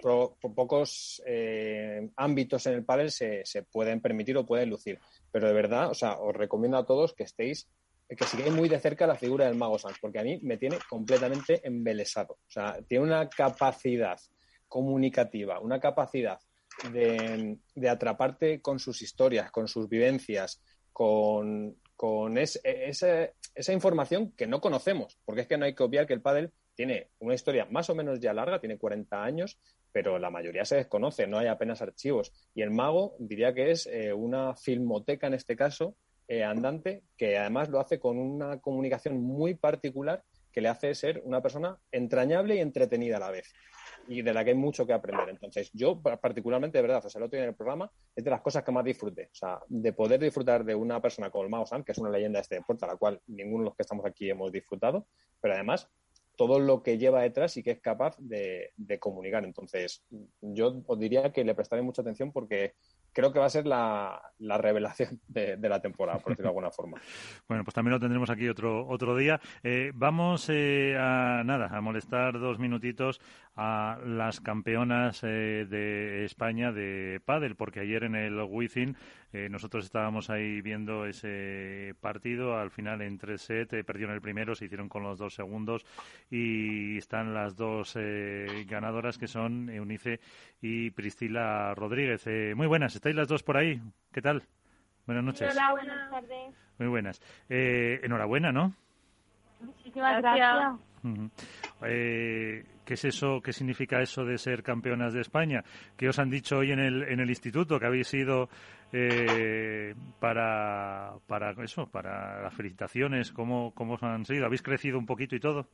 [0.56, 5.00] pocos eh, ámbitos en el panel se, se, pueden permitir o pueden lucir.
[5.32, 7.68] Pero de verdad, o sea, os recomiendo a todos que estéis,
[8.08, 10.78] que sigáis muy de cerca la figura del Mago Sanz, porque a mí me tiene
[10.90, 12.34] completamente embelesado.
[12.48, 14.20] O sea, tiene una capacidad
[14.68, 16.40] comunicativa, una capacidad
[16.92, 20.62] de, de atraparte con sus historias, con sus vivencias,
[20.92, 26.08] con, con e, esa, información que no conocemos, porque es que no hay que obviar
[26.08, 29.60] que el pádel tiene una historia más o menos ya larga, tiene 40 años,
[29.92, 32.32] pero la mayoría se desconoce, no hay apenas archivos.
[32.56, 35.98] Y el mago diría que es eh, una filmoteca en este caso,
[36.30, 40.24] eh, andante, que además lo hace con una comunicación muy particular
[40.54, 43.54] que le hace ser una persona entrañable y entretenida a la vez
[44.08, 45.28] y de la que hay mucho que aprender.
[45.28, 48.40] Entonces, yo particularmente, de verdad, o sea, otro día en el programa, es de las
[48.40, 49.26] cosas que más disfruté.
[49.26, 52.10] O sea, de poder disfrutar de una persona como el Mao San, que es una
[52.10, 55.08] leyenda de este deporte, a la cual ninguno de los que estamos aquí hemos disfrutado,
[55.42, 55.90] pero además
[56.40, 59.44] todo lo que lleva detrás y que es capaz de, de comunicar.
[59.44, 60.06] Entonces,
[60.40, 62.76] yo os diría que le prestaré mucha atención porque
[63.12, 67.02] creo que va a ser la, revelación de, la temporada, por decirlo de alguna forma.
[67.48, 69.42] Bueno, pues también lo tendremos aquí otro, otro día.
[69.64, 73.20] Eh, vamos eh, a nada, a molestar dos minutitos
[73.56, 78.96] a las campeonas eh, de España de pádel, porque ayer en el Wizzing
[79.32, 84.90] nosotros estábamos ahí viendo ese partido, al final en 3-7 perdieron el primero, se hicieron
[84.90, 85.86] con los dos segundos
[86.32, 87.98] y están las dos
[88.68, 90.20] ganadoras que son Eunice
[90.62, 92.26] y Priscila Rodríguez.
[92.56, 93.82] muy buenas, ¿estáis las dos por ahí?
[94.12, 94.44] ¿Qué tal?
[95.10, 95.52] Buenas noches.
[95.52, 96.54] Hola, buenas tardes.
[96.78, 97.20] Muy buenas.
[97.50, 98.74] Eh, enhorabuena, ¿no?
[99.60, 100.80] Muchísimas gracias.
[101.82, 103.40] Eh, ¿Qué es eso?
[103.40, 105.64] ¿Qué significa eso de ser campeonas de España?
[105.96, 107.80] ¿Qué os han dicho hoy en el, en el instituto?
[107.80, 108.50] Que habéis ido
[108.92, 113.32] eh, para, para eso, para las felicitaciones.
[113.32, 114.48] ¿Cómo, ¿Cómo os han sido?
[114.48, 115.68] ¿Habéis crecido un poquito y todo?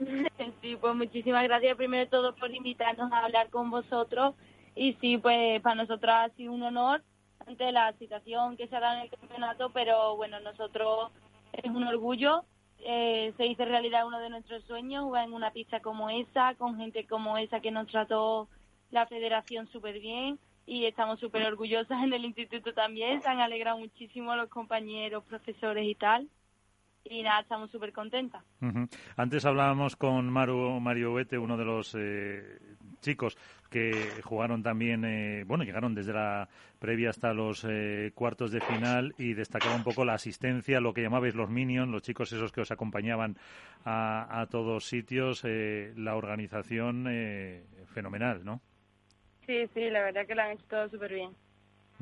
[0.60, 4.34] Sí, pues muchísimas gracias primero de todo por invitarnos a hablar con vosotros
[4.74, 7.04] y sí, pues para nosotros ha sido un honor
[7.46, 11.12] ante la situación que se ha dado en el campeonato, pero bueno, nosotros
[11.52, 12.44] es un orgullo,
[12.84, 16.76] eh, se hizo realidad uno de nuestros sueños, jugar en una pista como esa, con
[16.76, 18.48] gente como esa que nos trató
[18.90, 23.78] la federación súper bien y estamos súper orgullosas en el instituto también, se han alegrado
[23.78, 26.28] muchísimo los compañeros, profesores y tal.
[27.04, 28.44] Y nada, estamos súper contentas.
[29.16, 32.58] Antes hablábamos con Maru, Mario Bete, uno de los eh,
[33.00, 33.36] chicos
[33.70, 36.48] que jugaron también, eh, bueno, llegaron desde la
[36.78, 41.02] previa hasta los eh, cuartos de final y destacaba un poco la asistencia, lo que
[41.02, 43.36] llamabais los minions, los chicos esos que os acompañaban
[43.84, 47.06] a, a todos sitios, la organización
[47.86, 48.60] fenomenal, ¿no?
[49.46, 51.34] Sí, sí, la verdad que lo han hecho todo súper bien.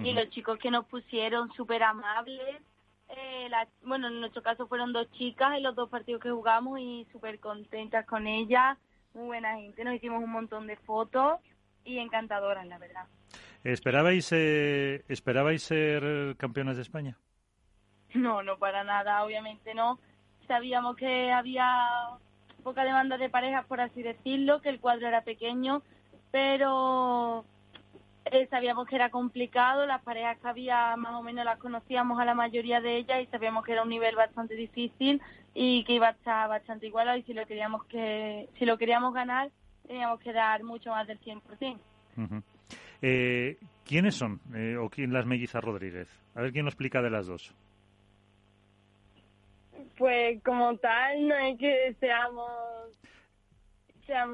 [0.03, 2.63] Y los chicos que nos pusieron súper amables,
[3.11, 6.79] Eh, la- bueno, en nuestro caso fueron dos chicas en los dos partidos que jugamos
[6.79, 8.79] y súper contentas con ellas,
[9.15, 11.41] muy buena gente, nos hicimos un montón de fotos
[11.85, 13.07] y encantadoras, la verdad.
[13.65, 17.19] ¿Esperabais, eh, ¿Esperabais ser campeonas de España?
[18.15, 19.99] No, no para nada, obviamente no.
[20.47, 21.67] Sabíamos que había
[22.63, 25.83] poca demanda de parejas, por así decirlo, que el cuadro era pequeño,
[26.31, 27.45] pero
[28.33, 32.25] eh, sabíamos que era complicado, las parejas que había más o menos las conocíamos a
[32.25, 35.21] la mayoría de ellas y sabíamos que era un nivel bastante difícil
[35.55, 39.15] y que iba a estar bastante igualado y si lo queríamos que si lo queríamos
[39.15, 39.51] ganar
[39.87, 41.79] teníamos que dar mucho más del 100%.
[42.17, 42.43] Ujú.
[43.01, 44.41] Eh, ¿Quiénes son?
[44.55, 46.09] Eh, ¿O quién las mellizas Rodríguez?
[46.35, 47.55] A ver quién lo explica de las dos.
[49.97, 52.51] Pues como tal no es que seamos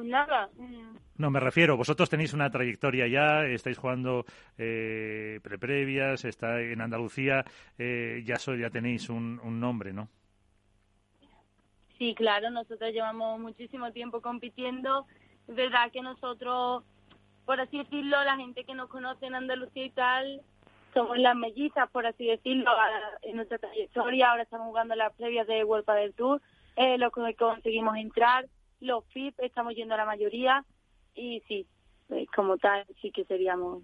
[0.04, 0.48] nada.
[1.16, 4.24] No, me refiero, vosotros tenéis una trayectoria ya, estáis jugando
[4.58, 7.44] eh, preprevias, está en Andalucía,
[7.78, 10.08] eh, ya, so- ya tenéis un, un nombre, ¿no?
[11.98, 15.06] Sí, claro, nosotros llevamos muchísimo tiempo compitiendo.
[15.46, 16.82] Es verdad que nosotros,
[17.44, 20.42] por así decirlo, la gente que nos conoce en Andalucía y tal,
[20.92, 22.70] somos las mellizas, por así decirlo,
[23.22, 24.30] en nuestra trayectoria.
[24.30, 26.42] Ahora estamos jugando las previas de World del Tour,
[26.76, 28.46] eh, lo que conseguimos entrar,
[28.84, 30.64] los FIP, estamos yendo a la mayoría
[31.14, 31.66] y sí,
[32.10, 33.82] eh, como tal, sí que seríamos.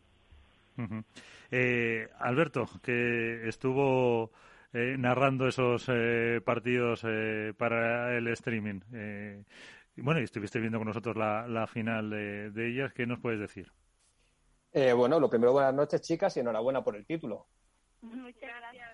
[1.50, 4.30] Eh, Alberto, que estuvo
[4.72, 8.80] eh, narrando esos eh, partidos eh, para el streaming.
[8.94, 9.44] Eh,
[9.96, 12.92] y bueno, y estuviste viendo con nosotros la, la final de, de ellas.
[12.92, 13.70] ¿Qué nos puedes decir?
[14.72, 17.46] Eh, bueno, lo primero, buenas noches, chicas, y enhorabuena por el título.
[18.02, 18.88] Muchas gracias.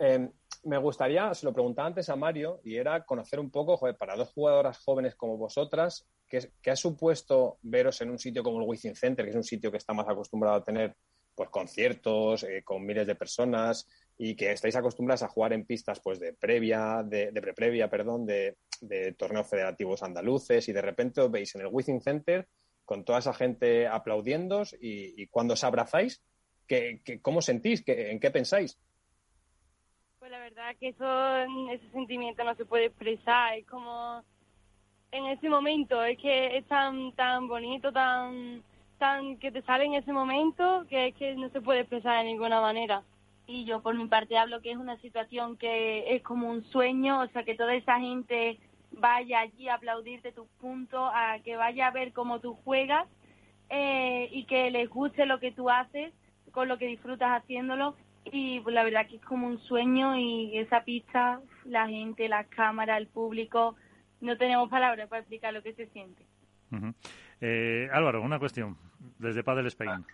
[0.00, 0.28] Eh,
[0.64, 4.16] me gustaría, se lo preguntaba antes a Mario, y era conocer un poco, joder, para
[4.16, 8.94] dos jugadoras jóvenes como vosotras, ¿qué, ha supuesto veros en un sitio como el Wizzing
[8.96, 10.94] Center, que es un sitio que está más acostumbrado a tener
[11.34, 13.86] pues, conciertos eh, con miles de personas
[14.16, 18.24] y que estáis acostumbradas a jugar en pistas pues, de previa, de, de preprevia, perdón,
[18.24, 22.46] de, de torneos federativos andaluces y de repente os veis en el Wizzing Center
[22.84, 26.22] con toda esa gente aplaudiéndos y, y cuando os abrazáis,
[26.66, 27.82] ¿qué, qué- cómo sentís?
[27.84, 28.78] ¿Qué- ¿En qué pensáis?
[30.34, 31.36] La verdad que eso,
[31.70, 34.20] ese sentimiento no se puede expresar, es como
[35.12, 38.60] en ese momento, es que es tan, tan bonito, tan,
[38.98, 42.32] tan que te sale en ese momento que es que no se puede expresar de
[42.32, 43.04] ninguna manera.
[43.46, 47.20] Y yo por mi parte hablo que es una situación que es como un sueño,
[47.20, 48.58] o sea que toda esa gente
[48.90, 53.06] vaya allí a aplaudirte tus puntos, a que vaya a ver cómo tú juegas
[53.70, 56.12] eh, y que les guste lo que tú haces,
[56.50, 57.94] con lo que disfrutas haciéndolo
[58.24, 62.46] y pues, la verdad que es como un sueño y esa pista, la gente, las
[62.48, 63.76] cámaras, el público,
[64.20, 66.26] no tenemos palabras para explicar lo que se siente.
[66.72, 66.94] Ujú.
[67.40, 68.76] Eh, Álvaro, una cuestión
[69.18, 69.90] desde Padel Spain.
[69.90, 70.04] Ah.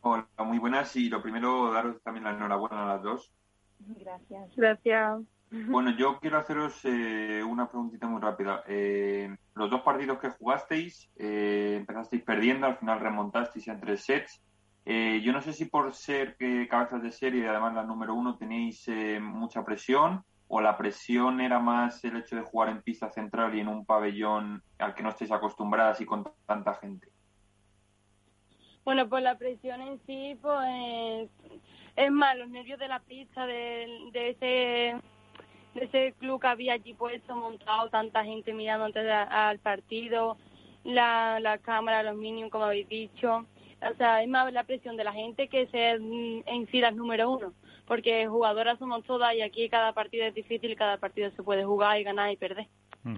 [0.00, 3.32] Hola, muy buenas y lo primero daros también la enhorabuena a las dos.
[3.78, 4.56] Gracias.
[4.56, 5.20] Gracias.
[5.50, 8.64] Bueno, yo quiero haceros eh, una preguntita muy rápida.
[8.66, 14.42] Eh, los dos partidos que jugasteis, eh, empezasteis perdiendo, al final remontasteis en tres sets.
[14.88, 18.14] Eh, yo no sé si por ser que cabezas de serie y además la número
[18.14, 22.82] uno tenéis eh, mucha presión o la presión era más el hecho de jugar en
[22.82, 27.08] pista central y en un pabellón al que no estáis acostumbradas y con tanta gente.
[28.84, 31.28] Bueno, pues la presión en sí, pues
[31.96, 35.00] es más, los nervios de la pista, de, de ese
[35.74, 40.38] de ese club que había allí puesto, montado, tanta gente mirando antes de- al partido,
[40.84, 43.46] la, la cámara, los minions, como habéis dicho.
[43.82, 46.94] O sea, es más la presión de la gente que ser mm, en sí las
[46.94, 47.52] número uno,
[47.86, 52.00] porque jugadoras somos todas y aquí cada partido es difícil cada partido se puede jugar
[52.00, 52.68] y ganar y perder.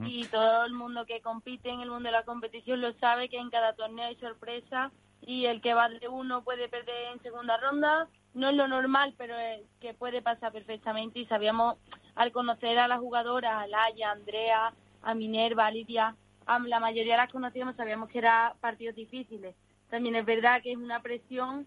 [0.05, 3.39] Y todo el mundo que compite en el mundo de la competición lo sabe que
[3.39, 4.93] en cada torneo hay sorpresa
[5.23, 8.07] y el que va de uno puede perder en segunda ronda.
[8.35, 11.77] No es lo normal, pero es que puede pasar perfectamente y sabíamos
[12.17, 16.81] al conocer a las jugadoras, a Laia, a Andrea, a Minerva, a Lidia, a la
[16.81, 19.55] mayoría las conocíamos, sabíamos que eran partidos difíciles.
[19.91, 21.67] También es verdad que es una presión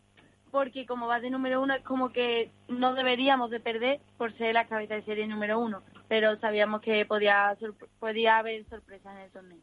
[0.51, 4.53] porque como va de número uno es como que no deberíamos de perder por ser
[4.53, 7.57] la cabeza de serie número uno, pero sabíamos que podía,
[7.99, 9.59] podía haber sorpresas en el torneo.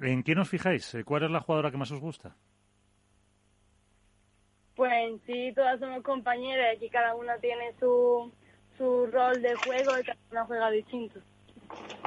[0.00, 0.94] ¿En quién os fijáis?
[0.94, 2.36] Eh, ¿Cuál es la jugadora que más os gusta?
[4.76, 8.32] Pues en sí todas somos compañeras y aquí cada una tiene su,
[8.76, 11.20] su rol de juego y cada una juega distinto.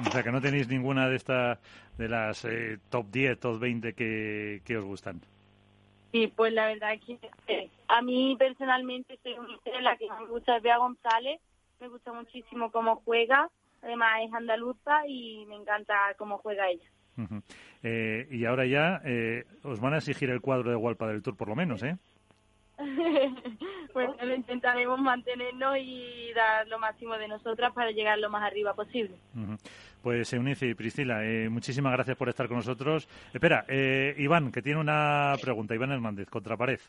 [0.05, 1.59] O sea, que no tenéis ninguna de esta,
[1.97, 5.21] de las eh, top 10, top 20 que, que os gustan.
[6.17, 10.57] Sí, pues la verdad que eh, a mí personalmente soy de la que me gusta
[10.57, 11.39] es Bea González,
[11.79, 13.49] me gusta muchísimo cómo juega,
[13.83, 16.89] además es andaluza y me encanta cómo juega ella.
[17.83, 21.37] Eh, y ahora ya eh, os van a exigir el cuadro de Walpa del Tour,
[21.37, 21.97] por lo menos, ¿eh?
[23.93, 28.73] pues lo intentaremos mantenernos y dar lo máximo de nosotras para llegar lo más arriba
[28.73, 29.17] posible.
[30.01, 33.07] Pues Eunice y Priscila, eh, muchísimas gracias por estar con nosotros.
[33.33, 35.73] Espera, eh, Iván, que tiene una pregunta.
[35.73, 36.79] Iván Hernández, Contrapared.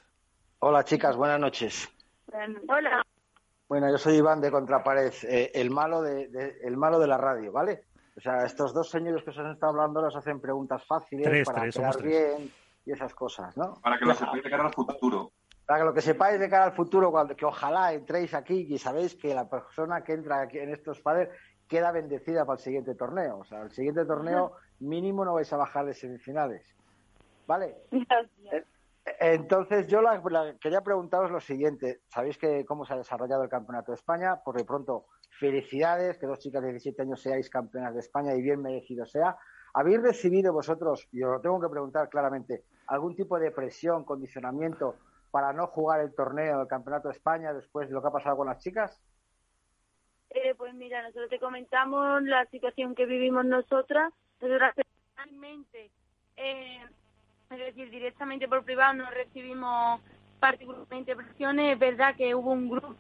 [0.61, 1.89] Hola chicas, buenas noches.
[2.69, 3.05] Hola.
[3.69, 7.53] Bueno, yo soy Iván de Contrapared, eh, el, malo de, el malo de la radio,
[7.53, 7.85] ¿vale?
[8.17, 11.71] O sea, estos dos señores que os han estado hablando les hacen preguntas fáciles para
[11.71, 12.51] quedar bien
[12.85, 13.75] y esas cosas, ¿no?
[13.83, 15.31] Para que de cara al futuro.
[15.69, 18.79] Para que lo que sepáis de cara al futuro, cuando, que ojalá entréis aquí y
[18.79, 21.29] sabéis que la persona que entra aquí en estos padres
[21.69, 23.41] queda bendecida para el siguiente torneo.
[23.41, 26.75] O sea, el siguiente torneo mínimo no vais a bajar de semifinales.
[27.47, 27.77] ¿Vale?
[29.21, 30.23] Entonces, yo la,
[30.59, 32.01] quería preguntaros lo siguiente.
[32.09, 34.37] ¿Sabéis que cómo se ha desarrollado el Campeonato de España?
[34.43, 35.05] Por de pronto,
[35.39, 39.37] felicidades, que dos chicas de 17 años seáis campeonas de España y bien merecido sea.
[39.75, 44.97] ¿Habéis recibido vosotros, y os lo tengo que preguntar claramente, algún tipo de presión, condicionamiento
[45.31, 48.37] para no jugar el torneo del Campeonato de España después de lo que ha pasado
[48.37, 49.01] con las chicas?
[50.31, 54.13] Eh, pues mira, nosotros te comentamos la situación que vivimos nosotras.
[54.41, 55.91] Nosotras personalmente,
[56.37, 56.85] eh,
[57.51, 60.01] es decir, directamente por privado no recibimos
[60.39, 61.73] particularmente presiones.
[61.73, 62.95] Es verdad que hubo un grupo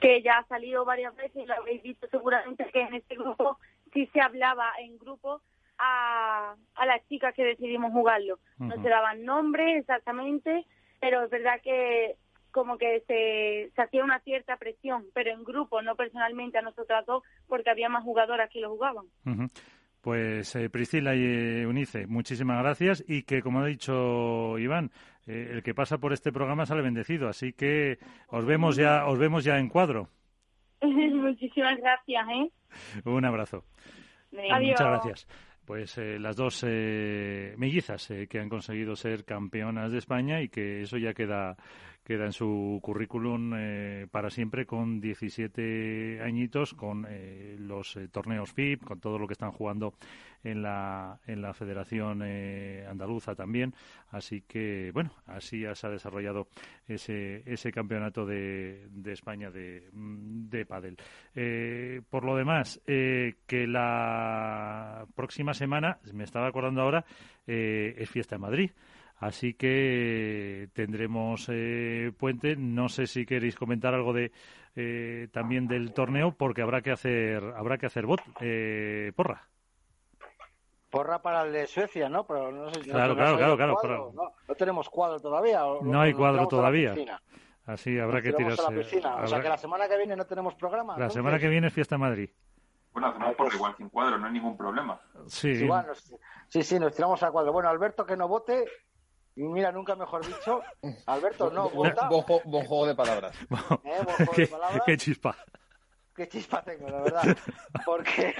[0.00, 3.58] que ya ha salido varias veces y lo habéis visto seguramente que en este grupo
[3.92, 5.42] sí se hablaba en grupo
[5.78, 8.38] a, a las chicas que decidimos jugarlo.
[8.58, 10.66] No se daban nombres exactamente,
[11.02, 12.14] pero es verdad que
[12.52, 17.04] como que se, se hacía una cierta presión, pero en grupo, no personalmente a nosotros
[17.06, 19.06] dos, porque había más jugadoras que lo jugaban.
[20.00, 24.92] Pues eh, Priscila y eh, Unice, muchísimas gracias y que, como ha dicho Iván,
[25.26, 27.98] eh, el que pasa por este programa sale bendecido, así que
[28.28, 30.08] os vemos ya, os vemos ya en cuadro.
[30.82, 32.50] muchísimas gracias, ¿eh?
[33.04, 33.64] Un abrazo.
[34.32, 34.80] Adiós.
[34.80, 35.28] Muchas gracias
[35.64, 41.14] pues las dos mellizas que han conseguido ser campeonas de España y que eso ya
[41.14, 41.56] queda
[42.04, 48.52] queda en su currículum eh, para siempre con 17 añitos, con eh, los eh, torneos
[48.52, 49.94] FIP, con todo lo que están jugando
[50.42, 53.74] en la, en la Federación Andaluza también.
[54.10, 56.48] Así que, bueno, así se ha desarrollado
[56.88, 60.96] ese, ese campeonato de, de España de, de pádel.
[62.10, 67.04] por lo demás, que la próxima semana, me estaba acordando ahora,
[67.46, 68.70] es fiesta en Madrid.
[69.22, 72.56] Así que tendremos eh, puente.
[72.56, 74.32] No sé si queréis comentar algo de
[74.74, 79.46] eh, también del torneo, porque habrá que hacer habrá que hacer bot, eh, porra.
[80.90, 82.26] Porra para el de Suecia, ¿no?
[82.26, 85.62] Pero no sé si claro, claro, claro, claro, no, tenemos cuadro todavía.
[85.82, 86.92] no hay cuadro todavía.
[87.64, 88.60] Así habrá que tirarse.
[88.66, 89.16] A la piscina.
[89.18, 90.98] O sea que la semana que viene no tenemos programa.
[90.98, 92.30] La semana que viene es fiesta en Madrid.
[92.92, 93.54] Bueno, hacemos ah, pues...
[93.54, 95.00] igual sin cuadro, no hay ningún problema.
[95.28, 95.54] Sí.
[95.54, 95.68] Sí,
[96.48, 97.52] sí, sí, nos tiramos a cuadro.
[97.52, 98.66] Bueno, Alberto que no vote,
[99.36, 100.62] mira, nunca mejor dicho,
[101.06, 102.08] Alberto, no, vota.
[102.08, 103.36] Buen, juego de palabras.
[103.84, 103.98] ¿Eh?
[104.16, 104.82] juego de palabras.
[104.86, 105.36] Qué chispa.
[106.14, 107.22] Qué chispa tengo, la verdad.
[107.86, 108.34] Porque,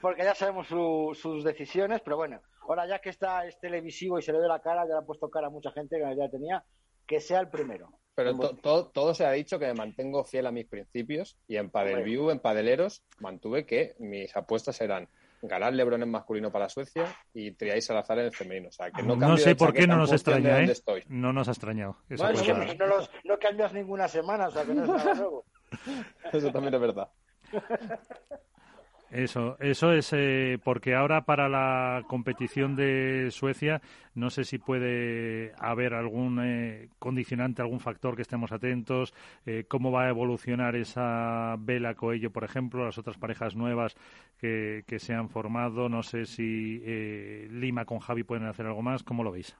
[0.00, 4.32] porque ya sabemos sus decisiones, pero bueno, ahora ya que está es televisivo y se
[4.32, 6.64] le ve la cara, ya le ha puesto cara a mucha gente que ya tenía,
[7.04, 7.90] que sea el primero.
[8.14, 12.30] Pero todo se ha dicho que me mantengo fiel a mis principios y en Padelview,
[12.30, 15.08] en Padeleros, mantuve que mis apuestas eran
[15.42, 18.68] ganar Lebron en masculino para Suecia y Triay Salazar en el femenino.
[18.68, 20.72] O sea, que no, no sé por qué no nos extraña, ¿eh?
[21.08, 21.98] No nos ha extrañado.
[22.08, 22.42] Bueno,
[22.78, 25.44] no, los, no, cambias ninguna semana, o sea, que no es nada nuevo.
[26.32, 27.08] Eso también es verdad.
[29.12, 33.82] Eso, eso es eh, porque ahora para la competición de Suecia
[34.14, 39.12] no sé si puede haber algún eh, condicionante, algún factor que estemos atentos,
[39.44, 43.96] eh, cómo va a evolucionar esa Vela Coello, por ejemplo, las otras parejas nuevas
[44.38, 46.78] que, se han formado, no sé si
[47.50, 49.54] Lima con Javi pueden hacer algo más, ¿cómo lo veis?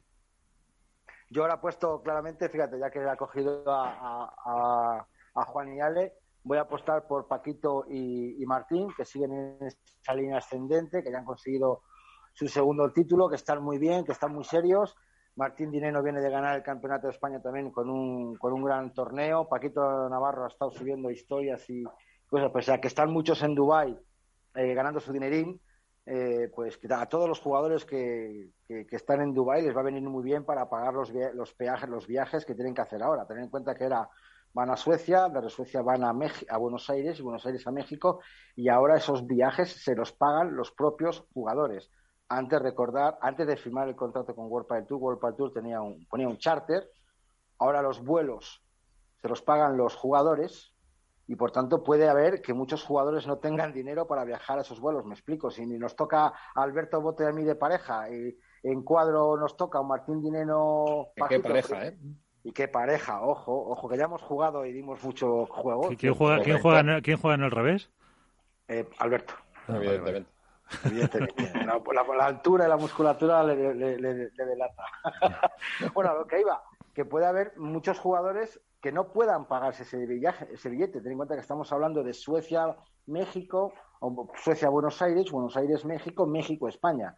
[1.29, 5.81] Yo ahora he puesto claramente, fíjate, ya que ha cogido a, a, a Juan y
[5.81, 6.15] Ale,
[6.45, 11.19] voy a apostar por Paquito y, Martín, que siguen en esa línea ascendente, que ya
[11.19, 11.83] han conseguido
[12.33, 14.97] su segundo título, que están muy bien, que están muy serios.
[15.37, 18.93] Martín Dineno viene de ganar el Campeonato de España también con un, con un gran
[18.93, 19.49] torneo.
[19.49, 21.85] Paquito Navarro ha estado subiendo historias y
[22.27, 23.97] cosas, pues a que están muchos en Dubái
[24.55, 25.61] eh, ganando su dinerín,
[26.05, 30.03] eh, pues a todos los jugadores que, que, están en Dubái les va a venir
[30.03, 33.27] muy bien para pagar los, los peajes, los viajes que tienen que hacer ahora.
[33.27, 34.09] Tener en cuenta que era
[34.55, 36.13] van a Suecia, de Suecia van a,
[36.49, 38.21] a Buenos Aires y Buenos Aires a México
[38.55, 41.91] y ahora esos viajes se los pagan los propios jugadores.
[42.29, 45.81] Antes recordar, antes de firmar el contrato con World Padel Tour, World Padel Tour tenía
[45.81, 46.89] un, ponía un charter,
[47.59, 48.63] ahora los vuelos
[49.21, 50.75] se los pagan los jugadores
[51.29, 54.81] y por tanto puede haber que muchos jugadores no tengan dinero para viajar a esos
[54.81, 55.07] vuelos.
[55.07, 59.37] Me explico, si nos toca a Alberto Bote a mí de pareja y en cuadro
[59.37, 61.09] nos toca a Martín Dinero...
[61.29, 61.99] ¿Qué pareja, eh?
[62.45, 65.91] Y qué pareja, ojo, ojo, que ya hemos jugado y dimos mucho juego.
[65.97, 67.91] ¿Quién juega, quién juega, en, el, ¿quién juega en el revés?
[68.69, 69.35] Eh, Alberto.
[69.69, 70.31] Ah, Evidentemente.
[70.85, 71.53] Evidentemente.
[71.67, 74.85] La, la, la, altura y la musculatura le, le, le, le delata.
[75.95, 76.63] bueno, lo que iba,
[76.95, 81.01] que puede haber muchos jugadores que no puedan pagarse ese, viaje, ese billete.
[81.01, 85.85] Ten en cuenta que estamos hablando de Suecia, México, o Suecia, Buenos Aires, Buenos Aires,
[85.85, 87.17] México, México, España.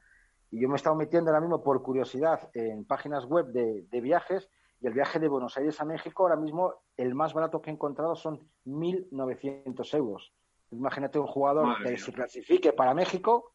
[0.51, 4.01] Y yo me he estado metiendo ahora mismo por curiosidad en páginas web de, de
[4.01, 4.51] viajes
[4.85, 7.73] y el viaje de Buenos Aires a México, ahora mismo el más barato que he
[7.73, 10.35] encontrado son 1.900 euros.
[10.73, 11.99] Imagínate un jugador Madre que mía.
[11.99, 13.55] se clasifique para México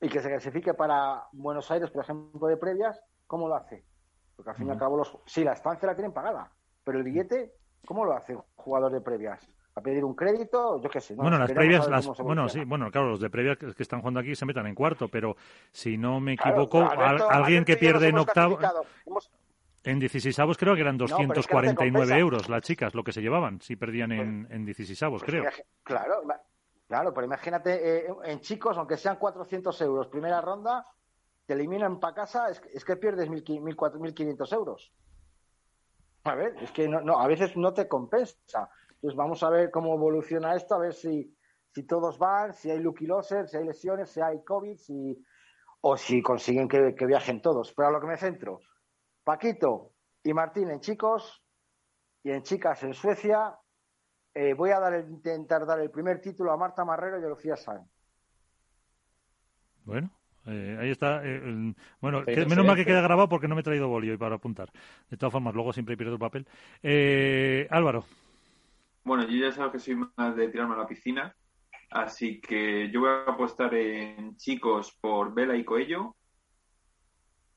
[0.00, 3.84] y que se clasifique para Buenos Aires, por ejemplo, de previas, ¿cómo lo hace?
[4.36, 5.18] Porque al fin y al cabo, los...
[5.26, 6.52] sí, la estancia la tienen pagada,
[6.84, 7.52] pero el billete,
[7.84, 9.44] ¿cómo lo hace un jugador de previas?
[9.74, 10.80] ¿A pedir un crédito?
[10.80, 11.16] Yo qué sé.
[11.16, 11.22] ¿no?
[11.22, 14.36] Bueno, las previas, las, bueno, sí, bueno, claro, los de previas que están jugando aquí
[14.36, 15.34] se metan en cuarto, pero
[15.72, 18.58] si no me equivoco, claro, Alberto, al, alguien Alberto que pierde en octavo.
[19.04, 19.32] Hemos...
[19.84, 23.20] En 16 creo que eran 249 no, es que euros las chicas, lo que se
[23.20, 25.44] llevaban, si perdían en, en 16 pues creo.
[25.82, 26.22] Claro,
[26.88, 30.86] claro, pero imagínate, eh, en chicos, aunque sean 400 euros, primera ronda,
[31.44, 34.90] te eliminan para casa, es, es, que pierdes 1.500 euros.
[36.24, 38.70] A ver, es que no, no, a veces no te compensa.
[38.88, 41.36] Entonces vamos a ver cómo evoluciona esto, a ver si,
[41.74, 45.22] si todos van, si hay lucky losers, si hay lesiones, si hay COVID, si,
[45.82, 47.74] o si consiguen que, que viajen todos.
[47.74, 48.60] Pero a lo que me centro,
[49.24, 49.92] Paquito
[50.22, 51.42] y Martín en chicos
[52.22, 53.56] y en chicas en Suecia.
[54.34, 57.28] Eh, voy a dar el, intentar dar el primer título a Marta Marrero y a
[57.28, 57.88] Lucía Sáenz.
[59.84, 60.10] Bueno,
[60.46, 61.24] eh, ahí está.
[61.24, 64.14] Eh, el, bueno, que, menos mal que queda grabado porque no me he traído bolio
[64.14, 64.70] y para apuntar.
[65.10, 66.46] De todas formas, luego siempre pierdo el papel.
[66.82, 68.04] Eh, Álvaro.
[69.04, 71.36] Bueno, yo ya sabes que soy más de tirarme a la piscina,
[71.90, 76.16] así que yo voy a apostar en chicos por Vela y Coello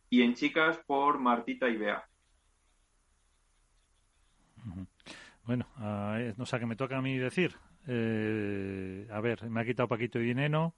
[0.10, 2.04] y en chicas por Martita y Bea.
[5.46, 7.56] Bueno, uh, no sé, que me toca a mí decir.
[7.88, 10.74] Eh, a ver, me ha quitado Paquito y Dineno.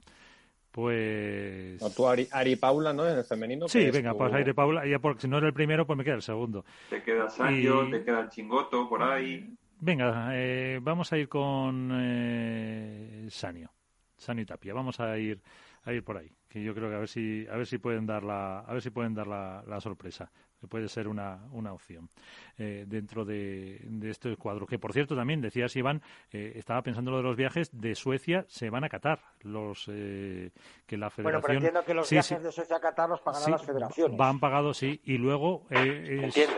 [0.72, 1.82] Pues.
[1.82, 3.08] No, tú, Ari, Ari, Paula, ¿no?
[3.08, 3.68] En el femenino.
[3.68, 4.20] Sí, venga, tu...
[4.20, 4.86] pues Ari Paula.
[4.86, 6.64] Ya porque si no era el primero, pues me queda el segundo.
[6.90, 7.92] Te queda Sancho, y...
[7.92, 9.56] te queda el Chingoto por ahí.
[9.80, 13.72] Venga, eh, vamos a ir con eh, Sanio.
[14.18, 14.74] Sanio y Tapia.
[14.76, 15.42] Vamos a ir
[15.84, 18.06] a ir por ahí que yo creo que a ver si a ver si pueden
[18.06, 21.72] dar la a ver si pueden dar la, la sorpresa que puede ser una, una
[21.72, 22.10] opción.
[22.58, 26.02] Eh, dentro de, de, este cuadro que por cierto también decías Iván
[26.32, 30.52] eh, estaba pensando lo de los viajes de Suecia se van a Qatar los eh,
[30.86, 32.44] que la federación bueno pero entiendo que los sí, viajes sí.
[32.44, 34.18] de Suecia a Qatar los pagarán sí, las federaciones.
[34.18, 36.56] van pagados sí y luego eh, es, entiendo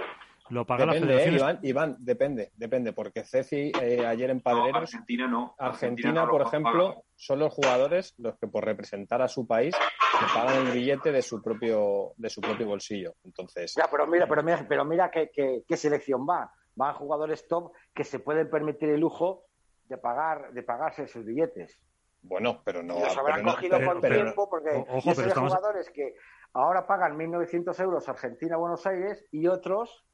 [0.52, 1.34] lo paga depende, la federación.
[1.34, 4.74] Eh, Iván, Iván, depende, depende, porque Ceci eh, ayer en Padreros.
[4.74, 5.56] No, Argentina no.
[5.58, 7.02] Argentina, Argentina por ejemplo, paga.
[7.16, 11.22] son los jugadores los que por representar a su país le pagan el billete de
[11.22, 13.16] su propio, de su propio bolsillo.
[13.24, 13.74] Entonces.
[13.76, 16.52] Ya, pero mira, pero mira, pero mira qué, qué, qué selección va.
[16.76, 19.46] Van jugadores top que se pueden permitir el lujo
[19.86, 21.80] de pagar, de pagarse sus billetes.
[22.24, 22.98] Bueno, pero no.
[22.98, 25.54] Y los habrán pero cogido no, con pero, tiempo porque ojo, pero estamos...
[25.54, 26.16] jugadores que
[26.54, 30.06] ahora pagan 1.900 euros Argentina, Buenos Aires y otros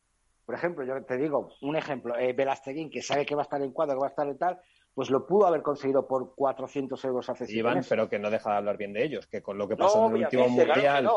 [0.47, 3.61] por ejemplo, yo te digo, un ejemplo, eh, Velasteguín, que sabe que va a estar
[3.61, 4.57] en cuadro, que va a estar en tal,
[4.93, 8.55] pues lo pudo haber conseguido por 400 euros hace Iván, pero que no deja de
[8.55, 11.09] hablar bien de ellos, que con lo que pasó no, en el último mundial.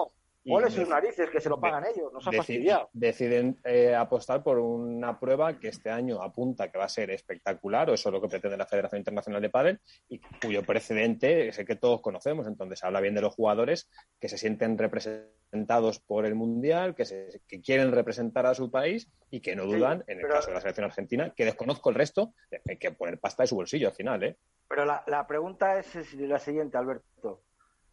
[0.48, 2.88] Ole sus narices, que se lo pagan de, ellos, nos ha fastidiado.
[2.92, 7.90] Deciden eh, apostar por una prueba que este año apunta que va a ser espectacular,
[7.90, 11.58] o eso es lo que pretende la Federación Internacional de Padel, y cuyo precedente es
[11.58, 12.46] el que todos conocemos.
[12.46, 17.42] Entonces, habla bien de los jugadores que se sienten representados por el Mundial, que, se,
[17.46, 20.34] que quieren representar a su país y que no dudan, sí, en el pero...
[20.36, 22.32] caso de la selección argentina, que desconozco el resto,
[22.66, 24.22] hay que poner pasta de su bolsillo al final.
[24.22, 24.38] ¿eh?
[24.68, 27.42] Pero la, la pregunta es la siguiente, Alberto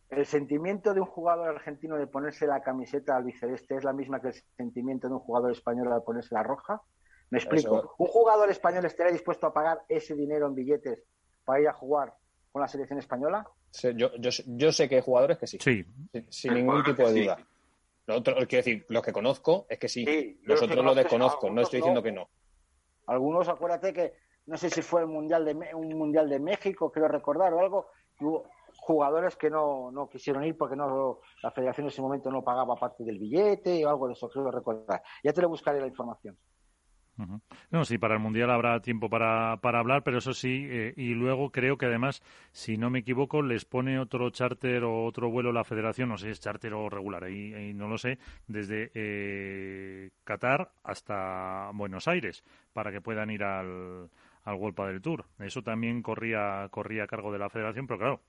[0.10, 4.30] el sentimiento de un jugador argentino de ponerse la camiseta albiceleste es la misma que
[4.30, 6.82] el sentimiento de un jugador español al ponerse la roja.
[7.30, 7.80] Me explico.
[7.80, 7.94] Eso...
[7.98, 11.04] ¿Un jugador español estaría dispuesto a pagar ese dinero en billetes
[11.44, 12.14] para ir a jugar
[12.52, 13.46] con la selección española?
[13.72, 15.58] Sí, yo, yo, yo, sé que hay jugadores que sí.
[15.60, 15.86] Sí.
[16.14, 17.36] Sin, sin ningún tipo de duda.
[17.38, 17.44] Sí.
[18.08, 20.06] Lo otro, quiero decir, los que conozco es que sí.
[20.06, 22.04] sí los otros lo desconozco, no estoy diciendo no.
[22.04, 22.30] que no.
[23.08, 24.14] Algunos, acuérdate que
[24.46, 27.88] no sé si fue el mundial de un mundial de México, quiero recordar o algo,
[28.88, 32.76] jugadores que no, no quisieron ir porque no la federación en ese momento no pagaba
[32.78, 35.04] parte del billete o algo de eso, creo recordar.
[35.24, 36.38] Ya te lo buscaré la información.
[37.72, 41.16] No, sí, para el Mundial habrá tiempo para, para hablar, pero eso sí, eh, y
[41.16, 45.52] luego creo que además, si no me equivoco, les pone otro charter o otro vuelo
[45.52, 50.72] la federación, no sé es charter o regular, ahí, no lo sé, desde eh, Qatar
[50.84, 54.12] hasta Buenos Aires, para que puedan ir al,
[54.44, 55.26] al del Tour.
[55.40, 58.22] Eso también corría, corría a cargo de la federación, pero claro,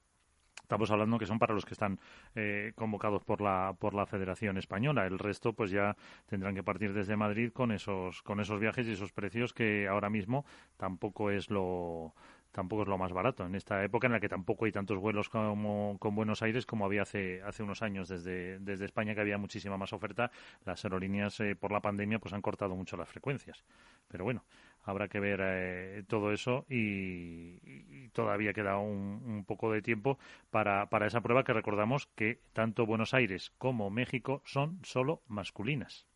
[0.69, 1.99] Estamos hablando que son para los que están
[2.35, 5.07] eh, convocados por la por la Federación Española.
[5.07, 5.97] El resto, pues ya
[6.27, 10.11] tendrán que partir desde Madrid con esos con esos viajes y esos precios que ahora
[10.11, 10.45] mismo
[10.77, 12.13] tampoco es lo
[12.53, 13.47] tampoco es lo más barato.
[13.47, 16.85] En esta época en la que tampoco hay tantos vuelos como con Buenos Aires como
[16.85, 18.07] había hace hace unos años.
[18.07, 20.31] Desde desde España que había muchísima más oferta
[20.67, 23.65] las aerolíneas eh, por la pandemia pues han cortado mucho las frecuencias.
[24.07, 24.45] Pero bueno
[24.89, 30.19] habrá que ver eh, todo eso y, todavía queda un, poco de tiempo
[30.51, 36.07] para, para esa prueba que recordamos que tanto Buenos Aires como México son solo masculinas.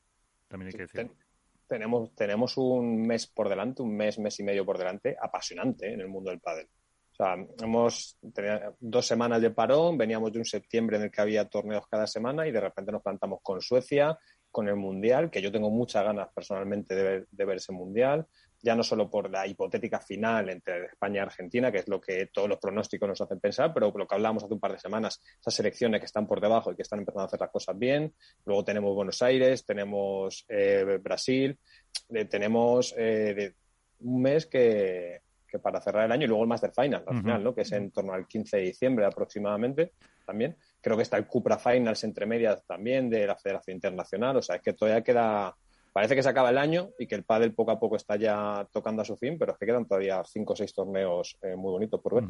[0.49, 1.15] También hay que decirlo.
[1.67, 6.01] tenemos, tenemos un mes por delante, un mes, mes y medio por delante, apasionante en
[6.01, 6.67] el mundo del pádel.
[7.13, 11.21] O sea, hemos tenido dos semanas de parón, veníamos de un septiembre en el que
[11.21, 14.19] había torneos cada semana y de repente nos plantamos con Suecia,
[14.51, 18.27] con el Mundial, que yo tengo muchas ganas personalmente de ver, de ver ese Mundial
[18.63, 22.27] ya no solo por la hipotética final entre España y Argentina, que es lo que
[22.33, 25.21] todos los pronósticos nos hacen pensar, pero lo que hablábamos hace un par de semanas,
[25.41, 28.15] esas selecciones que están por debajo y que están empezando a hacer las cosas bien.
[28.45, 31.59] Luego tenemos Buenos Aires, tenemos eh, Brasil,
[32.11, 33.55] eh, tenemos eh,
[34.01, 35.23] un mes que,
[35.61, 37.55] para cerrar el año y luego el Master Final al final, ¿no?
[37.55, 39.93] que es en torno al 15 de diciembre aproximadamente
[40.25, 40.57] también.
[40.81, 44.57] Creo que está el Cupra Finals entre medias también de la Federación Internacional, o sea,
[44.57, 45.57] es que todavía queda
[45.93, 48.67] parece que se acaba el año y que el pádel poco a poco está ya
[48.73, 51.71] tocando a su fin, pero es que quedan todavía cinco o seis torneos eh, muy
[51.71, 52.25] bonitos por ver.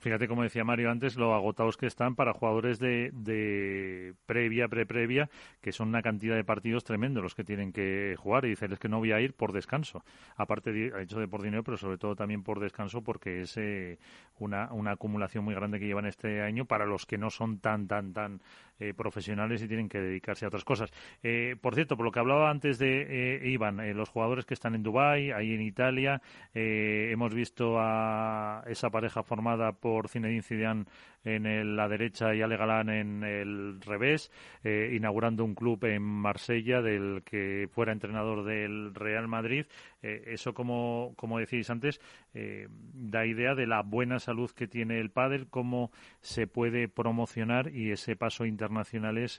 [0.00, 5.30] Fíjate, como decía Mario antes, lo agotados que están para jugadores de, de previa, pre-previa,
[5.60, 8.78] que son una cantidad de partidos tremendo los que tienen que jugar y dicen es
[8.78, 10.04] que no voy a ir por descanso.
[10.36, 13.98] Aparte, de, hecho de por dinero, pero sobre todo también por descanso porque es eh,
[14.38, 17.88] una, una acumulación muy grande que llevan este año para los que no son tan,
[17.88, 18.40] tan, tan
[18.78, 20.90] eh, profesionales y tienen que dedicarse a otras cosas.
[21.60, 24.74] por cierto, por lo que hablaba antes de eh, Iván, eh, los jugadores que están
[24.74, 26.22] en Dubái, ahí en Italia,
[26.54, 30.84] eh, hemos visto a esa pareja formada por Zinedine Zidane
[31.26, 34.30] en la derecha y Ale Galán en el revés,
[34.62, 39.66] eh, inaugurando un club en Marsella del que fuera entrenador del Real Madrid.
[40.02, 42.00] Eh, eso, como, como decís antes,
[42.32, 45.90] eh, da idea de la buena salud que tiene el pádel, cómo
[46.20, 48.65] se puede promocionar y ese paso internacional
[49.16, 49.38] es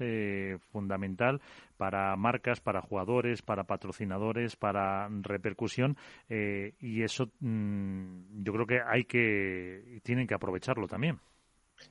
[0.72, 1.42] fundamental
[1.78, 5.98] para marcas, para jugadores, para patrocinadores, para repercusión
[6.30, 11.20] y eso mm, yo creo que hay que tienen que aprovecharlo también.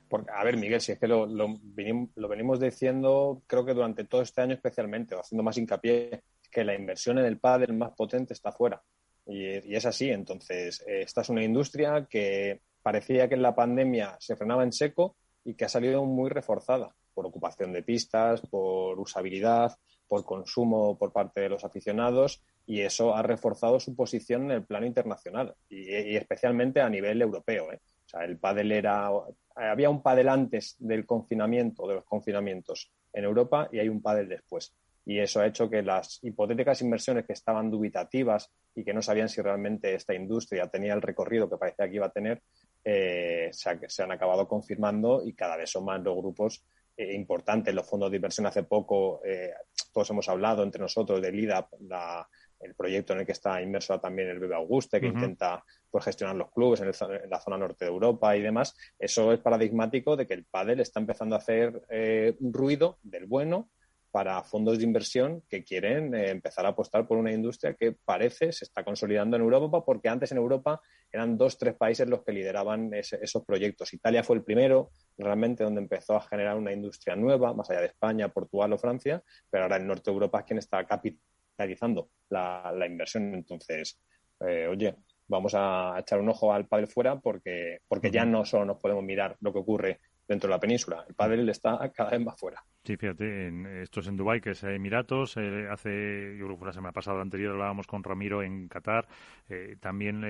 [0.07, 4.21] Porque, a ver, Miguel, si es que lo, lo, venimos, diciendo, creo que durante todo
[4.21, 8.33] este año especialmente, o haciendo más hincapié, que la inversión en el pádel más potente
[8.33, 8.81] está fuera.
[9.25, 10.09] Y, es así.
[10.09, 14.71] Entonces, eh, esta es una industria que parecía que en la pandemia se frenaba en
[14.71, 19.75] seco y que ha salido muy reforzada por ocupación de pistas, por usabilidad,
[20.07, 24.65] por consumo por parte de los aficionados y eso ha reforzado su posición en el
[24.65, 27.71] plano internacional y, especialmente a nivel europeo.
[27.71, 27.79] ¿eh?
[28.05, 29.09] O sea, el pádel era
[29.55, 34.29] había un pádel antes del confinamiento, de los confinamientos en Europa y hay un pádel
[34.29, 34.75] después.
[35.03, 39.27] Y eso ha hecho que las hipotéticas inversiones que estaban dubitativas y que no sabían
[39.27, 42.43] si realmente esta industria tenía el recorrido que parecía que iba a tener,
[42.83, 46.63] eh, se, han acabado confirmando y cada vez son más los grupos
[46.97, 47.73] eh, importantes.
[47.73, 49.53] Los fondos de inversión hace poco, eh,
[49.93, 52.27] todos hemos hablado entre nosotros del IDAP, la,
[52.59, 56.35] el proyecto en el que está inmerso también el Bebe Auguste, que intenta pues, gestionar
[56.35, 58.75] los clubes en, la zona norte de Europa y demás.
[58.97, 63.69] Eso es paradigmático de que el pádel está empezando a hacer eh, ruido del bueno
[64.17, 68.51] para fondos de inversión que quieren eh, empezar a apostar por una industria que parece
[68.51, 70.81] se está consolidando en Europa, porque antes en Europa
[71.11, 73.93] eran dos, tres países los que lideraban esos proyectos.
[73.93, 74.89] Italia fue el primero,
[75.19, 79.21] realmente, donde empezó a generar una industria nueva, más allá de España, Portugal o Francia,
[79.51, 83.35] pero ahora el norte de Europa es quien está capitalizando la, inversión.
[83.35, 84.01] Entonces,
[84.39, 84.95] eh, oye,
[85.27, 89.03] vamos a echar un ojo al pádel fuera porque, porque ya no solo nos podemos
[89.03, 91.05] mirar lo que ocurre dentro de la península.
[91.07, 92.63] El pádel está cada vez más fuera.
[92.83, 95.37] Sí, fíjate, en, esto es en Dubái, que es Emiratos.
[95.37, 99.07] Eh, hace, yo creo que fue la semana pasada anterior, hablábamos con Ramiro en Qatar.
[99.49, 100.21] Eh, también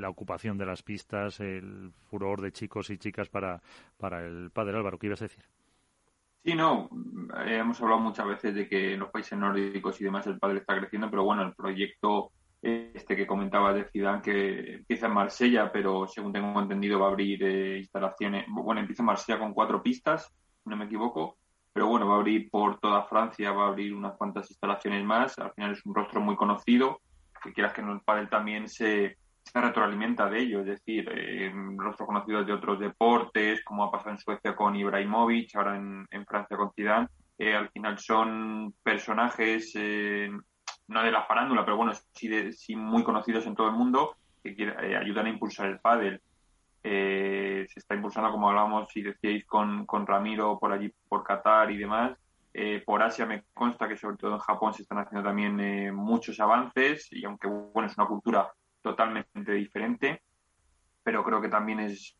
[0.00, 3.60] la ocupación de las pistas, el furor de chicos y chicas para,
[3.96, 4.76] para el pádel.
[4.76, 5.44] Álvaro, ¿qué ibas a decir?
[6.42, 6.88] Sí, no,
[7.44, 10.58] eh, hemos hablado muchas veces de que en los países nórdicos y demás el padre
[10.58, 15.72] está creciendo, pero bueno, el proyecto este que comentaba de Zidane que empieza en Marsella,
[15.72, 19.82] pero según tengo entendido va a abrir eh, instalaciones, bueno, empieza en Marsella con cuatro
[19.82, 20.30] pistas,
[20.64, 21.38] no me equivoco,
[21.72, 25.38] pero bueno, va a abrir por toda Francia, va a abrir unas cuantas instalaciones más,
[25.38, 27.00] al final es un rostro muy conocido,
[27.42, 31.52] que quieras que no el pádel también se, se retroalimenta de ello, es decir, eh,
[31.76, 36.56] rostros conocidos de otros deportes, como ha pasado en Suecia con Ibrahimovic, ahora en, Francia
[36.56, 37.08] con Zidane,
[37.38, 40.30] eh, al final son personajes, eh,
[40.90, 44.16] no de la farándula, pero bueno, sí, de, sí muy conocidos en todo el mundo,
[44.42, 46.20] que eh, ayudan a impulsar el pádel.
[46.82, 51.78] se está impulsando, como hablábamos y decíais con, con Ramiro por allí, por Qatar y
[51.78, 52.16] demás.
[52.84, 57.08] por Asia me consta que sobre todo en Japón se están haciendo también muchos avances
[57.12, 58.50] y aunque bueno es una cultura
[58.82, 60.22] totalmente diferente,
[61.02, 62.16] pero creo que también es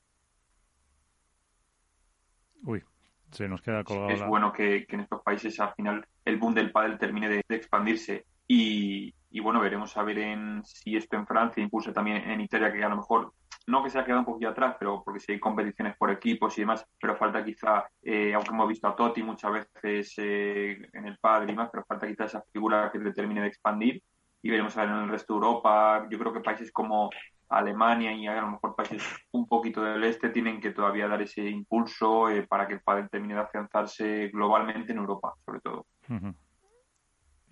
[2.62, 2.82] Uy,
[3.30, 4.10] se nos queda colgado.
[4.10, 8.26] Es bueno que, en estos países al final el boom del pádel termine de, expandirse
[8.52, 12.82] y, bueno, veremos a ver en, si esto en Francia impulsa también en Italia, que
[12.82, 13.32] a lo mejor
[13.68, 16.58] no que se ha quedado un poquito atrás, pero porque si hay competiciones por equipos
[16.58, 21.06] y demás, pero falta quizá, eh, aunque hemos visto a Totti muchas veces eh, en
[21.06, 24.02] el padre y más, pero falta quizá esa figura que le termine de expandir
[24.42, 26.08] y veremos a ver en el resto de Europa.
[26.10, 27.08] Yo creo que países como
[27.50, 29.00] Alemania y a lo mejor países
[29.30, 33.08] un poquito del este tienen que todavía dar ese impulso eh, para que el pádel
[33.10, 35.86] termine de afianzarse globalmente en Europa, sobre todo.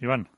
[0.01, 0.29] Iván.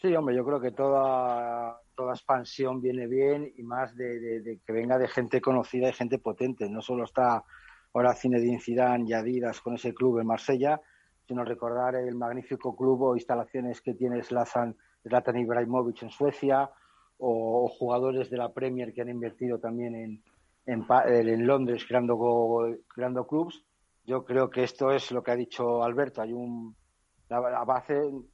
[0.00, 4.96] Sí, hombre, yo creo que toda, toda expansión viene bien y más de, que venga
[4.96, 6.70] de gente conocida y gente potente.
[6.70, 7.44] No solo está
[7.92, 10.80] ahora Zinedine Zidane y Adidas con ese club en Marsella,
[11.28, 14.74] sino recordar el magnífico club o instalaciones que tiene Zlatan,
[15.06, 16.70] Zlatan Ibrahimovic en Suecia,
[17.18, 20.22] o, jugadores de la Premier que han invertido también en,
[20.64, 23.62] en, Londres creando, creando clubs.
[24.06, 26.22] Yo creo que esto es lo que ha dicho Alberto.
[26.22, 26.74] Hay un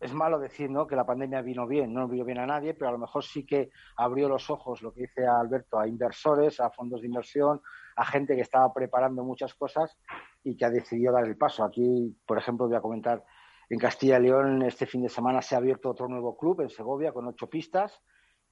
[0.00, 0.86] es malo decir ¿no?
[0.86, 3.44] que la pandemia vino bien, no vino bien a nadie, pero a lo mejor sí
[3.44, 7.60] que abrió los ojos, lo que dice Alberto, a inversores, a fondos de inversión,
[7.96, 9.98] a gente que estaba preparando muchas cosas
[10.42, 11.62] y que ha decidido dar el paso.
[11.62, 13.22] Aquí, por ejemplo, voy a comentar,
[13.68, 16.70] en Castilla y León este fin de semana se ha abierto otro nuevo club en
[16.70, 18.00] Segovia con ocho pistas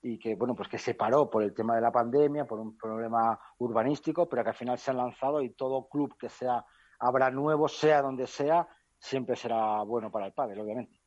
[0.03, 2.77] y que bueno pues que se paró por el tema de la pandemia, por un
[2.77, 6.65] problema urbanístico, pero que al final se han lanzado y todo club que sea
[6.99, 8.69] habrá nuevo, sea donde sea,
[9.05, 11.04] siempre será bueno para el padre, obviamente.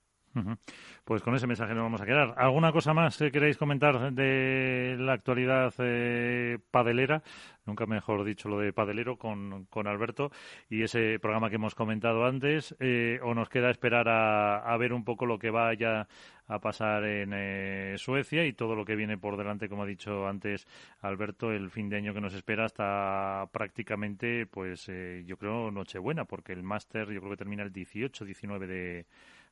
[1.04, 2.34] Pues con ese mensaje nos vamos a quedar.
[2.38, 7.24] ¿Alguna cosa más que queréis comentar de la actualidad eh, padelera?
[7.66, 10.32] Nunca mejor dicho lo de padelero con, con Alberto
[10.70, 12.76] y ese programa que hemos comentado antes.
[12.80, 16.08] Eh, ¿O nos queda esperar a, ver un poco lo que vaya
[16.48, 20.28] a pasar en eh, Suecia y todo lo que viene por delante, como ha dicho
[20.28, 20.68] antes
[21.02, 24.90] Alberto, el fin de año que nos espera hasta prácticamente, pues
[25.26, 29.06] yo creo, Nochebuena, porque el máster yo creo que termina el 18, 19 de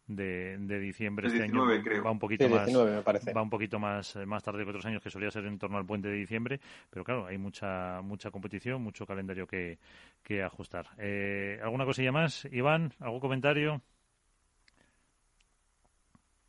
[0.08, 4.64] de, de diciembre este año va un poquito más va un poquito más más tarde
[4.64, 6.60] que otros años que solía ser en torno al puente de diciembre
[6.90, 9.80] pero claro hay mucha mucha competición mucho calendario que,
[10.24, 10.88] que ajustar.
[10.98, 13.82] Eh, alguna cosilla más Iván algún comentario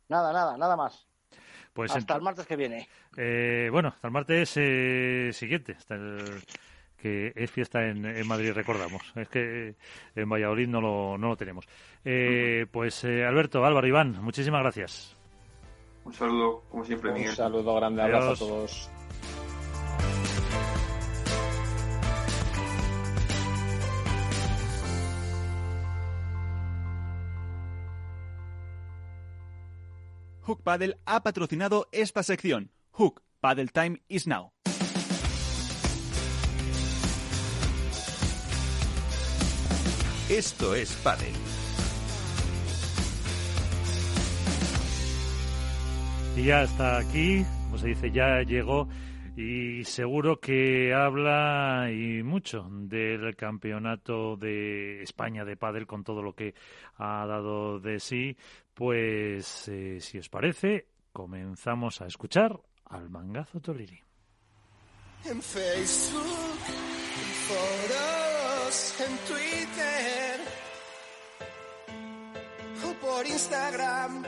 [0.09, 1.07] nada nada nada más.
[1.73, 2.87] Pues hasta el martes que viene.
[3.15, 6.41] Eh, bueno hasta el martes eh, siguiente hasta el
[6.97, 9.01] que es fiesta en, en, Madrid, recordamos.
[9.15, 9.75] Es que
[10.15, 11.65] en Valladolid no lo, no lo tenemos.
[12.03, 15.15] Eh, pues eh, Alberto, Álvaro, Iván, muchísimas gracias.
[16.03, 17.29] Un saludo, como siempre, Miguel.
[17.29, 18.89] Un saludo grande, abrazo a todos.
[30.47, 32.71] Hook Paddle ha patrocinado esta sección.
[32.91, 34.53] Hook Paddle Time is now.
[40.29, 41.33] Esto es Padel.
[46.35, 48.89] Y ya está aquí, como se dice, ya llegó
[49.37, 56.33] y seguro que habla y mucho del campeonato de España de pádel con todo lo
[56.33, 56.55] que
[56.97, 58.35] ha dado de sí.
[58.73, 64.01] Pues eh, si os parece, comenzamos a escuchar al mangazo Toliri.
[65.23, 66.59] En Facebook,
[67.15, 68.26] en
[68.67, 70.41] Twitter
[72.83, 74.25] o por Instagram.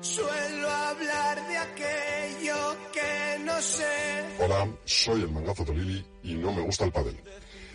[0.00, 4.26] Suelo hablar de aquello que no sé.
[4.40, 7.16] Hola, soy el Mangazo Tolili y no me gusta el pádel.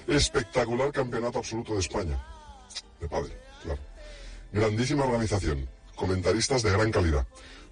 [0.06, 2.22] Espectacular campeonato absoluto de España.
[3.00, 3.32] De pádel,
[3.62, 3.82] claro.
[4.52, 7.26] Grandísima organización, comentaristas de gran calidad,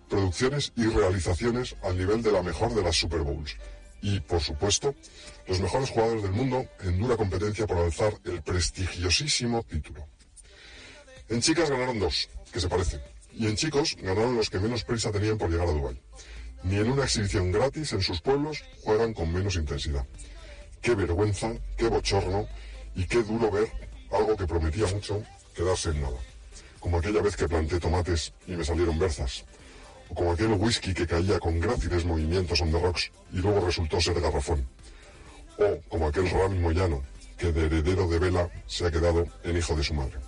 [0.10, 3.58] producciones y realizaciones al nivel de la mejor de las Super Bowls
[4.02, 4.96] y, por supuesto,
[5.48, 10.08] los mejores jugadores del mundo en dura competencia por alzar el prestigiosísimo título.
[11.30, 13.02] En chicas ganaron dos, que se parecen,
[13.34, 16.00] y en chicos ganaron los que menos prisa tenían por llegar a Dubái.
[16.64, 20.06] Ni en una exhibición gratis en sus pueblos juegan con menos intensidad.
[20.82, 22.48] Qué vergüenza, qué bochorno
[22.96, 23.72] y qué duro ver
[24.12, 25.24] algo que prometía mucho
[25.56, 26.18] quedarse en nada.
[26.80, 29.46] Como aquella vez que planté tomates y me salieron berzas,
[30.12, 34.02] o como aquel whisky que caía con gráciles movimientos on the rocks y luego resultó
[34.02, 34.68] ser garrafón,
[35.58, 37.02] o como aquel Rami Moyano
[37.38, 40.20] que de heredero de vela se ha quedado en hijo de su madre.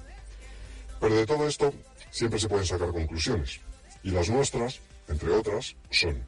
[1.00, 1.74] Pero de todo esto
[2.12, 3.60] siempre se pueden sacar conclusiones,
[4.04, 4.80] y las nuestras,
[5.10, 6.26] entre otras, son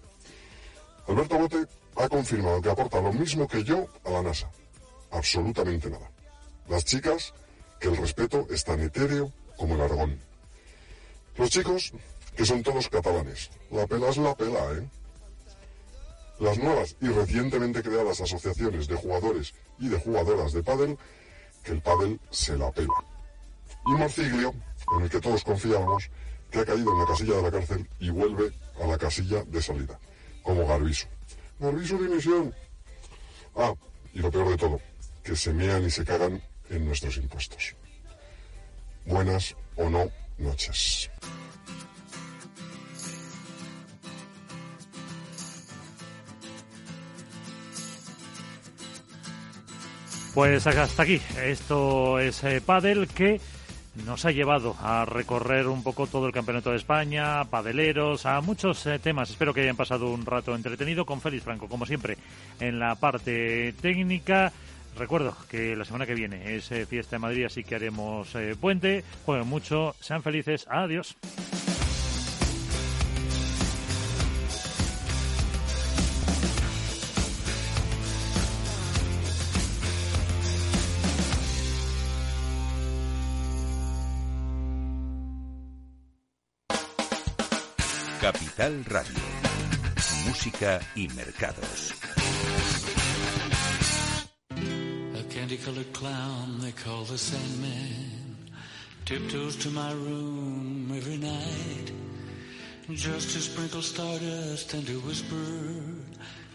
[1.07, 1.65] Alberto Bote
[1.95, 4.49] ha confirmado que aporta lo mismo que yo a la NASA.
[5.11, 6.09] Absolutamente nada.
[6.67, 7.33] Las chicas,
[7.79, 10.19] que el respeto es tan etéreo como el argón.
[11.37, 11.93] Los chicos,
[12.35, 13.49] que son todos catalanes.
[13.71, 14.87] La pela es la pela, ¿eh?
[16.39, 20.97] Las nuevas y recientemente creadas asociaciones de jugadores y de jugadoras de pádel,
[21.63, 22.93] que el pádel se la pela.
[23.87, 24.53] Y Morciglio,
[24.97, 26.09] en el que todos confiábamos,
[26.51, 28.51] que ha caído en la casilla de la cárcel y vuelve
[28.81, 29.99] a la casilla de salida,
[30.43, 31.07] como Garbiso.
[31.59, 32.53] Garbiso dimisión.
[33.55, 33.73] Ah,
[34.13, 34.81] y lo peor de todo,
[35.23, 37.75] que se mean y se cagan en nuestros impuestos.
[39.05, 41.09] Buenas o no noches.
[50.35, 51.21] Pues hasta aquí.
[51.41, 53.39] Esto es eh, Padel que
[54.05, 58.85] nos ha llevado a recorrer un poco todo el Campeonato de España, padeleros, a muchos
[58.85, 59.29] eh, temas.
[59.29, 62.17] Espero que hayan pasado un rato entretenido con Félix Franco, como siempre,
[62.59, 64.51] en la parte técnica.
[64.97, 68.57] Recuerdo que la semana que viene es eh, fiesta en Madrid, así que haremos eh,
[68.59, 69.05] puente.
[69.25, 70.65] Jueguen mucho, sean felices.
[70.69, 71.15] Adiós.
[88.65, 89.21] Capital Radio.
[90.25, 91.93] Música y mercados.
[94.49, 98.35] A candy-colored clown they call the Sandman
[99.05, 101.91] tiptoes to my room every night
[102.89, 105.83] just to sprinkle stardust and to whisper,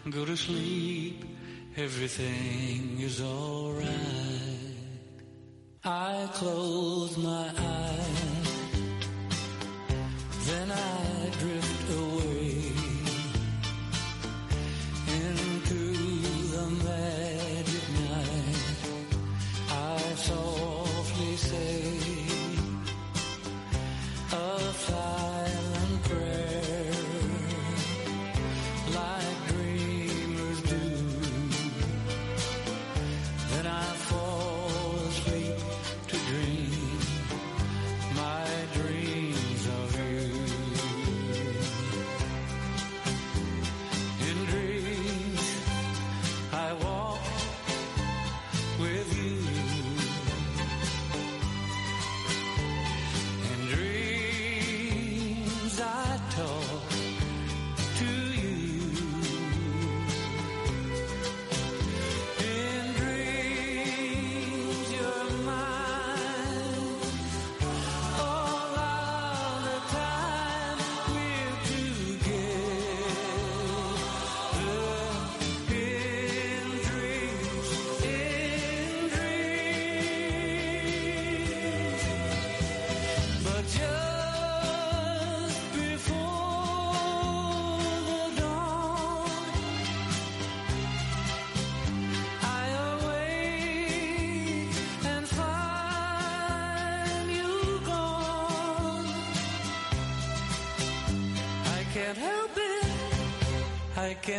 [0.09, 1.23] "Go to sleep,
[1.77, 4.75] everything is all right."
[5.85, 7.80] I close my eyes,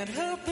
[0.05, 0.52] can't help it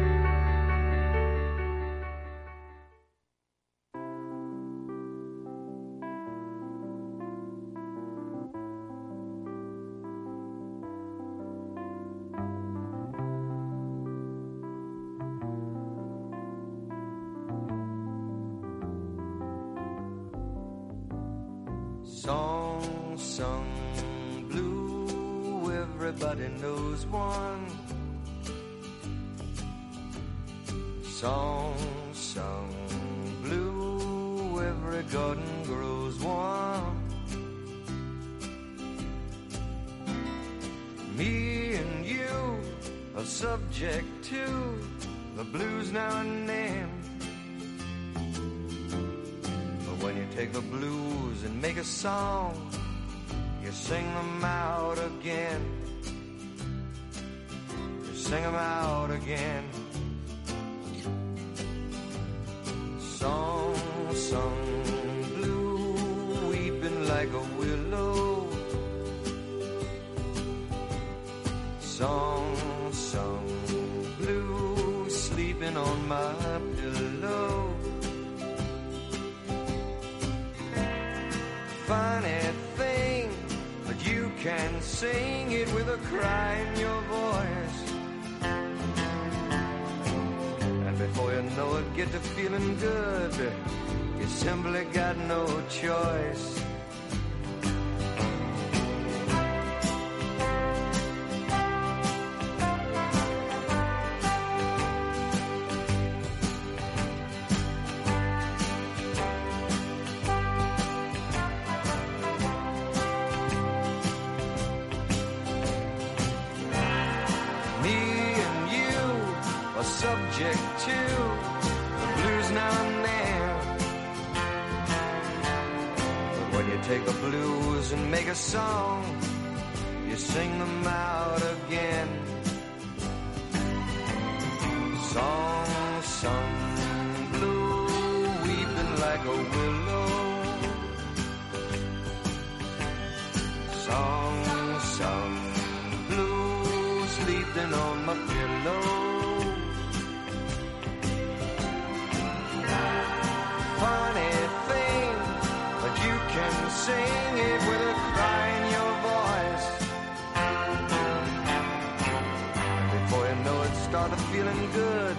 [164.31, 165.17] feeling good.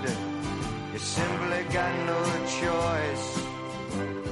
[0.93, 2.21] You simply got no
[2.61, 4.32] choice.